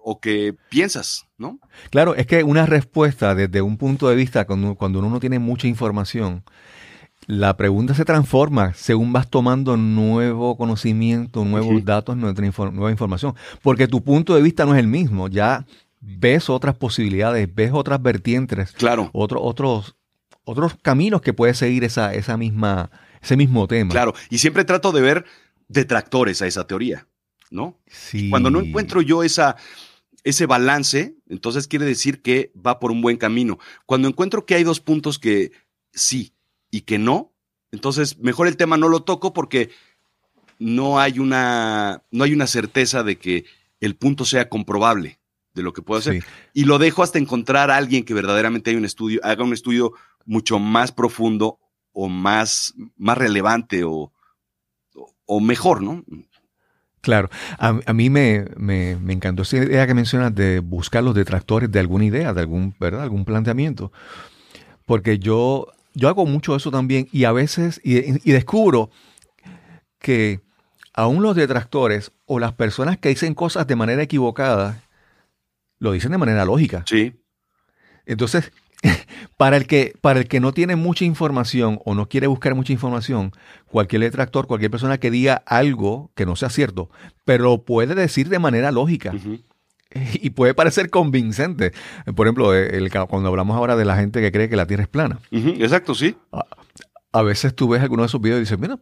o 0.02 0.18
que 0.18 0.56
piensas, 0.68 1.26
¿no? 1.38 1.60
Claro, 1.90 2.16
es 2.16 2.26
que 2.26 2.42
una 2.42 2.66
respuesta 2.66 3.34
desde 3.34 3.62
un 3.62 3.76
punto 3.76 4.08
de 4.08 4.16
vista, 4.16 4.44
cuando, 4.44 4.74
cuando 4.74 4.98
uno 4.98 5.10
no 5.10 5.20
tiene 5.20 5.38
mucha 5.38 5.68
información, 5.68 6.42
la 7.26 7.56
pregunta 7.56 7.94
se 7.94 8.04
transforma 8.04 8.74
según 8.74 9.12
vas 9.12 9.28
tomando 9.28 9.76
nuevo 9.76 10.56
conocimiento, 10.56 11.44
nuevos 11.44 11.84
datos, 11.84 12.16
nueva, 12.16 12.90
información. 12.90 13.34
Porque 13.62 13.88
tu 13.88 14.02
punto 14.02 14.34
de 14.34 14.42
vista 14.42 14.64
no 14.64 14.74
es 14.74 14.80
el 14.80 14.86
mismo. 14.86 15.28
Ya 15.28 15.66
ves 16.00 16.50
otras 16.50 16.76
posibilidades, 16.76 17.52
ves 17.54 17.70
otras 17.72 18.02
vertientes, 18.02 18.72
claro. 18.72 19.10
otros, 19.12 19.96
otros 20.44 20.76
caminos 20.82 21.22
que 21.22 21.32
puede 21.32 21.54
seguir 21.54 21.84
esa, 21.84 22.12
esa 22.14 22.36
misma, 22.36 22.90
ese 23.22 23.36
mismo 23.36 23.66
tema. 23.66 23.90
Claro, 23.90 24.14
y 24.28 24.38
siempre 24.38 24.64
trato 24.64 24.92
de 24.92 25.00
ver 25.00 25.24
detractores 25.68 26.42
a 26.42 26.46
esa 26.46 26.66
teoría, 26.66 27.06
¿no? 27.50 27.78
Sí. 27.86 28.28
Cuando 28.28 28.50
no 28.50 28.60
encuentro 28.60 29.00
yo 29.00 29.22
esa, 29.22 29.56
ese 30.24 30.44
balance, 30.44 31.16
entonces 31.28 31.66
quiere 31.68 31.86
decir 31.86 32.20
que 32.20 32.52
va 32.54 32.78
por 32.78 32.90
un 32.90 33.00
buen 33.00 33.16
camino. 33.16 33.58
Cuando 33.86 34.08
encuentro 34.08 34.44
que 34.44 34.54
hay 34.54 34.64
dos 34.64 34.80
puntos 34.80 35.18
que 35.18 35.52
sí, 35.92 36.33
y 36.74 36.80
que 36.80 36.98
no, 36.98 37.32
entonces 37.70 38.18
mejor 38.18 38.48
el 38.48 38.56
tema 38.56 38.76
no 38.76 38.88
lo 38.88 39.04
toco 39.04 39.32
porque 39.32 39.70
no 40.58 40.98
hay 40.98 41.20
una, 41.20 42.02
no 42.10 42.24
hay 42.24 42.32
una 42.32 42.48
certeza 42.48 43.04
de 43.04 43.16
que 43.16 43.44
el 43.78 43.94
punto 43.94 44.24
sea 44.24 44.48
comprobable 44.48 45.20
de 45.54 45.62
lo 45.62 45.72
que 45.72 45.82
puedo 45.82 46.00
hacer. 46.00 46.24
Y 46.52 46.64
lo 46.64 46.78
dejo 46.78 47.04
hasta 47.04 47.20
encontrar 47.20 47.70
a 47.70 47.76
alguien 47.76 48.04
que 48.04 48.12
verdaderamente 48.12 48.70
hay 48.70 48.76
un 48.76 48.84
estudio, 48.84 49.20
haga 49.22 49.44
un 49.44 49.52
estudio 49.52 49.92
mucho 50.26 50.58
más 50.58 50.90
profundo 50.90 51.60
o 51.92 52.08
más, 52.08 52.74
más 52.96 53.18
relevante 53.18 53.84
o, 53.84 54.12
o 55.26 55.40
mejor, 55.40 55.80
¿no? 55.80 56.04
Claro, 57.02 57.30
a, 57.56 57.92
mí 57.92 58.10
me, 58.10 58.46
me, 58.56 58.96
me, 58.96 59.12
encantó 59.12 59.42
esa 59.42 59.58
idea 59.58 59.86
que 59.86 59.94
mencionas 59.94 60.34
de 60.34 60.58
buscar 60.58 61.04
los 61.04 61.14
detractores 61.14 61.70
de 61.70 61.78
alguna 61.78 62.06
idea, 62.06 62.34
de 62.34 62.40
algún, 62.40 62.74
¿verdad? 62.80 63.02
algún 63.02 63.24
planteamiento, 63.24 63.92
porque 64.86 65.20
yo 65.20 65.68
yo 65.94 66.08
hago 66.08 66.26
mucho 66.26 66.54
eso 66.56 66.70
también 66.70 67.08
y 67.12 67.24
a 67.24 67.32
veces, 67.32 67.80
y, 67.82 68.00
descubro 68.30 68.90
que 69.98 70.40
aún 70.92 71.22
los 71.22 71.36
detractores 71.36 72.12
o 72.26 72.38
las 72.38 72.52
personas 72.52 72.98
que 72.98 73.08
dicen 73.08 73.34
cosas 73.34 73.66
de 73.66 73.76
manera 73.76 74.02
equivocada, 74.02 74.82
lo 75.78 75.92
dicen 75.92 76.12
de 76.12 76.18
manera 76.18 76.44
lógica. 76.44 76.84
Sí. 76.86 77.14
Entonces, 78.06 78.52
para 79.36 79.56
el 79.56 79.66
que, 79.66 79.94
para 80.00 80.20
el 80.20 80.28
que 80.28 80.40
no 80.40 80.52
tiene 80.52 80.76
mucha 80.76 81.04
información 81.04 81.80
o 81.84 81.94
no 81.94 82.08
quiere 82.08 82.26
buscar 82.26 82.54
mucha 82.54 82.72
información, 82.72 83.32
cualquier 83.66 84.02
detractor, 84.02 84.46
cualquier 84.46 84.70
persona 84.70 84.98
que 84.98 85.10
diga 85.10 85.42
algo 85.46 86.10
que 86.14 86.26
no 86.26 86.36
sea 86.36 86.50
cierto, 86.50 86.90
pero 87.24 87.64
puede 87.64 87.94
decir 87.94 88.28
de 88.28 88.38
manera 88.38 88.72
lógica 88.72 89.12
y 90.14 90.30
puede 90.30 90.54
parecer 90.54 90.90
convincente. 90.90 91.72
Por 92.14 92.26
ejemplo, 92.26 92.54
el, 92.54 92.90
cuando 93.08 93.28
hablamos 93.28 93.56
ahora 93.56 93.76
de 93.76 93.84
la 93.84 93.96
gente 93.96 94.20
que 94.20 94.32
cree 94.32 94.48
que 94.48 94.56
la 94.56 94.66
Tierra 94.66 94.82
es 94.82 94.88
plana. 94.88 95.18
exacto, 95.30 95.94
sí. 95.94 96.16
A, 97.12 97.22
veces 97.22 97.54
tú 97.54 97.68
ves 97.68 97.82
algunos 97.82 98.04
de 98.04 98.06
esos 98.08 98.20
videos 98.20 98.38
y 98.38 98.40
dices, 98.40 98.58
mira, 98.58 98.78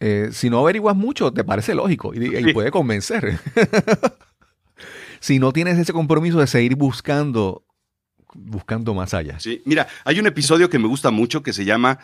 eh, 0.00 0.28
si 0.32 0.50
no 0.50 0.60
averiguas 0.60 0.94
mucho, 0.94 1.32
te 1.32 1.42
parece 1.42 1.74
lógico 1.74 2.12
y, 2.14 2.52
puede 2.52 2.70
convencer. 2.70 3.40
si 5.20 5.38
no 5.38 5.52
tienes 5.52 5.78
ese 5.78 5.92
compromiso 5.92 6.38
de 6.38 6.46
seguir 6.46 6.76
buscando, 6.76 7.64
buscando 8.34 8.94
más 8.94 9.14
allá. 9.14 9.40
Sí, 9.40 9.62
mira, 9.64 9.88
hay 10.04 10.20
un 10.20 10.26
episodio 10.26 10.70
que 10.70 10.78
me 10.78 10.86
gusta 10.86 11.10
mucho 11.10 11.42
que 11.42 11.52
se 11.52 11.64
llama 11.64 11.98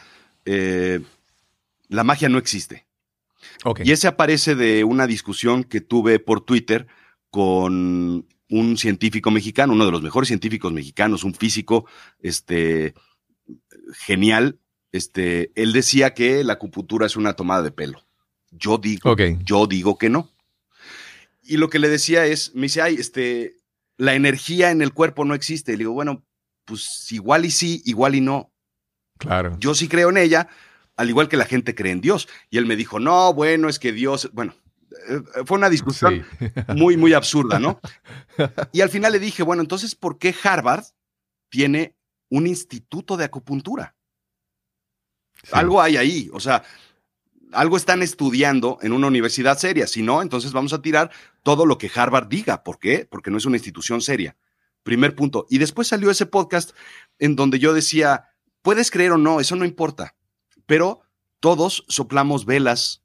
eh, 0.45 1.01
La 1.89 2.03
magia 2.03 2.29
no 2.29 2.39
existe. 2.39 2.87
Y 3.85 3.93
ese 3.93 4.09
aparece 4.09 4.55
de 4.57 4.85
una 4.85 5.07
discusión 5.07 5.65
que 5.65 5.81
tuve 5.81 6.19
por 6.19 6.41
Twitter 6.41 6.89
con 7.35 8.29
un 8.49 8.77
científico 8.77 9.33
mexicano, 9.33 9.73
uno 9.73 9.87
de 9.87 9.91
los 9.91 10.03
mejores 10.03 10.29
científicos 10.29 10.73
mexicanos, 10.73 11.25
un 11.25 11.35
físico, 11.35 11.85
este, 12.21 12.95
genial. 13.93 14.61
Este, 14.93 15.51
él 15.57 15.73
decía 15.73 16.15
que 16.15 16.45
la 16.45 16.53
acupuntura 16.53 17.07
es 17.07 17.17
una 17.17 17.33
tomada 17.33 17.63
de 17.63 17.73
pelo. 17.73 18.07
Yo 18.53 18.79
digo, 18.79 19.17
yo 19.45 19.67
digo 19.67 19.99
que 19.99 20.11
no. 20.11 20.31
Y 21.43 21.57
lo 21.57 21.71
que 21.71 21.81
le 21.81 21.89
decía 21.89 22.25
es, 22.25 22.55
me 22.55 22.63
dice, 22.63 22.83
ay, 22.83 22.95
este, 23.01 23.57
la 23.97 24.15
energía 24.15 24.71
en 24.71 24.81
el 24.81 24.93
cuerpo 24.93 25.25
no 25.25 25.35
existe. 25.35 25.73
Y 25.73 25.75
le 25.75 25.81
digo, 25.81 25.93
bueno, 25.93 26.25
pues 26.67 27.11
igual 27.11 27.45
y 27.47 27.51
sí, 27.51 27.83
igual 27.85 28.15
y 28.15 28.21
no. 28.21 28.53
Claro. 29.19 29.57
Yo 29.59 29.75
sí 29.75 29.89
creo 29.89 30.11
en 30.11 30.19
ella, 30.19 30.47
al 30.97 31.09
igual 31.09 31.29
que 31.29 31.37
la 31.37 31.47
gente 31.47 31.75
cree 31.75 31.91
en 31.91 32.01
Dios. 32.01 32.29
Y 32.49 32.59
él 32.59 32.67
me 32.67 32.77
dijo, 32.77 33.01
no, 33.01 33.35
bueno, 33.35 33.69
es 33.69 33.81
que 33.81 33.91
Dios, 33.91 34.31
bueno, 34.33 34.55
fue 35.47 35.59
una 35.59 35.71
discusión 35.71 36.25
muy, 36.77 36.97
muy 36.97 37.13
absurda, 37.13 37.59
¿no? 37.59 37.81
Y 38.73 38.81
al 38.81 38.91
final 38.91 39.13
le 39.13 39.19
dije, 39.19 39.43
bueno, 39.43 39.63
entonces, 39.63 39.95
¿por 39.95 40.19
qué 40.19 40.35
Harvard 40.43 40.85
tiene 41.49 41.97
un 42.31 42.47
instituto 42.47 43.17
de 43.17 43.25
acupuntura? 43.25 43.95
Algo 45.53 45.81
hay 45.81 45.97
ahí, 45.97 46.31
o 46.33 46.41
sea, 46.41 46.65
algo 47.53 47.77
están 47.77 48.03
estudiando 48.03 48.79
en 48.83 48.93
una 48.93 49.07
universidad 49.07 49.59
seria. 49.59 49.87
Si 49.87 50.03
no, 50.03 50.23
entonces 50.23 50.53
vamos 50.53 50.73
a 50.73 50.83
tirar 50.83 51.11
todo 51.43 51.67
lo 51.67 51.79
que 51.79 51.91
Harvard 51.95 52.29
diga. 52.29 52.65
¿Por 52.65 52.79
qué? 52.79 53.07
Porque 53.09 53.31
no 53.31 53.39
es 53.39 53.47
una 53.47 53.57
institución 53.57 54.01
seria. 54.01 54.37
Primer 54.83 55.15
punto. 55.15 55.47
Y 55.49 55.59
después 55.59 55.89
salió 55.89 56.11
ese 56.11 56.27
podcast 56.27 56.73
en 57.19 57.37
donde 57.37 57.59
yo 57.59 57.73
decía, 57.73 58.29
puedes 58.63 58.91
creer 58.91 59.13
o 59.13 59.19
no, 59.19 59.41
eso 59.41 59.57
no 59.57 59.65
importa, 59.65 60.17
pero 60.67 61.03
todos 61.41 61.85
soplamos 61.89 62.45
velas 62.45 63.04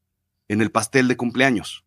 en 0.49 0.61
el 0.61 0.71
pastel 0.71 1.07
de 1.07 1.15
cumpleaños. 1.15 1.85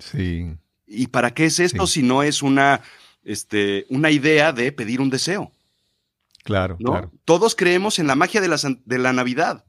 Sí. 0.00 0.56
¿Y 0.86 1.06
para 1.08 1.32
qué 1.32 1.44
es 1.44 1.60
esto 1.60 1.86
si 1.86 2.02
no 2.02 2.24
es 2.24 2.42
una, 2.42 2.80
este, 3.22 3.86
una 3.90 4.10
idea 4.10 4.52
de 4.52 4.72
pedir 4.72 5.00
un 5.00 5.10
deseo? 5.10 5.52
Claro, 6.42 6.78
claro. 6.78 7.12
Todos 7.24 7.54
creemos 7.54 7.98
en 7.98 8.06
la 8.06 8.14
magia 8.14 8.40
de 8.40 8.48
la, 8.48 8.56
de 8.84 8.98
la 8.98 9.12
Navidad. 9.12 9.66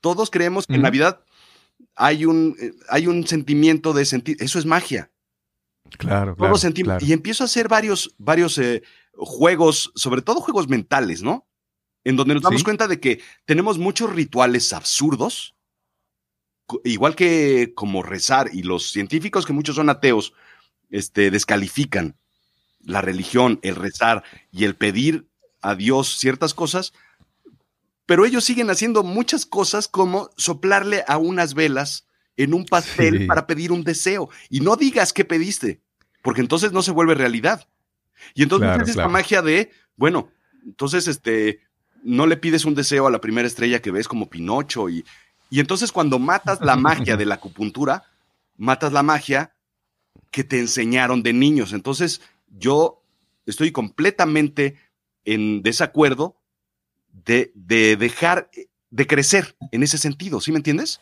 Todos 0.00 0.30
creemos 0.30 0.66
que 0.66 0.74
en 0.74 0.82
Navidad 0.82 1.24
hay 1.94 2.24
un, 2.24 2.56
hay 2.88 3.06
un 3.06 3.26
sentimiento 3.26 3.92
de 3.92 4.04
sentir. 4.04 4.36
Eso 4.40 4.58
es 4.58 4.66
magia. 4.66 5.12
Claro, 5.98 6.36
claro, 6.36 6.56
Y 7.00 7.12
empiezo 7.12 7.44
a 7.44 7.46
hacer 7.46 7.68
varios, 7.68 8.14
varios 8.18 8.58
eh, 8.58 8.82
juegos, 9.12 9.92
sobre 9.94 10.22
todo 10.22 10.40
juegos 10.40 10.68
mentales, 10.68 11.22
¿no? 11.22 11.46
En 12.04 12.16
donde 12.16 12.34
nos 12.34 12.42
damos 12.42 12.64
cuenta 12.64 12.88
de 12.88 12.98
que 12.98 13.20
tenemos 13.44 13.78
muchos 13.78 14.12
rituales 14.12 14.72
absurdos 14.72 15.54
igual 16.84 17.14
que 17.16 17.72
como 17.74 18.02
rezar, 18.02 18.50
y 18.52 18.62
los 18.62 18.90
científicos 18.90 19.46
que 19.46 19.52
muchos 19.52 19.76
son 19.76 19.90
ateos, 19.90 20.32
este, 20.90 21.30
descalifican 21.30 22.16
la 22.82 23.00
religión, 23.00 23.60
el 23.62 23.76
rezar 23.76 24.24
y 24.50 24.64
el 24.64 24.74
pedir 24.74 25.26
a 25.60 25.74
Dios 25.74 26.18
ciertas 26.18 26.54
cosas, 26.54 26.92
pero 28.06 28.24
ellos 28.24 28.44
siguen 28.44 28.70
haciendo 28.70 29.02
muchas 29.02 29.46
cosas 29.46 29.86
como 29.86 30.30
soplarle 30.36 31.04
a 31.06 31.18
unas 31.18 31.54
velas 31.54 32.08
en 32.36 32.54
un 32.54 32.64
pastel 32.64 33.26
para 33.26 33.46
pedir 33.46 33.70
un 33.70 33.84
deseo. 33.84 34.30
Y 34.48 34.60
no 34.60 34.76
digas 34.76 35.12
qué 35.12 35.24
pediste, 35.24 35.80
porque 36.22 36.40
entonces 36.40 36.72
no 36.72 36.82
se 36.82 36.90
vuelve 36.90 37.14
realidad. 37.14 37.68
Y 38.34 38.42
entonces 38.42 38.88
es 38.88 38.96
la 38.96 39.08
magia 39.08 39.42
de, 39.42 39.70
bueno, 39.96 40.30
Entonces, 40.64 41.06
este, 41.08 41.60
no 42.02 42.26
le 42.26 42.36
pides 42.36 42.64
un 42.64 42.74
deseo 42.74 43.06
a 43.06 43.10
la 43.10 43.20
primera 43.20 43.46
estrella 43.46 43.80
que 43.80 43.90
ves 43.90 44.08
como 44.08 44.28
Pinocho 44.28 44.88
y, 44.88 45.04
y 45.50 45.60
entonces 45.60 45.92
cuando 45.92 46.18
matas 46.18 46.60
la 46.60 46.76
magia 46.76 47.16
de 47.16 47.26
la 47.26 47.34
acupuntura, 47.36 48.04
matas 48.56 48.92
la 48.92 49.02
magia 49.02 49.54
que 50.30 50.44
te 50.44 50.58
enseñaron 50.58 51.22
de 51.22 51.32
niños. 51.32 51.72
Entonces, 51.72 52.20
yo 52.48 53.02
estoy 53.46 53.72
completamente 53.72 54.76
en 55.24 55.62
desacuerdo 55.62 56.36
de, 57.12 57.52
de 57.54 57.96
dejar 57.96 58.50
de 58.90 59.06
crecer 59.06 59.56
en 59.72 59.82
ese 59.82 59.98
sentido, 59.98 60.40
¿sí 60.40 60.52
me 60.52 60.58
entiendes? 60.58 61.00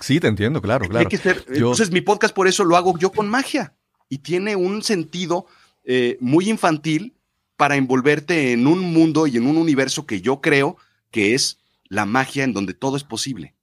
Sí, 0.00 0.20
te 0.20 0.28
entiendo, 0.28 0.60
claro, 0.60 0.88
claro. 0.88 1.08
Entonces, 1.48 1.90
mi 1.90 2.00
podcast 2.00 2.34
por 2.34 2.48
eso 2.48 2.64
lo 2.64 2.76
hago 2.76 2.98
yo 2.98 3.12
con 3.12 3.28
magia 3.28 3.74
y 4.08 4.18
tiene 4.18 4.56
un 4.56 4.82
sentido 4.82 5.46
eh, 5.84 6.16
muy 6.20 6.48
infantil 6.48 7.16
para 7.56 7.76
envolverte 7.76 8.52
en 8.52 8.66
un 8.66 8.80
mundo 8.80 9.26
y 9.26 9.36
en 9.36 9.46
un 9.46 9.56
universo 9.56 10.06
que 10.06 10.20
yo 10.20 10.40
creo 10.40 10.76
que 11.10 11.34
es 11.34 11.58
la 11.88 12.06
magia 12.06 12.42
en 12.42 12.52
donde 12.52 12.74
todo 12.74 12.96
es 12.96 13.04
posible. 13.04 13.54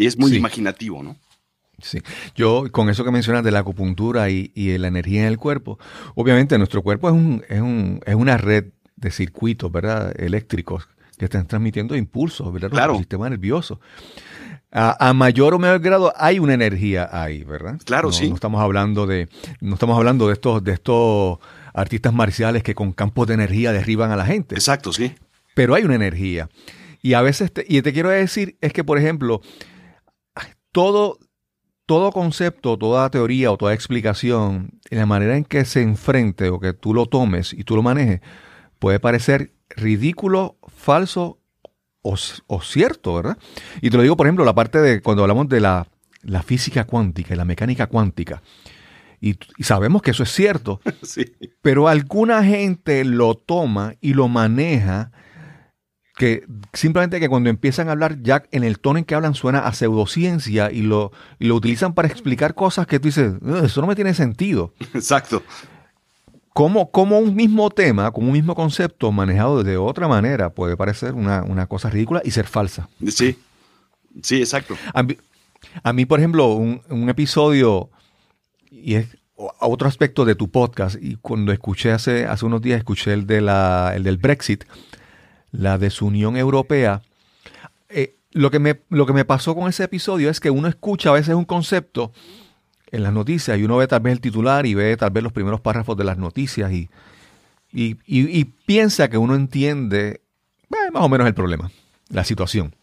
Y 0.00 0.06
es 0.06 0.16
muy 0.18 0.34
imaginativo, 0.34 1.02
¿no? 1.02 1.16
Sí, 1.82 2.00
yo 2.34 2.64
con 2.72 2.88
eso 2.88 3.04
que 3.04 3.10
mencionas 3.10 3.44
de 3.44 3.50
la 3.50 3.58
acupuntura 3.60 4.30
y, 4.30 4.50
y 4.54 4.76
la 4.78 4.88
energía 4.88 5.22
en 5.22 5.26
el 5.28 5.38
cuerpo, 5.38 5.78
obviamente 6.14 6.56
nuestro 6.58 6.82
cuerpo 6.82 7.08
es, 7.08 7.14
un, 7.14 7.44
es, 7.48 7.60
un, 7.60 8.00
es 8.06 8.14
una 8.14 8.38
red 8.38 8.66
de 8.96 9.10
circuitos, 9.10 9.70
¿verdad? 9.70 10.18
Eléctricos 10.18 10.88
que 11.18 11.26
están 11.26 11.46
transmitiendo 11.46 11.96
impulsos, 11.96 12.50
¿verdad? 12.50 12.70
Claro. 12.70 12.94
El 12.94 13.00
sistema 13.00 13.28
nervioso. 13.28 13.78
A, 14.72 15.12
mayor 15.12 15.52
o 15.52 15.58
menor 15.58 15.80
grado 15.80 16.12
hay 16.16 16.38
una 16.38 16.54
energía 16.54 17.08
ahí, 17.12 17.44
¿verdad? 17.44 17.78
Claro, 17.84 18.12
sí. 18.12 18.28
No 18.28 18.36
estamos 18.36 18.62
hablando 18.62 19.06
de, 19.06 19.28
no 19.60 19.74
estamos 19.74 19.98
hablando 19.98 20.28
de 20.28 20.34
estos, 20.34 20.64
de 20.64 20.72
estos 20.72 21.38
artistas 21.74 22.14
marciales 22.14 22.62
que 22.62 22.74
con 22.74 22.92
campos 22.92 23.26
de 23.26 23.34
energía 23.34 23.72
derriban 23.72 24.12
a 24.12 24.16
la 24.16 24.24
gente. 24.24 24.54
Exacto, 24.54 24.92
sí. 24.92 25.12
Pero 25.54 25.74
hay 25.74 25.84
una 25.84 25.96
energía. 25.96 26.48
Y 27.02 27.14
a 27.14 27.22
veces, 27.22 27.52
y 27.66 27.82
te 27.82 27.92
quiero 27.92 28.10
decir, 28.10 28.56
es 28.60 28.72
que, 28.72 28.84
por 28.84 28.98
ejemplo, 28.98 29.40
todo, 30.72 31.18
todo 31.86 32.12
concepto, 32.12 32.78
toda 32.78 33.10
teoría 33.10 33.50
o 33.50 33.56
toda 33.56 33.74
explicación, 33.74 34.78
en 34.90 34.98
la 34.98 35.06
manera 35.06 35.36
en 35.36 35.44
que 35.44 35.64
se 35.64 35.82
enfrente 35.82 36.48
o 36.48 36.60
que 36.60 36.72
tú 36.72 36.94
lo 36.94 37.06
tomes 37.06 37.52
y 37.52 37.64
tú 37.64 37.76
lo 37.76 37.82
manejes, 37.82 38.20
puede 38.78 39.00
parecer 39.00 39.52
ridículo, 39.68 40.56
falso 40.68 41.38
o, 42.02 42.16
cierto, 42.62 43.14
¿verdad? 43.14 43.38
Y 43.80 43.90
te 43.90 43.96
lo 43.96 44.02
digo, 44.02 44.16
por 44.16 44.26
ejemplo, 44.26 44.44
la 44.44 44.54
parte 44.54 44.78
de 44.78 45.02
cuando 45.02 45.22
hablamos 45.22 45.48
de 45.48 45.60
la, 45.60 45.86
física 46.44 46.84
cuántica 46.84 47.34
y 47.34 47.36
la 47.36 47.44
mecánica 47.44 47.86
cuántica. 47.86 48.42
Y, 49.20 49.36
sabemos 49.62 50.00
que 50.00 50.12
eso 50.12 50.22
es 50.22 50.32
cierto, 50.32 50.80
pero 51.62 51.88
alguna 51.88 52.42
gente 52.42 53.04
lo 53.04 53.34
toma 53.34 53.94
y 54.00 54.14
lo 54.14 54.28
maneja 54.28 55.12
que 56.20 56.44
simplemente 56.74 57.18
que 57.18 57.30
cuando 57.30 57.48
empiezan 57.48 57.88
a 57.88 57.92
hablar 57.92 58.20
ya 58.20 58.42
en 58.50 58.62
el 58.62 58.78
tono 58.78 58.98
en 58.98 59.06
que 59.06 59.14
hablan 59.14 59.34
suena 59.34 59.60
a 59.60 59.72
pseudociencia 59.72 60.70
y 60.70 60.82
lo, 60.82 61.12
y 61.38 61.46
lo 61.46 61.54
utilizan 61.54 61.94
para 61.94 62.08
explicar 62.08 62.54
cosas 62.54 62.86
que 62.86 63.00
tú 63.00 63.08
dices, 63.08 63.32
eso 63.64 63.80
no 63.80 63.86
me 63.86 63.94
tiene 63.94 64.12
sentido. 64.12 64.74
Exacto 64.94 65.42
cómo, 66.52 67.18
un 67.18 67.34
mismo 67.34 67.70
tema, 67.70 68.10
como 68.10 68.26
un 68.26 68.32
mismo 68.34 68.54
concepto 68.54 69.10
manejado 69.12 69.62
de 69.62 69.76
otra 69.76 70.08
manera 70.08 70.50
puede 70.50 70.76
parecer 70.76 71.14
una, 71.14 71.66
cosa 71.66 71.88
ridícula 71.88 72.20
y 72.24 72.32
ser 72.32 72.46
falsa. 72.46 72.88
Sí, 73.08 73.38
sí, 74.22 74.36
exacto. 74.36 74.76
A 75.82 75.92
mí, 75.92 76.04
por 76.04 76.18
ejemplo, 76.18 76.54
un, 76.54 77.08
episodio, 77.08 77.90
y 78.70 78.96
es 78.96 79.16
otro 79.34 79.88
aspecto 79.88 80.24
de 80.24 80.34
tu 80.34 80.50
podcast, 80.50 80.96
y 81.00 81.16
cuando 81.16 81.52
escuché 81.52 81.92
hace, 81.92 82.26
hace 82.26 82.44
unos 82.44 82.60
días, 82.60 82.78
escuché 82.78 83.14
el, 83.14 83.26
de 83.26 83.40
la, 83.40 83.92
el 83.94 84.02
del 84.02 84.18
Brexit, 84.18 84.64
la 85.52 85.78
desunión 85.78 86.36
europea, 86.36 87.02
eh, 87.88 88.16
lo, 88.32 88.50
que 88.50 88.58
me, 88.58 88.80
lo 88.88 89.06
que 89.06 89.12
me 89.12 89.24
pasó 89.24 89.54
con 89.54 89.68
ese 89.68 89.84
episodio 89.84 90.30
es 90.30 90.40
que 90.40 90.50
uno 90.50 90.68
escucha 90.68 91.10
a 91.10 91.14
veces 91.14 91.34
un 91.34 91.44
concepto 91.44 92.12
en 92.90 93.02
las 93.02 93.12
noticias 93.12 93.58
y 93.58 93.64
uno 93.64 93.76
ve 93.76 93.86
tal 93.86 94.00
vez 94.00 94.12
el 94.12 94.20
titular 94.20 94.66
y 94.66 94.74
ve 94.74 94.96
tal 94.96 95.10
vez 95.10 95.22
los 95.22 95.32
primeros 95.32 95.60
párrafos 95.60 95.96
de 95.96 96.04
las 96.04 96.18
noticias 96.18 96.72
y, 96.72 96.88
y, 97.72 98.44
piensa 98.44 99.08
que 99.08 99.18
uno 99.18 99.34
entiende 99.34 100.22
eh, 100.70 100.90
más 100.92 101.04
o 101.04 101.08
menos 101.08 101.26
el 101.26 101.34
problema, 101.34 101.70
la 102.08 102.24
situación. 102.24 102.74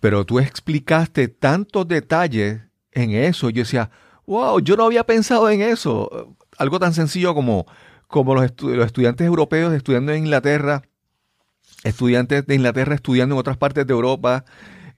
Pero 0.00 0.24
tú 0.24 0.38
explicaste 0.38 1.28
tantos 1.28 1.86
detalles 1.88 2.60
en 2.92 3.10
eso. 3.10 3.50
Yo 3.50 3.62
decía, 3.62 3.90
wow, 4.26 4.60
yo 4.60 4.76
no 4.76 4.84
había 4.84 5.04
pensado 5.04 5.50
en 5.50 5.60
eso. 5.60 6.34
Algo 6.56 6.78
tan 6.78 6.94
sencillo 6.94 7.34
como, 7.34 7.66
como 8.06 8.34
los, 8.34 8.44
estudiantes 8.44 9.26
europeos 9.26 9.74
estudiando 9.74 10.12
en 10.12 10.24
Inglaterra, 10.24 10.82
estudiantes 11.84 12.46
de 12.46 12.54
Inglaterra 12.54 12.94
estudiando 12.94 13.34
en 13.34 13.40
otras 13.40 13.56
partes 13.56 13.86
de 13.86 13.92
Europa. 13.92 14.44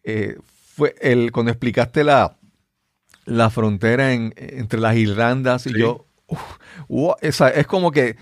Eh, 0.02 0.38
fue 0.74 0.94
el, 1.00 1.32
cuando 1.32 1.52
explicaste 1.52 2.04
la, 2.04 2.36
la 3.24 3.50
frontera 3.50 4.12
entre 4.12 4.80
las 4.80 4.96
Irlandas 4.96 5.66
y 5.66 5.78
yo, 5.78 6.06
es 7.20 7.66
como 7.66 7.92
que 7.92 8.16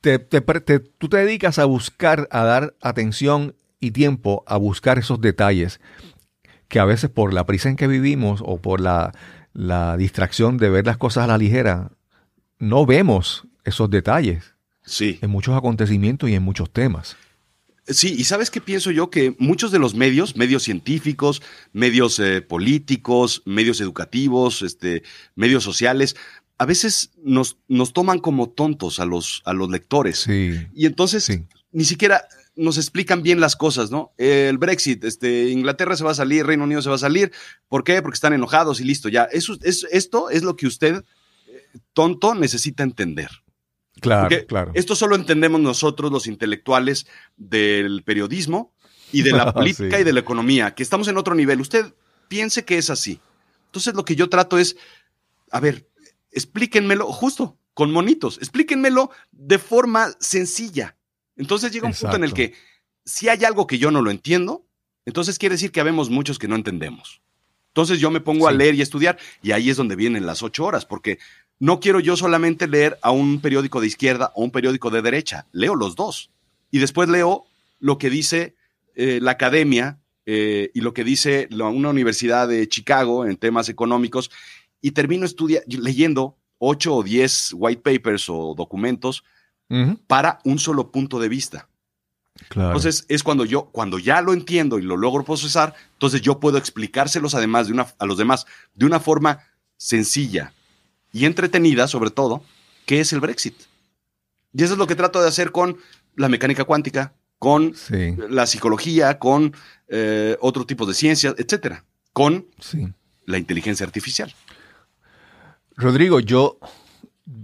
te, 0.00 0.18
tú 0.18 1.08
te 1.08 1.16
dedicas 1.16 1.58
a 1.58 1.64
buscar, 1.64 2.28
a 2.30 2.44
dar 2.44 2.74
atención 2.80 3.54
y 3.80 3.92
tiempo 3.92 4.44
a 4.46 4.56
buscar 4.56 4.98
esos 4.98 5.20
detalles 5.20 5.80
que 6.68 6.80
a 6.80 6.84
veces 6.84 7.10
por 7.10 7.32
la 7.32 7.46
prisa 7.46 7.68
en 7.68 7.76
que 7.76 7.86
vivimos 7.86 8.42
o 8.44 8.58
por 8.58 8.80
la, 8.80 9.12
la 9.52 9.96
distracción 9.96 10.56
de 10.56 10.70
ver 10.70 10.86
las 10.86 10.96
cosas 10.96 11.24
a 11.24 11.26
la 11.26 11.38
ligera, 11.38 11.90
no 12.58 12.86
vemos 12.86 13.46
esos 13.64 13.90
detalles 13.90 14.51
sí. 14.84 15.18
en 15.22 15.30
muchos 15.30 15.56
acontecimientos 15.56 16.28
y 16.28 16.34
en 16.34 16.42
muchos 16.42 16.72
temas. 16.72 17.16
Sí, 17.86 18.14
y 18.16 18.24
sabes 18.24 18.50
qué 18.50 18.60
pienso 18.60 18.92
yo 18.92 19.10
que 19.10 19.34
muchos 19.38 19.72
de 19.72 19.80
los 19.80 19.94
medios, 19.94 20.36
medios 20.36 20.62
científicos, 20.62 21.42
medios 21.72 22.18
eh, 22.20 22.40
políticos, 22.40 23.42
medios 23.44 23.80
educativos, 23.80 24.62
este, 24.62 25.02
medios 25.34 25.64
sociales, 25.64 26.14
a 26.58 26.64
veces 26.64 27.10
nos, 27.24 27.58
nos 27.66 27.92
toman 27.92 28.20
como 28.20 28.50
tontos 28.50 29.00
a 29.00 29.04
los, 29.04 29.42
a 29.44 29.52
los 29.52 29.68
lectores. 29.68 30.20
Sí, 30.20 30.60
y 30.72 30.86
entonces 30.86 31.28
ni 31.72 31.84
siquiera 31.84 32.28
nos 32.54 32.76
explican 32.76 33.22
bien 33.22 33.40
las 33.40 33.56
cosas, 33.56 33.90
¿no? 33.90 34.12
El 34.16 34.58
Brexit, 34.58 35.02
este, 35.04 35.48
Inglaterra 35.48 35.96
se 35.96 36.04
va 36.04 36.12
a 36.12 36.14
salir, 36.14 36.46
Reino 36.46 36.64
Unido 36.64 36.82
se 36.82 36.88
va 36.88 36.96
a 36.96 36.98
salir. 36.98 37.32
¿Por 37.68 37.82
qué? 37.82 38.00
Porque 38.02 38.16
están 38.16 38.32
enojados 38.32 38.80
y 38.80 38.84
listo, 38.84 39.08
ya. 39.08 39.24
Eso, 39.24 39.56
es, 39.62 39.86
esto 39.90 40.30
es 40.30 40.42
lo 40.42 40.54
que 40.54 40.66
usted, 40.66 41.02
eh, 41.48 41.78
tonto, 41.94 42.34
necesita 42.34 42.82
entender. 42.82 43.30
Claro, 44.02 44.36
claro. 44.46 44.72
Esto 44.74 44.96
solo 44.96 45.14
entendemos 45.14 45.60
nosotros, 45.60 46.10
los 46.12 46.26
intelectuales 46.26 47.06
del 47.36 48.02
periodismo 48.02 48.74
y 49.12 49.22
de 49.22 49.32
la 49.32 49.52
política 49.54 50.00
y 50.00 50.04
de 50.04 50.12
la 50.12 50.20
economía, 50.20 50.74
que 50.74 50.82
estamos 50.82 51.08
en 51.08 51.16
otro 51.16 51.34
nivel. 51.34 51.60
Usted 51.60 51.94
piense 52.28 52.64
que 52.64 52.78
es 52.78 52.90
así. 52.90 53.20
Entonces 53.66 53.94
lo 53.94 54.04
que 54.04 54.16
yo 54.16 54.28
trato 54.28 54.58
es, 54.58 54.76
a 55.50 55.60
ver, 55.60 55.88
explíquenmelo 56.32 57.12
justo, 57.12 57.56
con 57.74 57.92
monitos, 57.92 58.38
explíquenmelo 58.38 59.10
de 59.30 59.58
forma 59.58 60.10
sencilla. 60.18 60.96
Entonces 61.36 61.72
llega 61.72 61.86
un 61.86 61.94
punto 61.94 62.16
en 62.16 62.24
el 62.24 62.34
que 62.34 62.54
si 63.04 63.28
hay 63.28 63.44
algo 63.44 63.66
que 63.66 63.78
yo 63.78 63.90
no 63.90 64.02
lo 64.02 64.10
entiendo, 64.10 64.66
entonces 65.06 65.38
quiere 65.38 65.54
decir 65.54 65.72
que 65.72 65.80
habemos 65.80 66.10
muchos 66.10 66.38
que 66.38 66.48
no 66.48 66.56
entendemos. 66.56 67.22
Entonces 67.68 68.00
yo 68.00 68.10
me 68.10 68.20
pongo 68.20 68.48
a 68.48 68.52
leer 68.52 68.74
y 68.74 68.80
a 68.80 68.82
estudiar 68.82 69.18
y 69.40 69.52
ahí 69.52 69.70
es 69.70 69.78
donde 69.78 69.96
vienen 69.96 70.26
las 70.26 70.42
ocho 70.42 70.64
horas, 70.64 70.84
porque 70.84 71.18
no 71.62 71.78
quiero 71.78 72.00
yo 72.00 72.16
solamente 72.16 72.66
leer 72.66 72.98
a 73.02 73.12
un 73.12 73.40
periódico 73.40 73.80
de 73.80 73.86
izquierda 73.86 74.32
o 74.34 74.42
un 74.42 74.50
periódico 74.50 74.90
de 74.90 75.00
derecha, 75.00 75.46
leo 75.52 75.76
los 75.76 75.94
dos. 75.94 76.28
Y 76.72 76.80
después 76.80 77.08
leo 77.08 77.44
lo 77.78 77.98
que 77.98 78.10
dice 78.10 78.56
eh, 78.96 79.20
la 79.22 79.30
academia 79.30 80.00
eh, 80.26 80.72
y 80.74 80.80
lo 80.80 80.92
que 80.92 81.04
dice 81.04 81.48
una 81.52 81.90
universidad 81.90 82.48
de 82.48 82.68
Chicago 82.68 83.26
en 83.26 83.36
temas 83.36 83.68
económicos 83.68 84.32
y 84.80 84.90
termino 84.90 85.24
leyendo 85.68 86.36
ocho 86.58 86.96
o 86.96 87.04
diez 87.04 87.52
white 87.54 87.82
papers 87.82 88.28
o 88.28 88.56
documentos 88.56 89.22
para 90.08 90.40
un 90.42 90.58
solo 90.58 90.90
punto 90.90 91.20
de 91.20 91.28
vista. 91.28 91.68
Entonces 92.56 93.06
es 93.08 93.22
cuando 93.22 93.44
yo, 93.44 93.66
cuando 93.66 94.00
ya 94.00 94.20
lo 94.20 94.32
entiendo 94.32 94.80
y 94.80 94.82
lo 94.82 94.96
logro 94.96 95.22
procesar, 95.22 95.76
entonces 95.92 96.22
yo 96.22 96.40
puedo 96.40 96.58
explicárselos 96.58 97.36
además 97.36 97.68
de 97.68 97.74
una, 97.74 97.86
a 98.00 98.06
los 98.06 98.18
demás 98.18 98.46
de 98.74 98.84
una 98.84 98.98
forma 98.98 99.44
sencilla, 99.76 100.52
y 101.12 101.26
entretenida, 101.26 101.86
sobre 101.86 102.10
todo, 102.10 102.42
que 102.86 103.00
es 103.00 103.12
el 103.12 103.20
Brexit. 103.20 103.54
Y 104.52 104.64
eso 104.64 104.74
es 104.74 104.78
lo 104.78 104.86
que 104.86 104.96
trato 104.96 105.20
de 105.20 105.28
hacer 105.28 105.52
con 105.52 105.76
la 106.16 106.28
mecánica 106.28 106.64
cuántica, 106.64 107.14
con 107.38 107.74
la 108.30 108.46
psicología, 108.46 109.18
con 109.18 109.54
eh, 109.88 110.36
otro 110.40 110.64
tipo 110.64 110.86
de 110.86 110.94
ciencias, 110.94 111.34
etcétera, 111.38 111.84
con 112.12 112.46
la 113.26 113.38
inteligencia 113.38 113.84
artificial. 113.84 114.32
Rodrigo, 115.76 116.20
yo, 116.20 116.58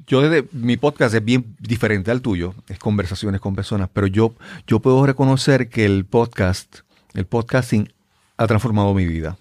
yo 0.06 0.20
desde 0.20 0.48
mi 0.52 0.76
podcast 0.76 1.14
es 1.14 1.24
bien 1.24 1.56
diferente 1.58 2.10
al 2.10 2.22
tuyo, 2.22 2.54
es 2.68 2.78
conversaciones 2.78 3.40
con 3.40 3.54
personas, 3.54 3.88
pero 3.92 4.06
yo, 4.06 4.34
yo 4.66 4.80
puedo 4.80 5.04
reconocer 5.06 5.68
que 5.68 5.84
el 5.84 6.04
podcast, 6.04 6.80
el 7.14 7.26
podcasting 7.26 7.92
ha 8.36 8.46
transformado 8.46 8.94
mi 8.94 9.06
vida. 9.06 9.36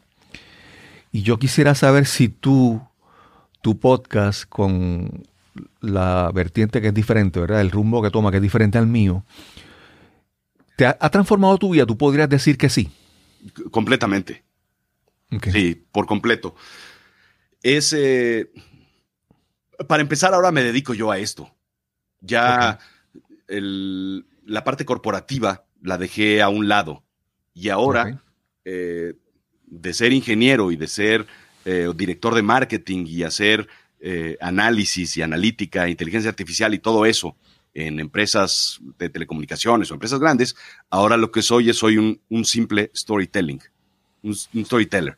Y 1.11 1.21
yo 1.21 1.37
quisiera 1.37 1.75
saber 1.75 2.05
si 2.05 2.29
tú 2.29 2.81
tu 3.61 3.79
podcast 3.79 4.45
con 4.47 5.23
la 5.81 6.31
vertiente 6.33 6.81
que 6.81 6.87
es 6.87 6.93
diferente, 6.93 7.39
¿verdad? 7.39 7.61
El 7.61 7.71
rumbo 7.71 8.01
que 8.01 8.11
toma 8.11 8.31
que 8.31 8.37
es 8.37 8.43
diferente 8.43 8.77
al 8.77 8.87
mío. 8.87 9.23
¿Te 10.75 10.85
ha, 10.85 11.09
transformado 11.09 11.57
tu 11.57 11.71
vida? 11.71 11.85
¿Tú 11.85 11.97
podrías 11.97 12.29
decir 12.29 12.57
que 12.57 12.69
sí? 12.69 12.91
Completamente. 13.71 14.43
Sí, 15.51 15.87
por 15.91 16.05
completo. 16.05 16.55
Es, 17.63 17.93
eh, 17.93 18.51
para 19.87 20.01
empezar, 20.01 20.33
ahora 20.33 20.51
me 20.51 20.63
dedico 20.63 20.93
yo 20.93 21.11
a 21.11 21.17
esto. 21.17 21.51
Ya 22.21 22.79
la 23.47 24.63
parte 24.63 24.85
corporativa 24.85 25.65
la 25.81 25.97
dejé 25.97 26.41
a 26.41 26.49
un 26.49 26.67
lado 26.67 27.03
y 27.53 27.69
ahora 27.69 28.21
eh, 28.65 29.13
de 29.65 29.93
ser 29.93 30.13
ingeniero 30.13 30.71
y 30.71 30.75
de 30.75 30.87
ser 30.87 31.27
eh, 31.69 31.91
director 31.93 32.33
de 32.33 32.41
marketing 32.41 33.05
y 33.05 33.23
hacer 33.23 33.67
eh, 33.99 34.37
análisis 34.39 35.17
y 35.17 35.21
analítica, 35.21 35.89
inteligencia 35.89 36.29
artificial 36.29 36.73
y 36.73 36.79
todo 36.79 37.05
eso 37.05 37.35
en 37.73 37.99
empresas 37.99 38.79
de 38.97 39.09
telecomunicaciones 39.09 39.91
o 39.91 39.95
empresas 39.95 40.21
grandes, 40.21 40.55
ahora 40.89 41.17
lo 41.17 41.29
que 41.29 41.41
soy 41.41 41.69
es 41.69 41.75
soy 41.75 41.97
un, 41.97 42.45
simple 42.45 42.89
storytelling, 42.95 43.59
un, 44.23 44.33
storyteller 44.33 45.17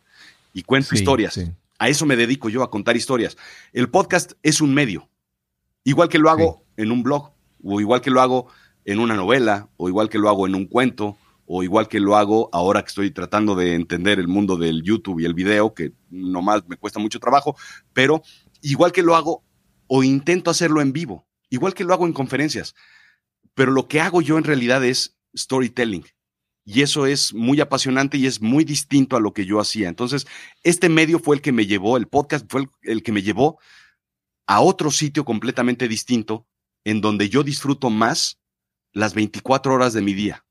y 0.52 0.64
cuento 0.64 0.95
historias. 0.95 1.39
A 1.78 1.88
eso 1.88 2.08
me 2.08 2.16
dedico 2.16 2.50
yo, 2.50 2.64
a 2.64 2.72
contar 2.72 2.97
historias. 2.97 3.38
El 3.72 3.89
podcast 3.89 4.32
es 4.41 4.60
un 4.60 4.74
medio, 4.74 5.08
igual 5.84 6.10
que 6.10 6.18
lo 6.18 6.32
hago 6.32 6.64
en 6.78 6.91
un 6.91 7.04
blog, 7.04 7.32
o 7.64 7.80
igual 7.80 8.02
que 8.02 8.10
lo 8.10 8.22
hago 8.22 8.47
en 8.86 8.97
una 8.97 9.14
novela, 9.14 9.70
o 9.78 9.88
igual 9.88 10.10
que 10.10 10.18
lo 10.18 10.30
hago 10.30 10.47
en 10.47 10.56
un 10.56 10.66
cuento, 10.66 11.16
o 11.52 11.64
igual 11.64 11.88
que 11.88 12.00
lo 12.00 12.16
hago 12.16 12.47
ahora 12.54 12.84
que 12.84 12.89
estoy 12.89 13.10
tratando 13.10 13.56
de 13.56 13.74
entender 13.74 14.20
el 14.20 14.28
mundo 14.28 14.56
del 14.56 14.84
YouTube 14.84 15.20
y 15.20 15.26
el 15.26 15.34
video, 15.34 15.74
que 15.74 15.93
nomás 16.12 16.62
me 16.68 16.78
cuesta 16.78 17.00
mucho 17.00 17.20
trabajo, 17.20 17.58
pero 17.91 18.22
igual 18.62 18.91
que 18.91 19.02
lo 19.02 19.16
hago 19.16 19.43
o 19.88 20.04
intento 20.04 20.52
hacerlo 20.52 20.80
en 20.80 20.93
vivo, 20.93 21.28
igual 21.50 21.74
que 21.74 21.84
lo 21.84 21.91
hago 21.91 22.06
en 22.06 22.14
conferencias, 22.14 22.76
pero 23.56 23.72
lo 23.72 23.88
que 23.88 24.00
hago 24.00 24.22
yo 24.22 24.38
en 24.38 24.43
realidad 24.43 24.86
es 24.86 25.18
storytelling. 25.36 26.06
Y 26.66 26.84
eso 26.84 27.08
es 27.08 27.34
muy 27.34 27.60
apasionante 27.62 28.20
y 28.20 28.28
es 28.28 28.41
muy 28.41 28.64
distinto 28.64 29.18
a 29.18 29.20
lo 29.20 29.34
que 29.34 29.47
yo 29.47 29.60
hacía. 29.60 29.89
Entonces, 29.89 30.28
este 30.62 30.88
medio 30.88 31.18
fue 31.18 31.36
el 31.36 31.41
que 31.41 31.52
me 31.52 31.66
llevó, 31.66 31.97
el 31.97 32.08
podcast 32.08 32.45
fue 32.47 32.70
el, 32.84 33.02
que 33.02 33.12
me 33.12 33.24
llevó 33.24 33.58
a 34.45 34.62
otro 34.62 34.91
sitio 34.91 35.26
completamente 35.26 35.88
distinto, 35.88 36.45
en 36.84 37.02
donde 37.02 37.28
yo 37.28 37.41
disfruto 37.41 37.89
más 37.89 38.39
las 38.93 39.16
24 39.16 39.74
horas 39.74 39.93
de 39.93 40.04
mi 40.04 40.14
día, 40.14 40.45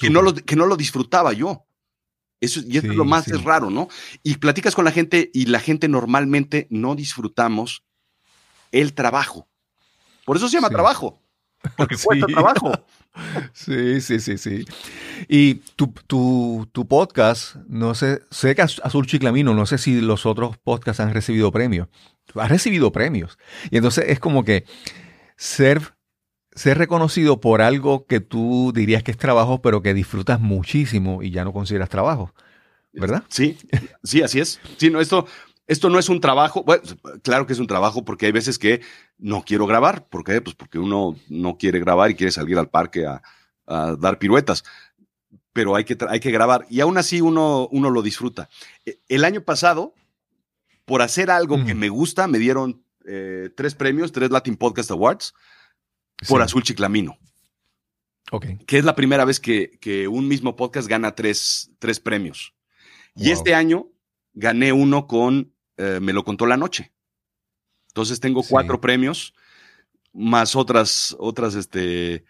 que 0.00 0.10
no, 0.10 0.22
lo, 0.22 0.34
que 0.34 0.56
no 0.56 0.66
lo 0.66 0.76
disfrutaba 0.76 1.32
yo. 1.32 1.66
Eso, 2.40 2.60
y 2.66 2.76
eso 2.76 2.90
es 2.90 2.96
lo 2.96 3.04
más 3.04 3.26
raro, 3.44 3.70
¿no? 3.70 3.88
Y 4.22 4.36
platicas 4.36 4.74
con 4.74 4.84
la 4.84 4.92
gente 4.92 5.30
y 5.32 5.46
la 5.46 5.58
gente 5.58 5.88
normalmente 5.88 6.66
no 6.70 6.94
disfrutamos 6.94 7.82
el 8.72 8.92
trabajo. 8.92 9.48
Por 10.24 10.36
eso 10.36 10.48
se 10.48 10.56
llama 10.56 10.68
trabajo, 10.68 11.22
porque 11.76 11.96
cuesta 12.02 12.26
trabajo. 12.26 12.72
Sí, 13.54 14.02
sí, 14.02 14.20
sí, 14.20 14.36
sí. 14.36 14.66
Y 15.26 15.54
tu, 15.74 15.86
tu, 16.06 16.86
podcast, 16.86 17.56
no 17.66 17.94
sé, 17.94 18.20
sé 18.30 18.54
que 18.54 18.60
Azul 18.60 19.06
Chiclamino, 19.06 19.54
no 19.54 19.64
sé 19.64 19.78
si 19.78 20.02
los 20.02 20.26
otros 20.26 20.58
podcasts 20.58 21.00
han 21.00 21.14
recibido 21.14 21.50
premios. 21.50 21.88
Has 22.34 22.50
recibido 22.50 22.92
premios. 22.92 23.38
Y 23.70 23.76
entonces 23.76 24.04
es 24.08 24.20
como 24.20 24.44
que 24.44 24.66
ser, 25.38 25.95
ser 26.56 26.78
reconocido 26.78 27.38
por 27.38 27.60
algo 27.60 28.06
que 28.06 28.20
tú 28.20 28.72
dirías 28.74 29.02
que 29.02 29.10
es 29.10 29.18
trabajo, 29.18 29.60
pero 29.60 29.82
que 29.82 29.94
disfrutas 29.94 30.40
muchísimo 30.40 31.22
y 31.22 31.30
ya 31.30 31.44
no 31.44 31.52
consideras 31.52 31.90
trabajo. 31.90 32.34
¿Verdad? 32.94 33.24
Sí, 33.28 33.58
sí, 34.02 34.22
así 34.22 34.40
es. 34.40 34.58
Sí, 34.78 34.88
no, 34.88 35.02
esto, 35.02 35.26
esto 35.66 35.90
no 35.90 35.98
es 35.98 36.08
un 36.08 36.18
trabajo, 36.18 36.64
bueno, 36.64 36.82
claro 37.22 37.46
que 37.46 37.52
es 37.52 37.58
un 37.58 37.66
trabajo 37.66 38.06
porque 38.06 38.24
hay 38.24 38.32
veces 38.32 38.58
que 38.58 38.80
no 39.18 39.42
quiero 39.42 39.66
grabar. 39.66 40.08
¿Por 40.08 40.24
qué? 40.24 40.40
Pues 40.40 40.56
porque 40.56 40.78
uno 40.78 41.14
no 41.28 41.58
quiere 41.58 41.78
grabar 41.78 42.10
y 42.10 42.14
quiere 42.14 42.32
salir 42.32 42.58
al 42.58 42.70
parque 42.70 43.06
a, 43.06 43.22
dar 43.98 44.18
piruetas. 44.18 44.64
Pero 45.52 45.74
hay 45.74 45.84
que, 45.84 45.98
hay 46.08 46.20
que 46.20 46.30
grabar 46.30 46.66
y 46.70 46.80
aún 46.80 46.96
así 46.96 47.20
uno, 47.20 47.68
uno 47.70 47.90
lo 47.90 48.00
disfruta. 48.00 48.48
E, 48.86 48.98
el 49.08 49.24
año 49.24 49.42
pasado, 49.42 49.92
por 50.86 51.02
hacer 51.02 51.30
algo 51.30 51.62
que 51.66 51.74
me 51.74 51.90
gusta, 51.90 52.28
me 52.28 52.38
dieron 52.38 52.82
eh, 53.06 53.50
tres 53.54 53.74
premios, 53.74 54.12
tres 54.12 54.30
Latin 54.30 54.56
Podcast 54.56 54.90
Awards 54.90 55.34
por 56.28 56.42
Azul 56.42 56.62
Chiclamino. 56.62 57.18
Ok. 58.30 58.46
Que 58.66 58.78
es 58.78 58.84
la 58.84 58.96
primera 58.96 59.24
vez 59.24 59.40
que, 59.40 60.08
un 60.10 60.28
mismo 60.28 60.56
podcast 60.56 60.88
gana 60.88 61.14
tres, 61.14 61.70
tres 61.78 62.00
premios. 62.00 62.54
Y 63.14 63.30
este 63.30 63.54
año 63.54 63.88
gané 64.34 64.72
uno 64.72 65.06
con 65.06 65.52
eh, 65.76 66.00
me 66.00 66.12
lo 66.12 66.24
contó 66.24 66.46
la 66.46 66.56
noche. 66.56 66.92
Entonces 67.88 68.20
tengo 68.20 68.42
cuatro 68.42 68.80
premios, 68.80 69.34
más 70.12 70.54
otras, 70.54 71.16
otras, 71.18 71.54
este, 71.54 72.24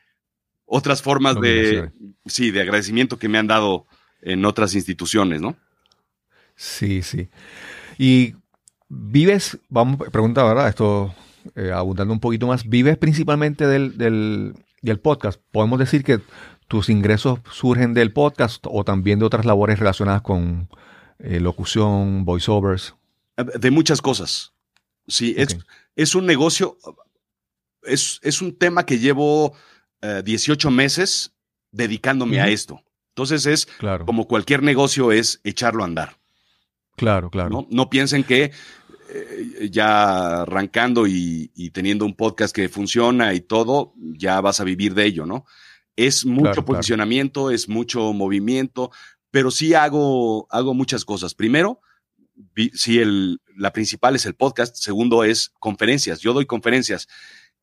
otras 0.64 1.02
formas 1.02 1.40
de, 1.40 1.90
sí, 2.26 2.50
de 2.50 2.60
agradecimiento 2.60 3.18
que 3.18 3.28
me 3.28 3.38
han 3.38 3.48
dado 3.48 3.86
en 4.22 4.44
otras 4.44 4.74
instituciones, 4.74 5.40
¿no? 5.40 5.56
Sí, 6.54 7.02
sí. 7.02 7.28
Y 7.98 8.34
vives, 8.88 9.58
vamos, 9.68 10.08
pregunta, 10.10 10.44
¿verdad? 10.44 10.68
Esto, 10.68 11.14
eh, 11.54 11.70
abundando 11.72 12.12
un 12.12 12.20
poquito 12.20 12.46
más, 12.46 12.68
¿vives 12.68 12.96
principalmente 12.98 13.66
del, 13.66 13.96
del, 13.96 14.54
del 14.82 14.98
podcast? 14.98 15.40
¿Podemos 15.52 15.78
decir 15.78 16.04
que 16.04 16.20
tus 16.68 16.88
ingresos 16.88 17.40
surgen 17.50 17.94
del 17.94 18.12
podcast 18.12 18.64
o 18.68 18.84
también 18.84 19.18
de 19.18 19.24
otras 19.24 19.46
labores 19.46 19.78
relacionadas 19.78 20.22
con 20.22 20.68
eh, 21.18 21.40
locución, 21.40 22.24
voiceovers? 22.24 22.94
De 23.36 23.70
muchas 23.70 24.00
cosas. 24.00 24.52
Sí, 25.06 25.34
es, 25.36 25.58
es 25.94 26.14
un 26.14 26.26
negocio, 26.26 26.78
es, 27.82 28.18
es, 28.22 28.42
un 28.42 28.56
tema 28.56 28.84
que 28.84 28.98
llevo 28.98 29.54
18 30.24 30.68
eh, 30.68 30.70
meses 30.70 31.32
dedicándome 31.70 32.40
a 32.40 32.48
esto. 32.48 32.82
Entonces 33.10 33.46
es 33.46 33.68
como 34.04 34.26
cualquier 34.26 34.62
negocio 34.62 35.12
es 35.12 35.40
echarlo 35.44 35.82
a 35.82 35.86
andar. 35.86 36.18
Claro, 36.96 37.30
claro. 37.30 37.66
No, 37.70 37.90
piensen 37.90 38.24
que 38.24 38.52
eh, 39.08 39.68
ya 39.70 40.42
arrancando 40.42 41.06
y, 41.06 41.48
teniendo 41.72 42.04
un 42.04 42.14
podcast 42.14 42.54
que 42.54 42.68
funciona 42.68 43.34
y 43.34 43.40
todo, 43.40 43.94
ya 43.96 44.40
vas 44.40 44.60
a 44.60 44.64
vivir 44.64 44.94
de 44.94 45.04
ello, 45.04 45.26
¿no? 45.26 45.44
Es 45.96 46.26
mucho 46.26 46.64
posicionamiento, 46.64 47.50
es 47.50 47.68
mucho 47.68 48.12
movimiento, 48.12 48.90
pero 49.30 49.50
sí 49.50 49.74
hago, 49.74 50.46
hago 50.50 50.74
muchas 50.74 51.04
cosas. 51.04 51.34
Primero, 51.34 51.80
sí, 52.74 52.98
el, 52.98 53.40
la 53.56 53.72
principal 53.72 54.16
es 54.16 54.26
el 54.26 54.34
podcast, 54.34 54.76
segundo 54.76 55.24
es 55.24 55.52
conferencias. 55.58 56.20
Yo 56.20 56.32
doy 56.32 56.46
conferencias 56.46 57.08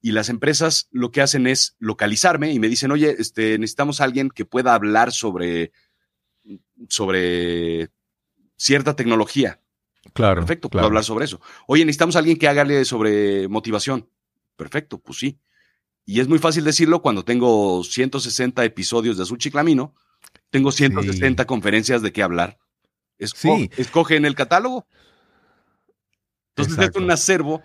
y 0.02 0.12
las 0.12 0.30
empresas 0.30 0.90
lo 0.92 1.12
que 1.12 1.22
hacen 1.22 1.48
es 1.48 1.76
localizarme 1.80 2.52
y 2.52 2.60
me 2.60 2.68
dicen, 2.68 2.92
oye, 2.92 3.16
este, 3.18 3.58
necesitamos 3.58 4.02
a 4.02 4.04
alguien 4.04 4.30
que 4.30 4.46
pueda 4.46 4.74
hablar 4.74 5.14
sobre, 5.14 5.72
sobre 6.90 7.90
cierta 8.58 8.96
tecnología. 8.96 9.63
Claro. 10.12 10.42
Perfecto, 10.42 10.70
puedo 10.70 10.86
hablar 10.86 11.04
sobre 11.04 11.26
eso. 11.26 11.40
Oye, 11.66 11.86
necesitamos 11.86 12.16
a 12.16 12.20
alguien 12.20 12.38
que 12.38 12.48
hágale 12.48 12.84
sobre 12.86 13.48
motivación. 13.48 14.10
Perfecto, 14.56 15.00
pues 15.00 15.18
sí. 15.18 15.40
Y 16.06 16.20
es 16.20 16.28
muy 16.28 16.40
fácil 16.40 16.66
decirlo 16.66 17.02
cuando 17.02 17.24
tengo 17.24 17.84
160 17.84 18.66
episodios 18.66 19.18
de 19.18 19.24
Azul 19.24 19.38
Chiclamino, 19.38 19.96
tengo 20.50 20.72
160 20.72 21.46
conferencias 21.46 22.02
de 22.02 22.12
qué 22.12 22.22
hablar 22.22 22.60
sí. 23.28 23.70
Escoge 23.78 24.16
en 24.16 24.26
el 24.26 24.36
catálogo. 24.36 24.88
Entonces 26.56 26.90
es 26.90 26.96
un 26.96 27.10
acervo 27.10 27.62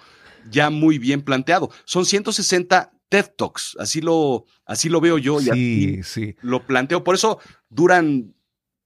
ya 0.51 0.71
muy 0.71 0.99
bien 0.99 1.23
planteado. 1.23 1.71
Son 1.85 2.07
160 2.07 2.93
TED 3.09 3.27
Talks, 3.37 3.77
así 3.79 4.01
lo, 4.01 4.45
así 4.65 4.89
lo 4.89 5.01
veo 5.01 5.19
yo 5.19 5.41
y 5.41 6.03
sí. 6.05 6.37
lo 6.41 6.67
planteo. 6.67 7.05
Por 7.05 7.15
eso 7.15 7.39
duran 7.69 8.35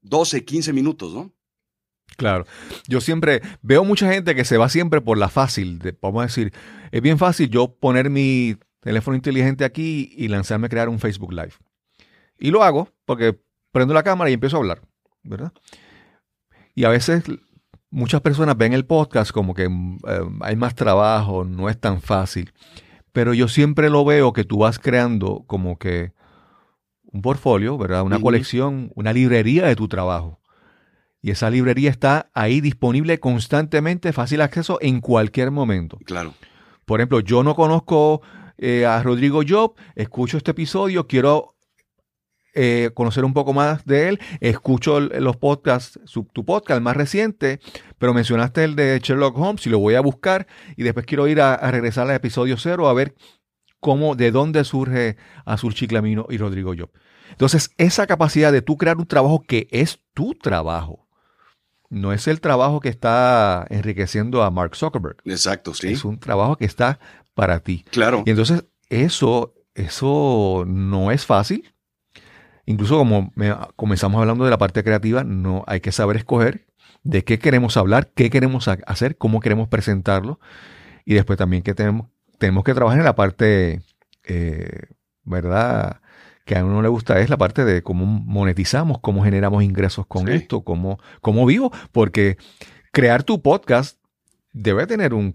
12, 0.03 0.45
15 0.45 0.73
minutos, 0.73 1.13
¿no? 1.13 1.33
Claro. 2.17 2.47
Yo 2.89 3.01
siempre 3.01 3.43
veo 3.63 3.85
mucha 3.85 4.11
gente 4.13 4.35
que 4.35 4.45
se 4.45 4.57
va 4.57 4.69
siempre 4.69 5.01
por 5.01 5.19
la 5.19 5.29
fácil. 5.29 5.79
De, 5.79 5.97
vamos 6.01 6.21
a 6.23 6.27
decir, 6.27 6.53
es 6.91 7.03
bien 7.03 7.19
fácil 7.19 7.49
yo 7.51 7.75
poner 7.75 8.11
mi 8.11 8.57
teléfono 8.81 9.17
inteligente 9.17 9.65
aquí 9.65 10.13
y 10.17 10.29
lanzarme 10.29 10.67
a 10.67 10.71
crear 10.71 10.89
un 10.89 10.99
Facebook 10.99 11.33
Live. 11.33 11.53
Y 12.39 12.51
lo 12.51 12.63
hago 12.63 12.89
porque 13.05 13.39
prendo 13.71 13.95
la 13.95 14.03
cámara 14.03 14.31
y 14.31 14.35
empiezo 14.35 14.57
a 14.57 14.61
hablar, 14.61 14.83
¿verdad? 15.23 15.53
Y 16.75 16.85
a 16.85 16.89
veces 16.89 17.25
muchas 17.91 18.21
personas 18.21 18.57
ven 18.57 18.73
el 18.73 18.85
podcast 18.85 19.31
como 19.31 19.55
que 19.55 19.65
eh, 19.65 20.21
hay 20.41 20.57
más 20.57 20.75
trabajo, 20.75 21.45
no 21.45 21.69
es 21.69 21.79
tan 21.79 22.01
fácil. 22.01 22.53
Pero 23.13 23.35
yo 23.35 23.47
siempre 23.47 23.91
lo 23.91 24.05
veo 24.05 24.33
que 24.33 24.45
tú 24.45 24.59
vas 24.59 24.79
creando 24.79 25.45
como 25.47 25.79
que 25.79 26.13
un 27.05 27.21
portfolio, 27.21 27.77
¿verdad? 27.77 28.03
Una 28.03 28.19
colección, 28.19 28.91
una 28.95 29.13
librería 29.13 29.67
de 29.67 29.77
tu 29.77 29.87
trabajo. 29.87 30.41
Y 31.23 31.31
esa 31.31 31.49
librería 31.51 31.89
está 31.89 32.31
ahí 32.35 32.61
disponible 32.61 33.20
constantemente, 33.20 34.12
fácil 34.12 34.41
acceso 34.41 34.79
en 34.83 35.01
cualquier 35.01 35.53
momento. 35.53 35.99
Claro. 36.05 36.35
Por 36.85 37.01
ejemplo, 37.01 37.20
yo 37.20 37.45
no 37.45 37.55
conozco 37.55 38.23
eh, 38.59 38.85
a 38.85 39.01
Rodrigo 39.03 39.43
Job, 39.49 39.75
escucho 39.95 40.37
este 40.37 40.51
episodio, 40.51 41.07
quiero 41.07 41.55
eh, 42.55 42.91
conocer 42.93 43.25
un 43.25 43.33
poco 43.33 43.55
más 43.55 43.87
de 43.87 44.09
él, 44.09 44.20
escucho 44.41 45.01
los 45.01 45.37
podcasts, 45.37 45.99
tu 46.35 46.45
podcast 46.45 46.83
más 46.83 46.97
reciente, 46.97 47.61
pero 47.99 48.12
mencionaste 48.12 48.64
el 48.64 48.77
de 48.77 49.01
Sherlock 49.03 49.39
Holmes 49.39 49.66
y 49.66 49.70
lo 49.70 49.79
voy 49.79 49.95
a 49.95 50.03
buscar 50.03 50.47
y 50.77 50.83
después 50.83 51.07
quiero 51.07 51.29
ir 51.29 51.41
a, 51.41 51.57
regresar 51.70 52.11
al 52.11 52.16
episodio 52.16 52.59
cero 52.59 52.89
a 52.89 52.93
ver 52.93 53.14
cómo, 53.81 54.16
de 54.16 54.33
dónde 54.33 54.64
surge 54.64 55.16
Azul 55.47 55.73
Chiclamino 55.73 56.27
y 56.29 56.37
Rodrigo 56.37 56.75
Job. 56.77 56.91
Entonces, 57.31 57.70
esa 57.79 58.07
capacidad 58.07 58.53
de 58.53 58.61
tú 58.61 58.77
crear 58.77 58.99
un 58.99 59.07
trabajo 59.07 59.43
que 59.43 59.66
es 59.70 60.01
tu 60.12 60.35
trabajo, 60.35 61.02
no 61.93 62.14
es 62.14 62.26
el 62.26 62.40
trabajo 62.40 62.80
que 62.80 62.88
está 62.88 63.66
enriqueciendo 63.68 64.43
a 64.43 64.51
Mark 64.51 64.76
Zuckerberg. 64.76 65.18
Exacto, 65.26 65.74
sí. 65.74 65.88
Es 65.88 66.07
un 66.07 66.18
trabajo 66.18 66.57
que 66.57 66.64
está 66.64 66.99
para 67.34 67.61
ti. 67.61 67.84
Claro. 67.90 68.22
Y 68.24 68.30
entonces, 68.30 68.64
eso, 68.88 69.55
eso 69.74 70.64
no 70.66 71.11
es 71.11 71.26
fácil. 71.26 71.74
Incluso 72.64 72.97
como 72.97 73.30
comenzamos 73.76 74.18
hablando 74.18 74.45
de 74.45 74.51
la 74.51 74.57
parte 74.57 74.82
creativa, 74.82 75.22
no 75.22 75.64
hay 75.66 75.80
que 75.80 75.93
saber 75.93 76.16
escoger 76.16 76.66
de 77.03 77.24
qué 77.24 77.38
queremos 77.38 77.76
hablar, 77.76 78.11
qué 78.14 78.30
queremos 78.30 78.68
hacer, 78.68 79.18
cómo 79.18 79.40
queremos 79.40 79.68
presentarlo. 79.68 80.40
Y 81.05 81.12
después 81.12 81.38
también 81.38 81.62
que 81.62 81.74
tenemos, 81.74 82.07
tenemos 82.38 82.64
que 82.64 82.72
trabajar 82.72 83.01
en 83.01 83.05
la 83.05 83.14
parte, 83.14 83.82
eh, 84.24 84.86
¿verdad? 85.24 86.01
Que 86.45 86.57
a 86.57 86.64
uno 86.64 86.82
le 86.82 86.88
gusta 86.88 87.20
es 87.20 87.30
la 87.30 87.36
parte 87.36 87.64
de 87.64 87.82
cómo 87.82 88.05
monetizamos, 88.05 88.99
cómo 89.01 89.24
generamos 89.24 89.62
ingresos 89.62 90.07
con 90.07 90.28
esto, 90.28 90.62
cómo, 90.62 90.99
cómo 91.20 91.47
vivo. 91.47 91.72
Porque 91.93 92.36
crear 92.90 93.22
tu 93.22 93.43
podcast 93.43 93.99
debe 94.53 94.86
tener 94.86 95.14
un, 95.14 95.32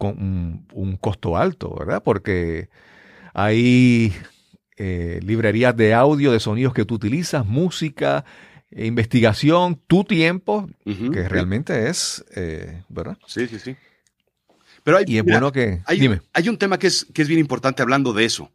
un 0.73 0.97
costo 0.97 1.37
alto, 1.37 1.75
¿verdad? 1.79 2.03
Porque 2.03 2.69
hay 3.33 4.13
eh, 4.79 5.19
librerías 5.23 5.75
de 5.75 5.95
audio, 5.95 6.31
de 6.31 6.39
sonidos 6.39 6.71
que 6.71 6.85
tú 6.85 6.95
utilizas, 6.95 7.43
música, 7.45 8.25
investigación, 8.69 9.81
tu 9.87 10.03
tiempo, 10.03 10.69
que 10.85 11.27
realmente 11.27 11.89
es, 11.89 12.23
eh, 12.35 12.83
¿verdad? 12.89 13.17
Sí, 13.25 13.47
sí, 13.47 13.57
sí. 13.57 13.75
Pero 14.83 14.97
hay, 14.97 15.05
y 15.07 15.17
es 15.17 15.23
bueno 15.23 15.51
que... 15.51 15.81
Hay, 15.85 15.99
dime. 15.99 16.21
hay 16.31 16.47
un 16.47 16.57
tema 16.57 16.77
que 16.77 16.87
es, 16.87 17.07
que 17.11 17.23
es 17.23 17.27
bien 17.27 17.39
importante 17.39 17.81
hablando 17.81 18.13
de 18.13 18.25
eso, 18.25 18.51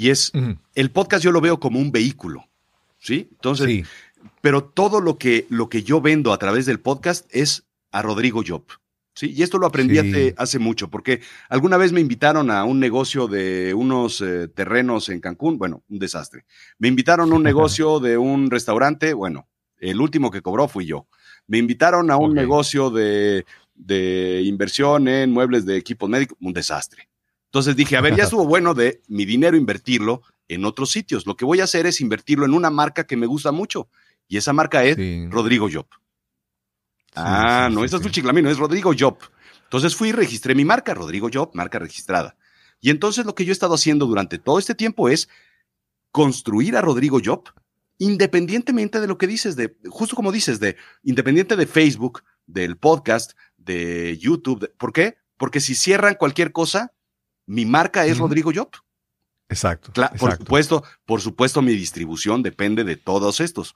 y 0.00 0.08
es, 0.08 0.32
el 0.74 0.90
podcast 0.92 1.22
yo 1.22 1.30
lo 1.30 1.42
veo 1.42 1.60
como 1.60 1.78
un 1.78 1.92
vehículo, 1.92 2.48
¿sí? 2.98 3.28
Entonces, 3.32 3.86
pero 4.40 4.64
todo 4.64 5.02
lo 5.02 5.18
que, 5.18 5.46
lo 5.50 5.68
que 5.68 5.82
yo 5.82 6.00
vendo 6.00 6.32
a 6.32 6.38
través 6.38 6.64
del 6.64 6.80
podcast 6.80 7.26
es 7.28 7.66
a 7.90 8.00
Rodrigo 8.00 8.42
Job. 8.46 8.64
Sí, 9.12 9.34
y 9.36 9.42
esto 9.42 9.58
lo 9.58 9.66
aprendí 9.66 9.98
hace, 10.38 10.58
mucho, 10.58 10.88
porque 10.88 11.20
alguna 11.50 11.76
vez 11.76 11.92
me 11.92 12.00
invitaron 12.00 12.50
a 12.50 12.64
un 12.64 12.80
negocio 12.80 13.26
de 13.26 13.74
unos 13.74 14.22
eh, 14.22 14.48
terrenos 14.48 15.10
en 15.10 15.20
Cancún, 15.20 15.58
bueno, 15.58 15.84
un 15.90 15.98
desastre. 15.98 16.46
Me 16.78 16.88
invitaron 16.88 17.30
a 17.30 17.34
un 17.34 17.42
negocio 17.52 18.00
de 18.00 18.16
un 18.16 18.50
restaurante, 18.50 19.12
bueno, 19.12 19.50
el 19.76 20.00
último 20.00 20.30
que 20.30 20.40
cobró 20.40 20.66
fui 20.66 20.86
yo. 20.86 21.08
Me 21.46 21.58
invitaron 21.58 22.10
a 22.10 22.16
un 22.16 22.32
negocio 22.32 22.88
de, 22.88 23.44
de 23.74 24.40
inversión 24.46 25.08
en 25.08 25.30
muebles 25.30 25.66
de 25.66 25.76
equipos 25.76 26.08
médicos, 26.08 26.38
un 26.40 26.54
desastre. 26.54 27.09
Entonces 27.50 27.76
dije, 27.76 27.96
a 27.96 28.00
ver, 28.00 28.16
ya 28.16 28.24
estuvo 28.24 28.46
bueno 28.46 28.74
de 28.74 29.02
mi 29.08 29.24
dinero 29.24 29.56
invertirlo 29.56 30.22
en 30.48 30.64
otros 30.64 30.90
sitios. 30.90 31.26
Lo 31.26 31.36
que 31.36 31.44
voy 31.44 31.60
a 31.60 31.64
hacer 31.64 31.86
es 31.86 32.00
invertirlo 32.00 32.44
en 32.44 32.54
una 32.54 32.70
marca 32.70 33.04
que 33.04 33.16
me 33.16 33.26
gusta 33.26 33.52
mucho. 33.52 33.88
Y 34.28 34.36
esa 34.36 34.52
marca 34.52 34.84
es 34.84 34.96
Rodrigo 35.30 35.68
Job 35.72 35.86
ah, 37.14 37.68
no 37.70 37.84
es 37.84 37.94
Azul 37.94 38.10
Chiclamino, 38.10 38.50
es 38.50 38.58
Rodrigo 38.58 38.92
Job. 38.98 39.18
Entonces 39.64 39.94
fui 39.94 40.08
y 40.08 40.12
registré 40.12 40.54
mi 40.54 40.64
marca, 40.64 40.94
Rodrigo 40.94 41.28
Job, 41.32 41.50
marca 41.54 41.78
registrada. 41.78 42.36
Y 42.80 42.90
entonces 42.90 43.26
lo 43.26 43.34
que 43.34 43.44
yo 43.44 43.50
he 43.50 43.52
estado 43.52 43.74
haciendo 43.74 44.06
durante 44.06 44.38
todo 44.38 44.58
este 44.58 44.74
tiempo 44.74 45.08
es 45.08 45.28
construir 46.10 46.76
a 46.76 46.80
Rodrigo 46.80 47.20
Job 47.24 47.44
independientemente 47.98 48.98
de 48.98 49.06
lo 49.06 49.18
que 49.18 49.26
dices, 49.26 49.56
de, 49.56 49.76
justo 49.90 50.16
como 50.16 50.32
dices, 50.32 50.58
de 50.58 50.76
independiente 51.02 51.54
de 51.54 51.66
Facebook, 51.66 52.22
del 52.46 52.78
podcast, 52.78 53.32
de 53.58 54.16
YouTube. 54.16 54.72
¿Por 54.78 54.94
qué? 54.94 55.18
Porque 55.36 55.60
si 55.60 55.74
cierran 55.74 56.14
cualquier 56.14 56.50
cosa, 56.50 56.94
mi 57.50 57.66
marca 57.66 58.06
es 58.06 58.18
Rodrigo 58.18 58.50
Job. 58.54 58.70
Exacto, 59.48 59.92
Por 60.18 60.36
supuesto, 60.36 60.84
por 61.04 61.20
supuesto, 61.20 61.60
mi 61.60 61.72
distribución 61.72 62.42
depende 62.42 62.84
de 62.84 62.96
todos 62.96 63.40
estos 63.40 63.74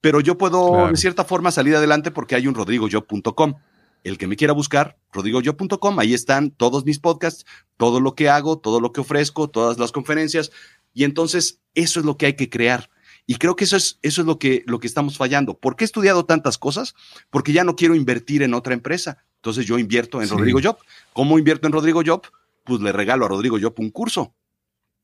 pero 0.00 0.20
yo 0.20 0.38
puedo 0.38 0.88
de 0.88 0.96
cierta 0.96 1.24
forma 1.24 1.50
salir 1.50 1.76
adelante 1.76 2.10
porque 2.10 2.34
hay 2.34 2.46
un 2.46 2.54
rodrigoyo.com. 2.54 3.54
El 4.02 4.16
que 4.16 4.26
me 4.26 4.36
quiera 4.36 4.54
buscar, 4.54 4.96
rodrigoyo.com, 5.12 5.98
ahí 5.98 6.14
están 6.14 6.50
todos 6.50 6.86
mis 6.86 6.98
podcasts, 6.98 7.44
todo 7.76 8.00
lo 8.00 8.14
que 8.14 8.30
hago, 8.30 8.58
todo 8.58 8.80
lo 8.80 8.92
que 8.92 9.02
ofrezco, 9.02 9.48
todas 9.48 9.78
las 9.78 9.92
conferencias. 9.92 10.52
Y 10.94 11.04
entonces 11.04 11.60
eso 11.74 12.00
es 12.00 12.06
lo 12.06 12.16
que 12.16 12.26
hay 12.26 12.32
que 12.34 12.48
crear. 12.48 12.88
Y 13.26 13.36
creo 13.36 13.56
que 13.56 13.64
eso 13.64 13.76
es, 13.76 13.98
eso 14.00 14.22
es 14.22 14.26
lo, 14.26 14.38
que, 14.38 14.64
lo 14.66 14.80
que 14.80 14.86
estamos 14.86 15.18
fallando. 15.18 15.58
¿Por 15.58 15.76
qué 15.76 15.84
he 15.84 15.86
estudiado 15.86 16.24
tantas 16.24 16.56
cosas? 16.56 16.94
Porque 17.28 17.52
ya 17.52 17.62
no 17.62 17.76
quiero 17.76 17.94
invertir 17.94 18.42
en 18.42 18.54
otra 18.54 18.72
empresa. 18.72 19.18
Entonces 19.36 19.66
yo 19.66 19.78
invierto 19.78 20.22
en 20.22 20.30
Rodrigo 20.30 20.60
Job. 20.62 20.78
¿Cómo 21.12 21.38
invierto 21.38 21.66
en 21.66 21.74
Rodrigo 21.74 22.02
Job? 22.04 22.22
Pues 22.70 22.82
le 22.82 22.92
regalo 22.92 23.24
a 23.24 23.28
Rodrigo 23.28 23.58
Job 23.60 23.74
un 23.78 23.90
curso. 23.90 24.32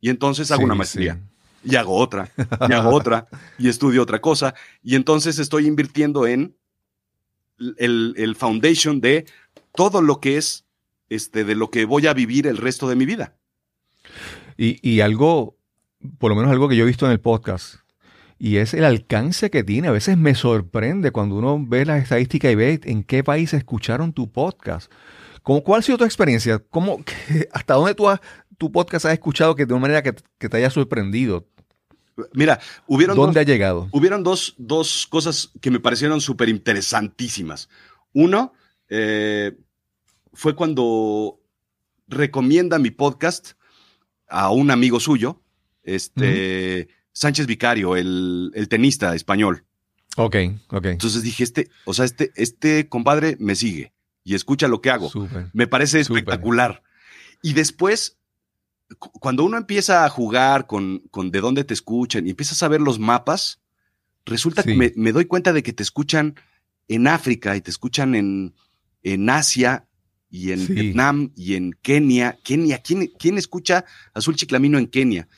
Y 0.00 0.10
entonces 0.10 0.52
hago 0.52 0.62
una 0.62 0.76
maestría 0.76 1.20
y 1.64 1.74
hago 1.74 1.96
otra, 1.96 2.30
y 2.68 2.72
hago 2.72 2.90
otra, 2.90 3.26
y 3.58 3.68
estudio 3.68 4.00
otra 4.00 4.20
cosa. 4.20 4.54
Y 4.84 4.94
entonces 4.94 5.40
estoy 5.40 5.66
invirtiendo 5.66 6.28
en 6.28 6.56
el, 7.76 8.36
foundation 8.38 9.00
de 9.00 9.26
todo 9.74 10.00
lo 10.00 10.20
que 10.20 10.36
es, 10.36 10.64
este, 11.08 11.44
de 11.44 11.56
lo 11.56 11.72
que 11.72 11.84
voy 11.84 12.06
a 12.06 12.14
vivir 12.14 12.46
el 12.46 12.56
resto 12.56 12.88
de 12.88 12.94
mi 12.94 13.04
vida. 13.04 13.34
Y, 14.56 15.00
algo, 15.00 15.58
por 16.18 16.30
lo 16.30 16.36
menos 16.36 16.52
algo 16.52 16.68
que 16.68 16.76
yo 16.76 16.84
he 16.84 16.86
visto 16.86 17.04
en 17.04 17.10
el 17.10 17.20
podcast, 17.20 17.80
y 18.38 18.58
es 18.58 18.72
el 18.72 18.84
alcance 18.84 19.50
que 19.50 19.64
tiene. 19.64 19.88
A 19.88 19.92
veces 19.92 20.16
me 20.16 20.36
sorprende 20.36 21.10
cuando 21.10 21.34
uno 21.34 21.58
ve 21.66 21.84
las 21.84 22.00
estadísticas 22.00 22.52
y 22.52 22.54
ve 22.54 22.80
en 22.84 23.02
qué 23.02 23.24
país 23.24 23.52
escucharon 23.54 24.12
tu 24.12 24.30
podcast. 24.30 24.92
¿Cómo, 25.46 25.62
¿Cuál 25.62 25.78
ha 25.78 25.82
sido 25.82 25.96
tu 25.96 26.04
experiencia? 26.04 26.58
¿Cómo, 26.58 27.04
¿Hasta 27.52 27.74
dónde 27.74 27.94
tú 27.94 28.08
tu 28.58 28.72
podcast 28.72 29.06
has 29.06 29.12
escuchado 29.12 29.54
que 29.54 29.64
de 29.64 29.74
una 29.74 29.82
manera 29.82 30.02
que, 30.02 30.12
que 30.38 30.48
te 30.48 30.56
haya 30.56 30.70
sorprendido? 30.70 31.46
Mira, 32.32 32.58
hubieron. 32.88 33.16
¿Dónde 33.16 33.38
ha 33.38 33.44
llegado? 33.44 33.88
Hubieron 33.92 34.24
dos, 34.24 34.56
dos 34.58 35.06
cosas 35.06 35.52
que 35.60 35.70
me 35.70 35.78
parecieron 35.78 36.20
súper 36.20 36.48
interesantísimas. 36.48 37.68
Uno 38.12 38.54
eh, 38.88 39.56
fue 40.32 40.56
cuando 40.56 41.38
recomienda 42.08 42.80
mi 42.80 42.90
podcast 42.90 43.52
a 44.28 44.50
un 44.50 44.72
amigo 44.72 44.98
suyo, 44.98 45.44
este 45.84 46.88
Sánchez 47.12 47.46
Vicario, 47.46 47.94
el, 47.94 48.66
tenista 48.68 49.14
español. 49.14 49.64
Ok, 50.16 50.34
ok. 50.70 50.86
Entonces 50.86 51.22
dije, 51.22 51.44
este, 51.44 51.70
o 51.84 51.94
sea, 51.94 52.04
este, 52.04 52.32
este 52.34 52.88
compadre 52.88 53.36
me 53.38 53.54
sigue 53.54 53.92
y 54.26 54.34
escucha 54.34 54.66
lo 54.66 54.80
que 54.80 54.90
hago. 54.90 55.08
me 55.52 55.68
parece 55.68 56.00
espectacular. 56.00 56.82
Y 57.42 57.52
después 57.52 58.18
cuando 58.98 59.44
uno 59.44 59.56
empieza 59.56 60.04
a 60.04 60.08
jugar 60.08 60.66
con, 60.66 61.04
con, 61.12 61.30
de 61.30 61.40
dónde 61.40 61.62
te 61.62 61.74
escuchan 61.74 62.26
y 62.26 62.30
empiezas 62.30 62.62
a 62.64 62.68
ver 62.68 62.80
los 62.80 62.98
mapas, 62.98 63.60
resulta 64.24 64.64
que 64.64 64.92
me, 64.96 65.12
doy 65.12 65.26
cuenta 65.26 65.52
de 65.52 65.62
que 65.62 65.72
te 65.72 65.84
escuchan 65.84 66.34
en 66.88 67.06
África 67.06 67.56
y 67.56 67.60
te 67.60 67.70
escuchan 67.70 68.16
en, 68.16 68.54
en 69.04 69.30
Asia 69.30 69.86
y 70.28 70.50
en 70.50 70.66
Vietnam 70.66 71.32
y 71.36 71.54
en 71.54 71.72
Kenia. 71.80 72.36
Kenia, 72.42 72.78
¿quién, 72.78 73.06
¿quién 73.18 73.38
escucha 73.38 73.84
Azul 74.12 74.34
Chiclamino 74.34 74.76
en 74.76 74.88
Kenia? 74.88 75.28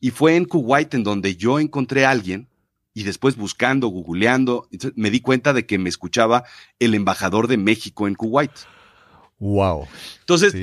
Y 0.00 0.10
fue 0.10 0.34
en 0.34 0.44
Kuwait 0.44 0.92
en 0.94 1.04
donde 1.04 1.36
yo 1.36 1.60
encontré 1.60 2.04
a 2.04 2.10
alguien 2.10 2.48
y 2.94 3.02
después 3.02 3.36
buscando, 3.36 3.88
googleando, 3.88 4.68
me 4.94 5.10
di 5.10 5.20
cuenta 5.20 5.52
de 5.52 5.66
que 5.66 5.78
me 5.78 5.88
escuchaba 5.88 6.44
el 6.78 6.94
embajador 6.94 7.48
de 7.48 7.56
México 7.56 8.06
en 8.06 8.14
Kuwait. 8.14 8.52
Wow. 9.40 9.86
Entonces, 10.20 10.54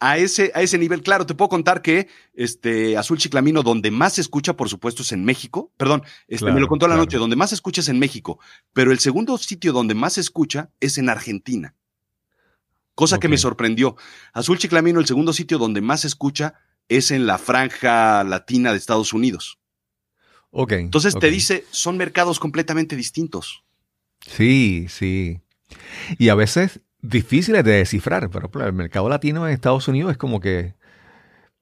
a 0.00 0.18
ese, 0.18 0.50
a 0.54 0.62
ese 0.62 0.76
nivel. 0.76 1.02
Claro, 1.02 1.24
te 1.24 1.34
puedo 1.34 1.48
contar 1.48 1.82
que 1.82 2.08
este 2.34 2.96
Azul 2.96 3.18
Chiclamino, 3.18 3.62
donde 3.62 3.90
más 3.90 4.14
se 4.14 4.20
escucha, 4.20 4.54
por 4.54 4.68
supuesto, 4.68 5.02
es 5.02 5.12
en 5.12 5.24
México. 5.24 5.72
Perdón, 5.76 6.02
este, 6.28 6.50
me 6.52 6.60
lo 6.60 6.66
contó 6.66 6.88
la 6.88 6.96
noche, 6.96 7.16
donde 7.16 7.36
más 7.36 7.50
se 7.50 7.54
escucha 7.54 7.80
es 7.80 7.88
en 7.88 7.98
México. 7.98 8.38
Pero 8.72 8.90
el 8.90 8.98
segundo 8.98 9.38
sitio 9.38 9.72
donde 9.72 9.94
más 9.94 10.14
se 10.14 10.20
escucha 10.20 10.70
es 10.80 10.98
en 10.98 11.08
Argentina. 11.08 11.74
Cosa 12.94 13.18
que 13.18 13.28
me 13.28 13.38
sorprendió. 13.38 13.96
Azul 14.32 14.58
Chiclamino, 14.58 15.00
el 15.00 15.06
segundo 15.06 15.32
sitio 15.32 15.58
donde 15.58 15.80
más 15.80 16.00
se 16.00 16.08
escucha 16.08 16.54
es 16.88 17.10
en 17.10 17.26
la 17.26 17.38
franja 17.38 18.24
latina 18.24 18.72
de 18.72 18.78
Estados 18.78 19.12
Unidos. 19.12 19.58
Ok. 20.58 20.72
Entonces 20.72 21.14
te 21.14 21.30
dice, 21.30 21.64
son 21.70 21.98
mercados 21.98 22.40
completamente 22.40 22.96
distintos. 22.96 23.62
Sí, 24.26 24.86
sí. 24.88 25.40
Y 26.18 26.30
a 26.30 26.34
veces 26.34 26.80
difíciles 27.02 27.62
de 27.62 27.72
descifrar, 27.72 28.30
pero 28.30 28.50
el 28.66 28.72
mercado 28.72 29.08
latino 29.10 29.46
en 29.46 29.52
Estados 29.52 29.86
Unidos 29.86 30.12
es 30.12 30.16
como 30.16 30.40
que, 30.40 30.74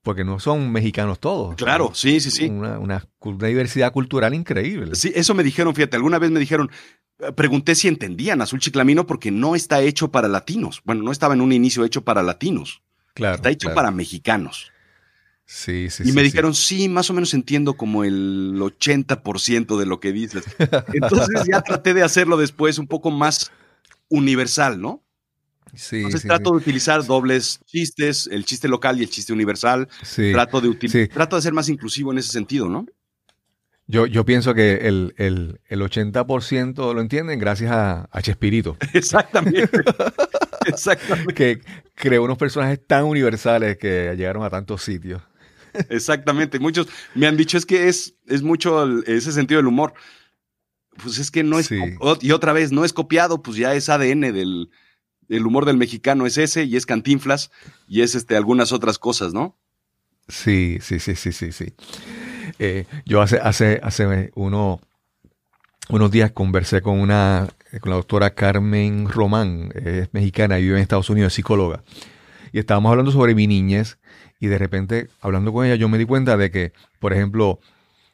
porque 0.03 0.23
no 0.23 0.39
son 0.39 0.71
mexicanos 0.71 1.19
todos. 1.19 1.57
Claro, 1.57 1.91
sí, 1.93 2.21
sí, 2.21 2.31
sí. 2.31 2.47
Una, 2.47 3.05
diversidad 3.21 3.93
cultural 3.93 4.33
increíble. 4.33 4.95
Sí, 4.95 5.11
eso 5.15 5.35
me 5.35 5.43
dijeron, 5.43 5.75
fíjate, 5.75 5.97
alguna 5.97 6.21
vez 6.21 6.31
me 6.31 6.39
dijeron, 6.39 6.71
eh, 7.19 7.33
pregunté 7.33 7.75
si 7.75 7.89
entendían 7.89 8.43
Azul 8.43 8.61
Chiclamino 8.61 9.09
porque 9.09 9.33
no 9.33 9.57
está 9.57 9.83
hecho 9.83 10.13
para 10.13 10.29
latinos. 10.29 10.83
Bueno, 10.85 11.03
no 11.03 11.11
estaba 11.11 11.35
en 11.35 11.41
un 11.41 11.53
inicio 11.53 11.85
hecho 11.85 12.05
para 12.05 12.23
latinos. 12.23 12.83
Claro. 13.13 13.35
Está 13.35 13.51
hecho 13.51 13.75
para 13.75 13.91
mexicanos. 13.91 14.73
Sí, 15.47 15.91
sí, 15.91 16.05
y 16.07 16.13
me 16.13 16.23
sí, 16.23 16.27
dijeron, 16.29 16.55
sí, 16.55 16.89
más 16.89 17.11
o 17.11 17.13
menos 17.13 17.35
entiendo 17.35 17.75
como 17.75 18.05
el 18.05 18.55
80% 18.59 19.79
de 19.79 19.87
lo 19.87 20.01
que 20.01 20.13
dices. 20.13 20.45
Entonces 20.93 21.43
ya 21.51 21.61
traté 21.61 21.93
de 21.93 22.03
hacerlo 22.03 22.37
después 22.37 22.79
un 22.79 22.87
poco 22.87 23.11
más 23.11 23.53
universal, 24.09 24.81
¿no? 24.81 25.03
Sí, 25.75 25.97
Entonces 25.97 26.23
trato 26.23 26.51
de 26.53 26.57
utilizar 26.57 27.05
dobles 27.05 27.61
chistes, 27.67 28.29
el 28.31 28.45
chiste 28.45 28.69
local 28.69 28.99
y 28.99 29.03
el 29.03 29.11
chiste 29.11 29.33
universal. 29.33 29.89
Sí. 30.03 30.33
Trato 30.33 30.61
de 30.61 31.09
trato 31.09 31.37
de 31.37 31.43
ser 31.43 31.53
más 31.53 31.69
inclusivo 31.69 32.13
en 32.13 32.19
ese 32.19 32.31
sentido, 32.31 32.69
¿no? 32.69 32.87
Yo, 33.87 34.07
yo 34.07 34.25
pienso 34.25 34.55
que 34.55 34.89
el, 34.89 35.15
el, 35.19 35.61
el 35.69 35.81
80% 35.83 36.95
lo 36.95 37.01
entienden 37.01 37.39
gracias 37.39 37.71
a, 37.71 38.09
a 38.11 38.23
Chespirito, 38.23 38.79
Exactamente. 38.95 39.69
Exactamente. 40.67 41.35
que 41.35 41.61
creó 41.95 42.25
unos 42.25 42.39
personajes 42.39 42.81
tan 42.87 43.05
universales 43.05 43.77
que 43.77 44.15
llegaron 44.17 44.43
a 44.43 44.49
tantos 44.49 44.83
sitios. 44.83 45.21
Exactamente. 45.89 46.59
Muchos 46.59 46.89
me 47.15 47.27
han 47.27 47.37
dicho 47.37 47.59
es 47.59 47.67
que 47.67 47.89
es, 47.89 48.15
es 48.27 48.43
mucho 48.43 48.83
el- 48.83 49.05
ese 49.07 49.33
sentido 49.33 49.59
del 49.59 49.67
humor. 49.67 49.95
Pues 51.03 51.19
es 51.19 51.31
que 51.31 51.43
no 51.43 51.59
es. 51.59 51.67
Sí. 51.67 51.79
Y 52.21 52.31
otra 52.33 52.53
vez, 52.53 52.71
no 52.73 52.85
es 52.85 52.93
copiado, 52.93 53.43
pues 53.43 53.57
ya 53.57 53.75
es 53.75 53.89
ADN 53.89 54.33
del 54.33 54.71
el 55.31 55.47
humor 55.47 55.65
del 55.65 55.77
mexicano, 55.79 56.27
es 56.27 56.37
ese, 56.37 56.65
y 56.65 56.77
es 56.77 56.85
cantinflas, 56.85 57.51
y 57.89 58.03
es 58.03 58.15
este, 58.15 58.37
algunas 58.37 58.73
otras 58.73 58.99
cosas, 58.99 59.33
¿no? 59.33 59.57
Sí, 60.29 60.79
sí, 60.83 61.01
sí, 61.01 61.15
sí, 61.17 61.33
sí, 61.33 61.51
sí. 61.51 61.73
Eh, 62.59 62.85
yo 63.07 63.23
hace, 63.23 63.39
hace, 63.39 63.81
hace 63.83 64.31
uno, 64.35 64.81
unos 65.89 66.11
días 66.11 66.31
conversé 66.33 66.83
con 66.83 67.01
una, 67.01 67.49
con 67.81 67.91
la 67.91 67.97
doctora 67.97 68.35
Carmen 68.35 69.09
Román, 69.09 69.73
es 69.75 70.13
mexicana, 70.13 70.57
vive 70.57 70.77
en 70.77 70.83
Estados 70.83 71.09
Unidos, 71.09 71.33
es 71.33 71.37
psicóloga. 71.37 71.83
Y 72.55 72.61
estábamos 72.61 72.91
hablando 72.91 73.11
sobre 73.11 73.35
mi 73.35 73.49
niñez 73.49 73.99
y 74.39 74.47
de 74.47 74.59
repente, 74.59 75.09
hablando 75.21 75.53
con 75.53 75.67
ella, 75.67 75.75
yo 75.75 75.89
me 75.89 75.99
di 75.99 76.05
cuenta 76.05 76.37
de 76.37 76.53
que, 76.53 76.73
por 77.01 77.13
ejemplo, 77.13 77.59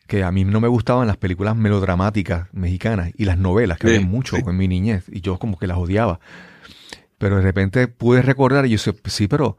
que 0.07 0.25
a 0.25 0.33
mí 0.33 0.47
no 0.47 0.63
me 0.63 0.69
gustaban 0.69 1.07
las 1.07 1.19
películas 1.19 1.57
melodramáticas 1.57 2.49
mexicanas 2.53 3.13
y 3.19 3.27
las 3.27 3.37
novelas, 3.37 3.77
que 3.77 3.89
Sí, 3.89 3.95
había 3.97 4.07
mucho 4.09 4.37
sí. 4.37 4.43
en 4.47 4.57
mi 4.57 4.67
niñez, 4.67 5.05
y 5.13 5.21
yo 5.21 5.39
como 5.39 5.59
que 5.59 5.67
las 5.67 5.77
odiaba. 5.77 6.21
Pero 7.19 7.37
de 7.37 7.43
repente 7.43 7.87
pude 7.87 8.23
recordar 8.23 8.65
y 8.65 8.71
yo 8.71 8.79
sé, 8.79 8.95
sí, 9.05 9.29
pero, 9.29 9.59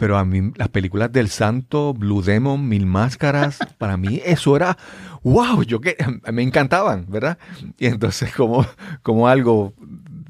pero 0.00 0.16
a 0.16 0.24
mí 0.24 0.50
las 0.56 0.68
películas 0.70 1.12
del 1.12 1.28
Santo, 1.28 1.92
Blue 1.92 2.22
Demon, 2.22 2.66
Mil 2.68 2.86
Máscaras, 2.86 3.58
para 3.76 3.98
mí 3.98 4.20
eso 4.24 4.56
era, 4.56 4.76
wow, 5.22 5.62
yo 5.62 5.80
que 5.80 5.96
me 6.32 6.42
encantaban, 6.42 7.04
¿verdad? 7.08 7.36
Y 7.78 7.86
entonces 7.86 8.34
como, 8.34 8.66
como 9.02 9.28
algo 9.28 9.74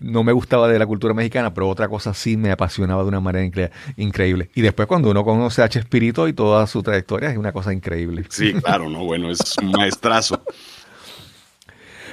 no 0.01 0.25
me 0.25 0.33
gustaba 0.33 0.66
de 0.66 0.79
la 0.79 0.87
cultura 0.87 1.14
mexicana, 1.14 1.55
pero 1.55 1.68
otra 1.68 1.87
cosa 1.89 2.14
sí 2.14 2.37
me 2.37 2.51
apasionaba 2.51 3.03
de 3.03 3.09
una 3.09 3.21
manera 3.21 3.45
incre- 3.45 3.71
increíble. 3.97 4.51
Y 4.55 4.62
después 4.62 4.89
cuando 4.89 5.11
uno 5.11 5.23
conoce 5.25 5.62
a 5.62 5.68
Chespirito 5.68 6.27
y 6.27 6.33
toda 6.33 6.66
su 6.66 6.83
trayectoria 6.83 7.31
es 7.31 7.39
una 7.39 7.53
cosa 7.53 7.73
increíble. 7.73 8.25
Sí, 8.29 8.53
claro, 8.55 8.89
no, 8.89 9.05
bueno, 9.05 9.31
es 9.31 9.57
un 9.59 9.71
maestrazo. 9.71 10.43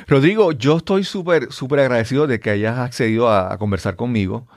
Rodrigo, 0.05 0.51
yo 0.51 0.78
estoy 0.78 1.03
súper, 1.03 1.51
súper 1.51 1.80
agradecido 1.80 2.28
de 2.28 2.39
que 2.39 2.51
hayas 2.51 2.78
accedido 2.78 3.30
a, 3.30 3.51
a 3.51 3.58
conversar 3.58 3.95
conmigo. 3.95 4.47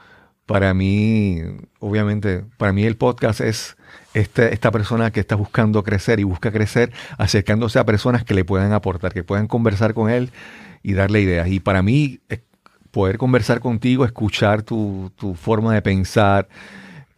Para 0.51 0.75
mí, 0.75 1.43
obviamente, 1.79 2.45
para 2.57 2.73
mí 2.73 2.83
el 2.83 2.97
podcast 2.97 3.41
es 3.41 3.77
este, 4.15 4.53
esta 4.53 4.73
persona 4.73 5.13
que 5.13 5.21
está 5.21 5.37
buscando 5.37 5.85
crecer 5.85 6.19
y 6.19 6.25
busca 6.25 6.51
crecer 6.51 6.93
acercándose 7.19 7.79
a 7.79 7.85
personas 7.85 8.25
que 8.25 8.35
le 8.35 8.45
puedan 8.45 8.73
aportar, 8.73 9.13
que 9.13 9.23
puedan 9.23 9.47
conversar 9.47 9.95
con 9.95 10.11
él 10.11 10.33
y 10.83 10.95
darle 10.95 11.21
ideas. 11.21 11.47
Y 11.47 11.61
para 11.61 11.83
mí, 11.83 12.19
eh, 12.31 12.41
poder 12.91 13.17
conversar 13.17 13.61
contigo, 13.61 14.05
escuchar 14.05 14.65
tu, 14.65 15.13
tu 15.15 15.37
forma 15.37 15.73
de 15.73 15.83
pensar, 15.83 16.49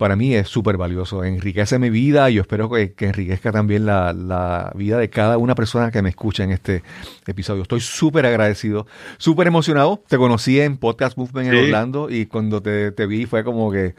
para 0.03 0.17
mí 0.17 0.35
es 0.35 0.49
súper 0.49 0.77
valioso. 0.77 1.23
Enriquece 1.23 1.79
mi 1.79 1.89
vida 1.89 2.29
y 2.29 2.35
yo 2.35 2.41
espero 2.41 2.69
que, 2.69 2.93
que 2.93 3.07
enriquezca 3.07 3.53
también 3.53 3.87
la, 3.87 4.13
la 4.13 4.73
vida 4.75 4.99
de 4.99 5.09
cada 5.09 5.39
una 5.39 5.55
persona 5.55 5.93
que 5.93 6.03
me 6.03 6.09
escucha 6.09 6.43
en 6.43 6.51
este 6.51 6.83
episodio. 7.25 7.63
Estoy 7.63 7.79
súper 7.79 8.27
agradecido, 8.27 8.89
súper 9.19 9.47
emocionado. 9.47 10.03
Te 10.09 10.19
conocí 10.19 10.59
en 10.59 10.77
Podcast 10.77 11.17
Movement 11.17 11.53
en. 11.53 11.57
Orlando 11.57 12.11
y 12.11 12.27
cuando 12.27 12.61
te, 12.61 12.91
te 12.91 13.07
vi 13.07 13.27
fue 13.27 13.45
como 13.45 13.71
que, 13.71 13.95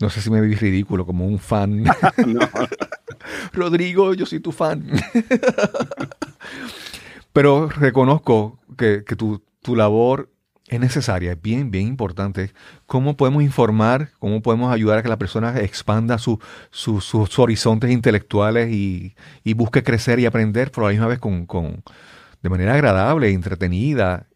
no 0.00 0.10
sé 0.10 0.20
si 0.20 0.30
me 0.30 0.40
vi 0.40 0.56
ridículo, 0.56 1.06
como 1.06 1.24
un 1.24 1.38
fan. 1.38 1.84
Rodrigo, 3.52 4.14
yo 4.14 4.26
soy 4.26 4.40
tu 4.40 4.50
fan. 4.50 4.84
Pero 7.32 7.68
reconozco 7.68 8.58
que, 8.76 9.04
que 9.06 9.14
tu, 9.14 9.44
tu 9.62 9.76
labor 9.76 10.33
es 10.66 10.80
necesaria, 10.80 11.32
es 11.32 11.42
bien, 11.42 11.70
bien 11.70 11.86
importante. 11.88 12.52
¿Cómo 12.86 13.16
podemos 13.16 13.42
informar, 13.42 14.10
cómo 14.18 14.40
podemos 14.42 14.72
ayudar 14.72 14.98
a 14.98 15.02
que 15.02 15.08
la 15.10 15.18
persona 15.18 15.60
expanda 15.60 16.18
su- 16.18 16.38
su- 16.70 17.00
sus 17.02 17.38
horizontes 17.38 17.90
intelectuales 17.90 18.70
y, 18.72 19.14
y 19.44 19.52
busque 19.54 19.82
crecer 19.82 20.18
y 20.20 20.26
aprender, 20.26 20.70
pero 20.70 20.86
a 20.86 20.88
la 20.88 20.92
misma 20.94 21.06
vez 21.08 21.18
con, 21.18 21.44
con- 21.46 21.82
de 22.42 22.48
manera 22.50 22.74
agradable, 22.74 23.30
entretenida? 23.30 24.26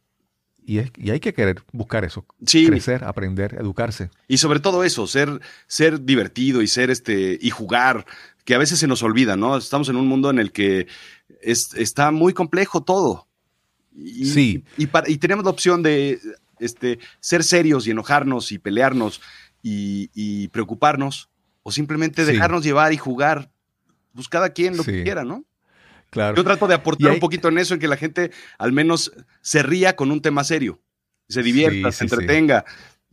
Y, 0.63 0.79
es- 0.81 0.93
y 0.99 1.11
hay 1.11 1.21
que 1.21 1.33
querer 1.33 1.63
buscar 1.73 2.05
eso, 2.05 2.27
Sí. 2.45 2.67
crecer, 2.67 3.05
aprender, 3.05 3.57
educarse. 3.59 4.11
Y 4.29 4.37
sobre 4.37 4.61
todo 4.61 4.85
eso, 4.85 5.07
ser, 5.07 5.41
ser 5.67 6.03
divertido 6.05 6.61
y 6.61 6.67
ser 6.67 6.91
este, 6.91 7.39
y 7.41 7.49
jugar, 7.49 8.05
que 8.45 8.55
a 8.55 8.59
veces 8.59 8.79
se 8.79 8.87
nos 8.87 9.03
olvida, 9.03 9.35
¿no? 9.37 9.57
Estamos 9.57 9.89
en 9.89 9.97
un 9.97 10.07
mundo 10.07 10.29
en 10.29 10.39
el 10.39 10.53
que 10.53 10.87
es- 11.41 11.73
está 11.75 12.11
muy 12.11 12.35
complejo 12.35 12.83
todo. 12.83 13.28
Y, 14.01 14.27
Sí. 14.27 14.65
Y, 14.77 14.87
para- 14.87 15.09
y 15.11 15.19
tenemos 15.19 15.45
la 15.45 15.51
opción 15.51 15.83
de 15.83 16.19
este, 16.61 16.99
ser 17.21 17.43
serios 17.45 17.87
y 17.87 17.91
enojarnos 17.91 18.53
y 18.53 18.59
pelearnos 18.59 19.21
y, 19.63 20.11
y 20.15 20.49
preocuparnos, 20.49 21.29
o 21.63 21.71
simplemente 21.73 22.25
Sí. 22.25 22.33
dejarnos 22.33 22.63
llevar 22.65 22.93
y 22.93 22.97
jugar, 22.97 23.51
pues 24.15 24.29
cada 24.29 24.51
quien 24.51 24.77
lo 24.77 24.83
Sí. 24.85 24.93
que 24.93 25.03
quiera, 25.05 25.25
¿no? 25.25 25.45
Claro. 26.11 26.37
Yo 26.37 26.45
trato 26.45 26.67
de 26.67 26.75
aportar 26.75 27.09
hay- 27.11 27.15
un 27.15 27.21
poquito 27.21 27.49
en 27.49 27.59
eso, 27.59 27.75
en 27.75 27.81
que 27.81 27.89
la 27.89 27.97
gente 27.97 28.31
al 28.59 28.73
menos 28.73 29.13
se 29.43 29.63
ría 29.63 29.95
con 29.97 30.11
un 30.11 30.23
tema 30.23 30.43
serio, 30.45 30.81
se 31.29 31.43
divierta, 31.43 31.93
Sí, 31.93 31.99
se 31.99 32.05
entretenga. 32.05 32.65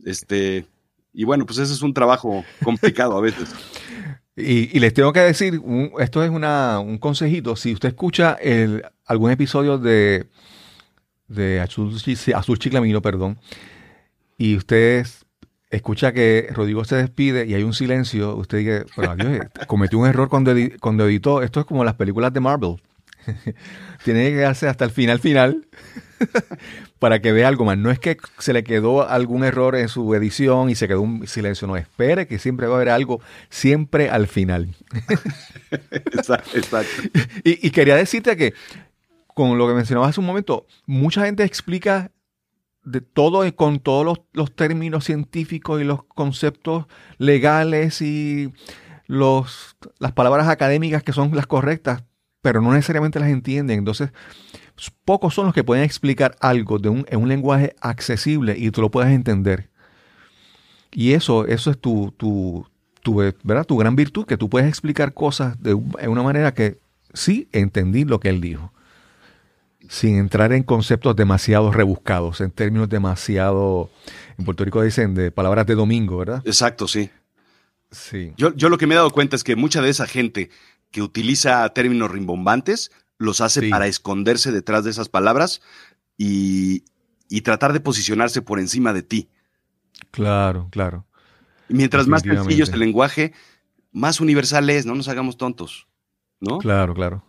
Este, 0.04 0.66
y 1.12 1.24
bueno, 1.24 1.44
pues 1.46 1.58
ese 1.58 1.72
es 1.72 1.82
un 1.82 1.92
trabajo 1.94 2.44
complicado 2.62 3.16
a 3.16 3.20
veces. 3.20 3.48
Y, 4.38 4.76
y 4.76 4.80
les 4.80 4.92
tengo 4.92 5.14
que 5.14 5.20
decir, 5.20 5.58
un- 5.60 5.92
esto 5.98 6.22
es 6.22 6.28
una, 6.28 6.78
un 6.78 6.98
consejito, 6.98 7.56
si 7.56 7.72
usted 7.72 7.88
escucha 7.88 8.34
el, 8.34 8.84
algún 9.06 9.30
episodio 9.30 9.78
de, 9.78 10.26
de 11.28 11.60
Azul, 11.60 11.94
Chi- 12.00 12.32
Azul 12.32 12.58
Chiclamino, 12.58 13.02
perdón, 13.02 13.38
y 14.38 14.56
usted 14.56 15.06
escucha 15.70 16.12
que 16.12 16.48
Rodrigo 16.52 16.84
se 16.84 16.96
despide 16.96 17.46
y 17.46 17.54
hay 17.54 17.62
un 17.62 17.74
silencio, 17.74 18.36
usted 18.36 18.58
dice, 18.58 18.84
bueno, 18.96 19.12
adiós, 19.12 19.28
eh, 19.44 19.48
cometió 19.66 19.98
un 19.98 20.06
error 20.06 20.28
cuando, 20.28 20.52
edi- 20.54 20.78
cuando 20.78 21.06
editó, 21.06 21.42
esto 21.42 21.60
es 21.60 21.66
como 21.66 21.84
las 21.84 21.94
películas 21.94 22.32
de 22.32 22.40
Marvel, 22.40 22.76
tiene 24.04 24.24
que 24.28 24.36
quedarse 24.36 24.68
hasta 24.68 24.84
el 24.84 24.90
final 24.92 25.18
final 25.18 25.66
para 27.00 27.20
que 27.20 27.32
vea 27.32 27.48
algo 27.48 27.64
más. 27.64 27.76
No 27.76 27.90
es 27.90 27.98
que 27.98 28.16
se 28.38 28.52
le 28.52 28.62
quedó 28.62 29.08
algún 29.08 29.42
error 29.44 29.74
en 29.74 29.88
su 29.88 30.14
edición 30.14 30.70
y 30.70 30.76
se 30.76 30.86
quedó 30.86 31.00
un 31.02 31.26
silencio, 31.26 31.66
no, 31.66 31.76
espere 31.76 32.26
que 32.28 32.38
siempre 32.38 32.68
va 32.68 32.74
a 32.74 32.76
haber 32.76 32.90
algo, 32.90 33.20
siempre 33.50 34.08
al 34.10 34.28
final. 34.28 34.68
Exacto, 35.90 36.56
exacto. 36.56 37.02
Y, 37.44 37.66
y 37.66 37.70
quería 37.70 37.96
decirte 37.96 38.36
que, 38.36 38.54
con 39.36 39.58
lo 39.58 39.68
que 39.68 39.74
mencionabas 39.74 40.08
hace 40.08 40.20
un 40.20 40.26
momento, 40.26 40.66
mucha 40.86 41.26
gente 41.26 41.44
explica 41.44 42.10
de 42.84 43.02
todo 43.02 43.44
con 43.54 43.80
todos 43.80 44.18
los, 44.32 44.54
términos 44.54 45.04
científicos 45.04 45.78
y 45.78 45.84
los 45.84 46.04
conceptos 46.04 46.86
legales 47.18 48.00
y 48.00 48.50
los, 49.06 49.76
las 49.98 50.12
palabras 50.12 50.48
académicas 50.48 51.02
que 51.02 51.12
son 51.12 51.36
las 51.36 51.46
correctas, 51.46 52.02
pero 52.40 52.62
no 52.62 52.72
necesariamente 52.72 53.20
las 53.20 53.28
entienden. 53.28 53.80
Entonces, 53.80 54.10
pocos 55.04 55.34
son 55.34 55.44
los 55.44 55.54
que 55.54 55.64
pueden 55.64 55.84
explicar 55.84 56.34
algo 56.40 56.78
de 56.78 56.88
un, 56.88 57.04
en 57.10 57.20
un 57.20 57.28
lenguaje 57.28 57.76
accesible 57.82 58.56
y 58.56 58.70
tú 58.70 58.80
lo 58.80 58.90
puedes 58.90 59.12
entender. 59.12 59.68
Y 60.92 61.12
eso, 61.12 61.46
eso 61.46 61.70
es 61.70 61.78
tu, 61.78 62.10
tu, 62.16 62.66
tu, 63.02 63.16
¿verdad? 63.42 63.66
tu 63.66 63.76
gran 63.76 63.96
virtud, 63.96 64.24
que 64.24 64.38
tú 64.38 64.48
puedes 64.48 64.66
explicar 64.66 65.12
cosas 65.12 65.62
de 65.62 65.74
una 65.74 66.22
manera 66.22 66.54
que 66.54 66.78
sí 67.12 67.50
entendí 67.52 68.06
lo 68.06 68.18
que 68.18 68.30
él 68.30 68.40
dijo, 68.40 68.72
sin 69.88 70.16
entrar 70.18 70.52
en 70.52 70.62
conceptos 70.62 71.14
demasiado 71.16 71.70
rebuscados, 71.72 72.40
en 72.40 72.50
términos 72.50 72.88
demasiado, 72.88 73.90
en 74.38 74.44
Puerto 74.44 74.64
Rico 74.64 74.82
dicen 74.82 75.14
de 75.14 75.30
palabras 75.30 75.66
de 75.66 75.74
domingo, 75.74 76.18
¿verdad? 76.18 76.42
Exacto, 76.44 76.88
sí. 76.88 77.10
Sí. 77.90 78.32
Yo, 78.36 78.54
yo 78.54 78.68
lo 78.68 78.78
que 78.78 78.86
me 78.86 78.94
he 78.94 78.96
dado 78.96 79.10
cuenta 79.10 79.36
es 79.36 79.44
que 79.44 79.56
mucha 79.56 79.80
de 79.80 79.90
esa 79.90 80.06
gente 80.06 80.50
que 80.90 81.02
utiliza 81.02 81.68
términos 81.70 82.10
rimbombantes 82.10 82.90
los 83.18 83.40
hace 83.40 83.60
Sí. 83.60 83.70
para 83.70 83.86
esconderse 83.86 84.52
detrás 84.52 84.84
de 84.84 84.90
esas 84.90 85.08
palabras 85.08 85.62
y, 86.18 86.84
y 87.28 87.42
tratar 87.42 87.72
de 87.72 87.80
posicionarse 87.80 88.42
por 88.42 88.58
encima 88.58 88.92
de 88.92 89.02
ti. 89.02 89.28
Claro, 90.10 90.68
claro. 90.70 91.06
Y 91.68 91.74
mientras 91.74 92.06
más 92.06 92.22
sencillo 92.22 92.64
es 92.64 92.70
el 92.70 92.80
lenguaje, 92.80 93.32
más 93.92 94.20
universal 94.20 94.68
es, 94.70 94.84
no 94.86 94.94
nos 94.94 95.08
hagamos 95.08 95.36
tontos. 95.36 95.86
¿No? 96.40 96.58
Claro, 96.58 96.92
claro. 96.94 97.24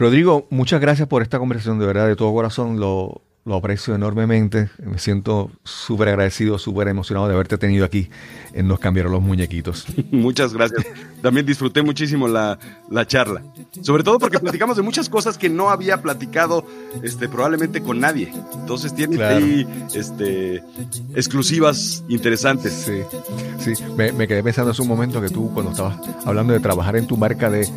Rodrigo, 0.00 0.46
muchas 0.48 0.80
gracias 0.80 1.06
por 1.06 1.20
esta 1.20 1.38
conversación, 1.38 1.78
de 1.78 1.84
verdad, 1.84 2.06
de 2.06 2.16
todo 2.16 2.32
corazón 2.32 2.80
lo, 2.80 3.20
lo 3.50 3.56
aprecio 3.56 3.96
enormemente. 3.96 4.70
Me 4.78 4.98
siento 4.98 5.50
súper 5.64 6.08
agradecido, 6.08 6.56
súper 6.56 6.86
emocionado 6.86 7.26
de 7.26 7.34
haberte 7.34 7.58
tenido 7.58 7.84
aquí 7.84 8.08
en 8.54 8.68
Nos 8.68 8.78
Cambiaron 8.78 9.10
los 9.10 9.20
Muñequitos. 9.20 9.86
Muchas 10.12 10.54
gracias. 10.54 10.86
También 11.20 11.44
disfruté 11.44 11.82
muchísimo 11.82 12.28
la, 12.28 12.58
charla. 13.06 13.42
Sobre 13.82 14.04
todo 14.04 14.20
porque 14.20 14.38
platicamos 14.38 14.76
de 14.76 14.82
muchas 14.82 15.08
cosas 15.08 15.36
que 15.36 15.48
no 15.48 15.68
había 15.68 16.00
platicado 16.00 16.64
este, 17.02 17.28
probablemente 17.28 17.82
con 17.82 17.98
nadie. 17.98 18.32
Entonces 18.54 18.94
tiene 18.94 19.22
ahí 19.22 19.66
este, 19.94 20.62
exclusivas 21.16 22.04
interesantes. 22.08 22.72
Sí, 22.72 23.74
sí. 23.74 23.84
Me, 23.96 24.12
me 24.12 24.28
quedé 24.28 24.44
pensando 24.44 24.70
hace 24.70 24.80
un 24.80 24.88
momento 24.88 25.20
que 25.20 25.28
tú, 25.28 25.52
cuando 25.52 25.72
estabas 25.72 25.98
hablando 26.24 26.52
de 26.52 26.60
trabajar 26.60 26.94
en 26.94 27.08
tu 27.08 27.16
marca 27.16 27.50
de 27.50 27.68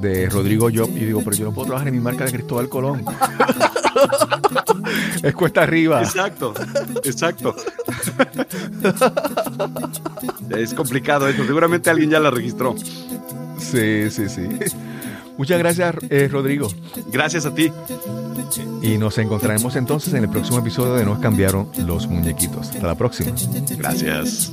de 0.00 0.30
Rodrigo 0.30 0.70
Job 0.74 0.88
y 0.96 1.04
digo, 1.04 1.20
pero 1.22 1.36
yo 1.36 1.44
no 1.44 1.52
puedo 1.52 1.66
trabajar 1.66 1.88
en 1.88 1.94
mi 1.94 2.00
marca 2.00 2.24
de 2.24 2.32
Cristóbal 2.32 2.70
Colón. 2.70 3.04
es 5.22 5.34
cuesta 5.34 5.62
arriba. 5.62 6.02
Exacto, 6.02 6.54
exacto. 7.04 7.54
es 10.50 10.74
complicado 10.74 11.28
eso. 11.28 11.44
Seguramente 11.46 11.90
alguien 11.90 12.10
ya 12.10 12.20
la 12.20 12.30
registró. 12.30 12.74
Sí, 13.58 14.10
sí, 14.10 14.28
sí. 14.28 14.48
Muchas 15.40 15.58
gracias, 15.58 15.94
eh, 16.10 16.28
Rodrigo. 16.30 16.68
Gracias 17.10 17.46
a 17.46 17.54
ti. 17.54 17.72
Y 18.82 18.98
nos 18.98 19.16
encontraremos 19.16 19.74
entonces 19.74 20.12
en 20.12 20.24
el 20.24 20.28
próximo 20.28 20.58
episodio 20.58 20.92
de 20.96 21.06
Nos 21.06 21.18
cambiaron 21.18 21.70
los 21.78 22.06
muñequitos. 22.08 22.68
Hasta 22.68 22.86
la 22.86 22.94
próxima. 22.94 23.30
Gracias. 23.78 24.52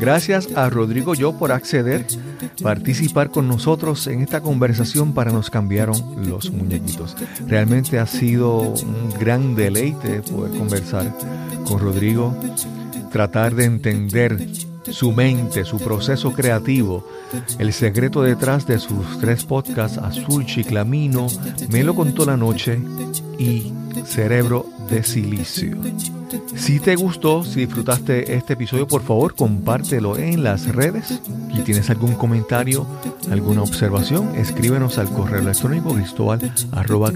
Gracias 0.00 0.48
a 0.56 0.70
Rodrigo 0.70 1.14
Yo 1.14 1.36
por 1.36 1.52
acceder, 1.52 2.06
participar 2.62 3.30
con 3.30 3.48
nosotros 3.48 4.06
en 4.06 4.22
esta 4.22 4.40
conversación 4.40 5.12
para 5.12 5.30
Nos 5.30 5.50
cambiaron 5.50 6.26
los 6.26 6.50
muñequitos. 6.50 7.14
Realmente 7.46 7.98
ha 7.98 8.06
sido 8.06 8.60
un 8.60 9.10
gran 9.20 9.54
deleite 9.54 10.22
poder 10.22 10.56
conversar 10.56 11.14
con 11.66 11.80
Rodrigo, 11.80 12.34
tratar 13.12 13.54
de 13.54 13.66
entender 13.66 14.38
su 14.90 15.12
mente, 15.12 15.64
su 15.64 15.78
proceso 15.78 16.32
creativo, 16.32 17.06
el 17.58 17.72
secreto 17.72 18.22
detrás 18.22 18.66
de 18.66 18.78
sus 18.78 19.18
tres 19.20 19.44
podcasts, 19.44 19.98
Azul 19.98 20.46
Chiclamino, 20.46 21.26
Me 21.68 21.82
lo 21.82 21.94
contó 21.94 22.24
la 22.24 22.36
noche 22.36 22.80
y 23.38 23.72
Cerebro 24.04 24.66
de 24.88 25.02
Silicio. 25.02 25.76
Si 26.56 26.80
te 26.80 26.96
gustó, 26.96 27.44
si 27.44 27.60
disfrutaste 27.60 28.34
este 28.34 28.54
episodio, 28.54 28.86
por 28.86 29.02
favor 29.02 29.34
compártelo 29.34 30.16
en 30.16 30.42
las 30.42 30.66
redes. 30.74 31.20
Si 31.54 31.62
tienes 31.62 31.90
algún 31.90 32.14
comentario, 32.14 32.86
alguna 33.30 33.62
observación, 33.62 34.34
escríbenos 34.36 34.98
al 34.98 35.10
correo 35.10 35.40
electrónico 35.40 35.94
cristobal 35.94 36.52
arroba 36.72 37.12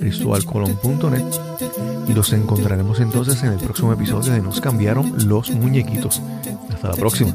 y 2.09 2.12
los 2.14 2.32
encontraremos 2.32 3.00
entonces 3.00 3.42
en 3.42 3.52
el 3.52 3.59
próximo 3.59 3.92
episodio 3.92 4.32
de 4.32 4.40
Nos 4.40 4.61
cambiaron 4.61 5.28
los 5.28 5.50
muñequitos. 5.50 6.22
Hasta 6.70 6.88
la 6.88 6.94
próxima. 6.94 7.34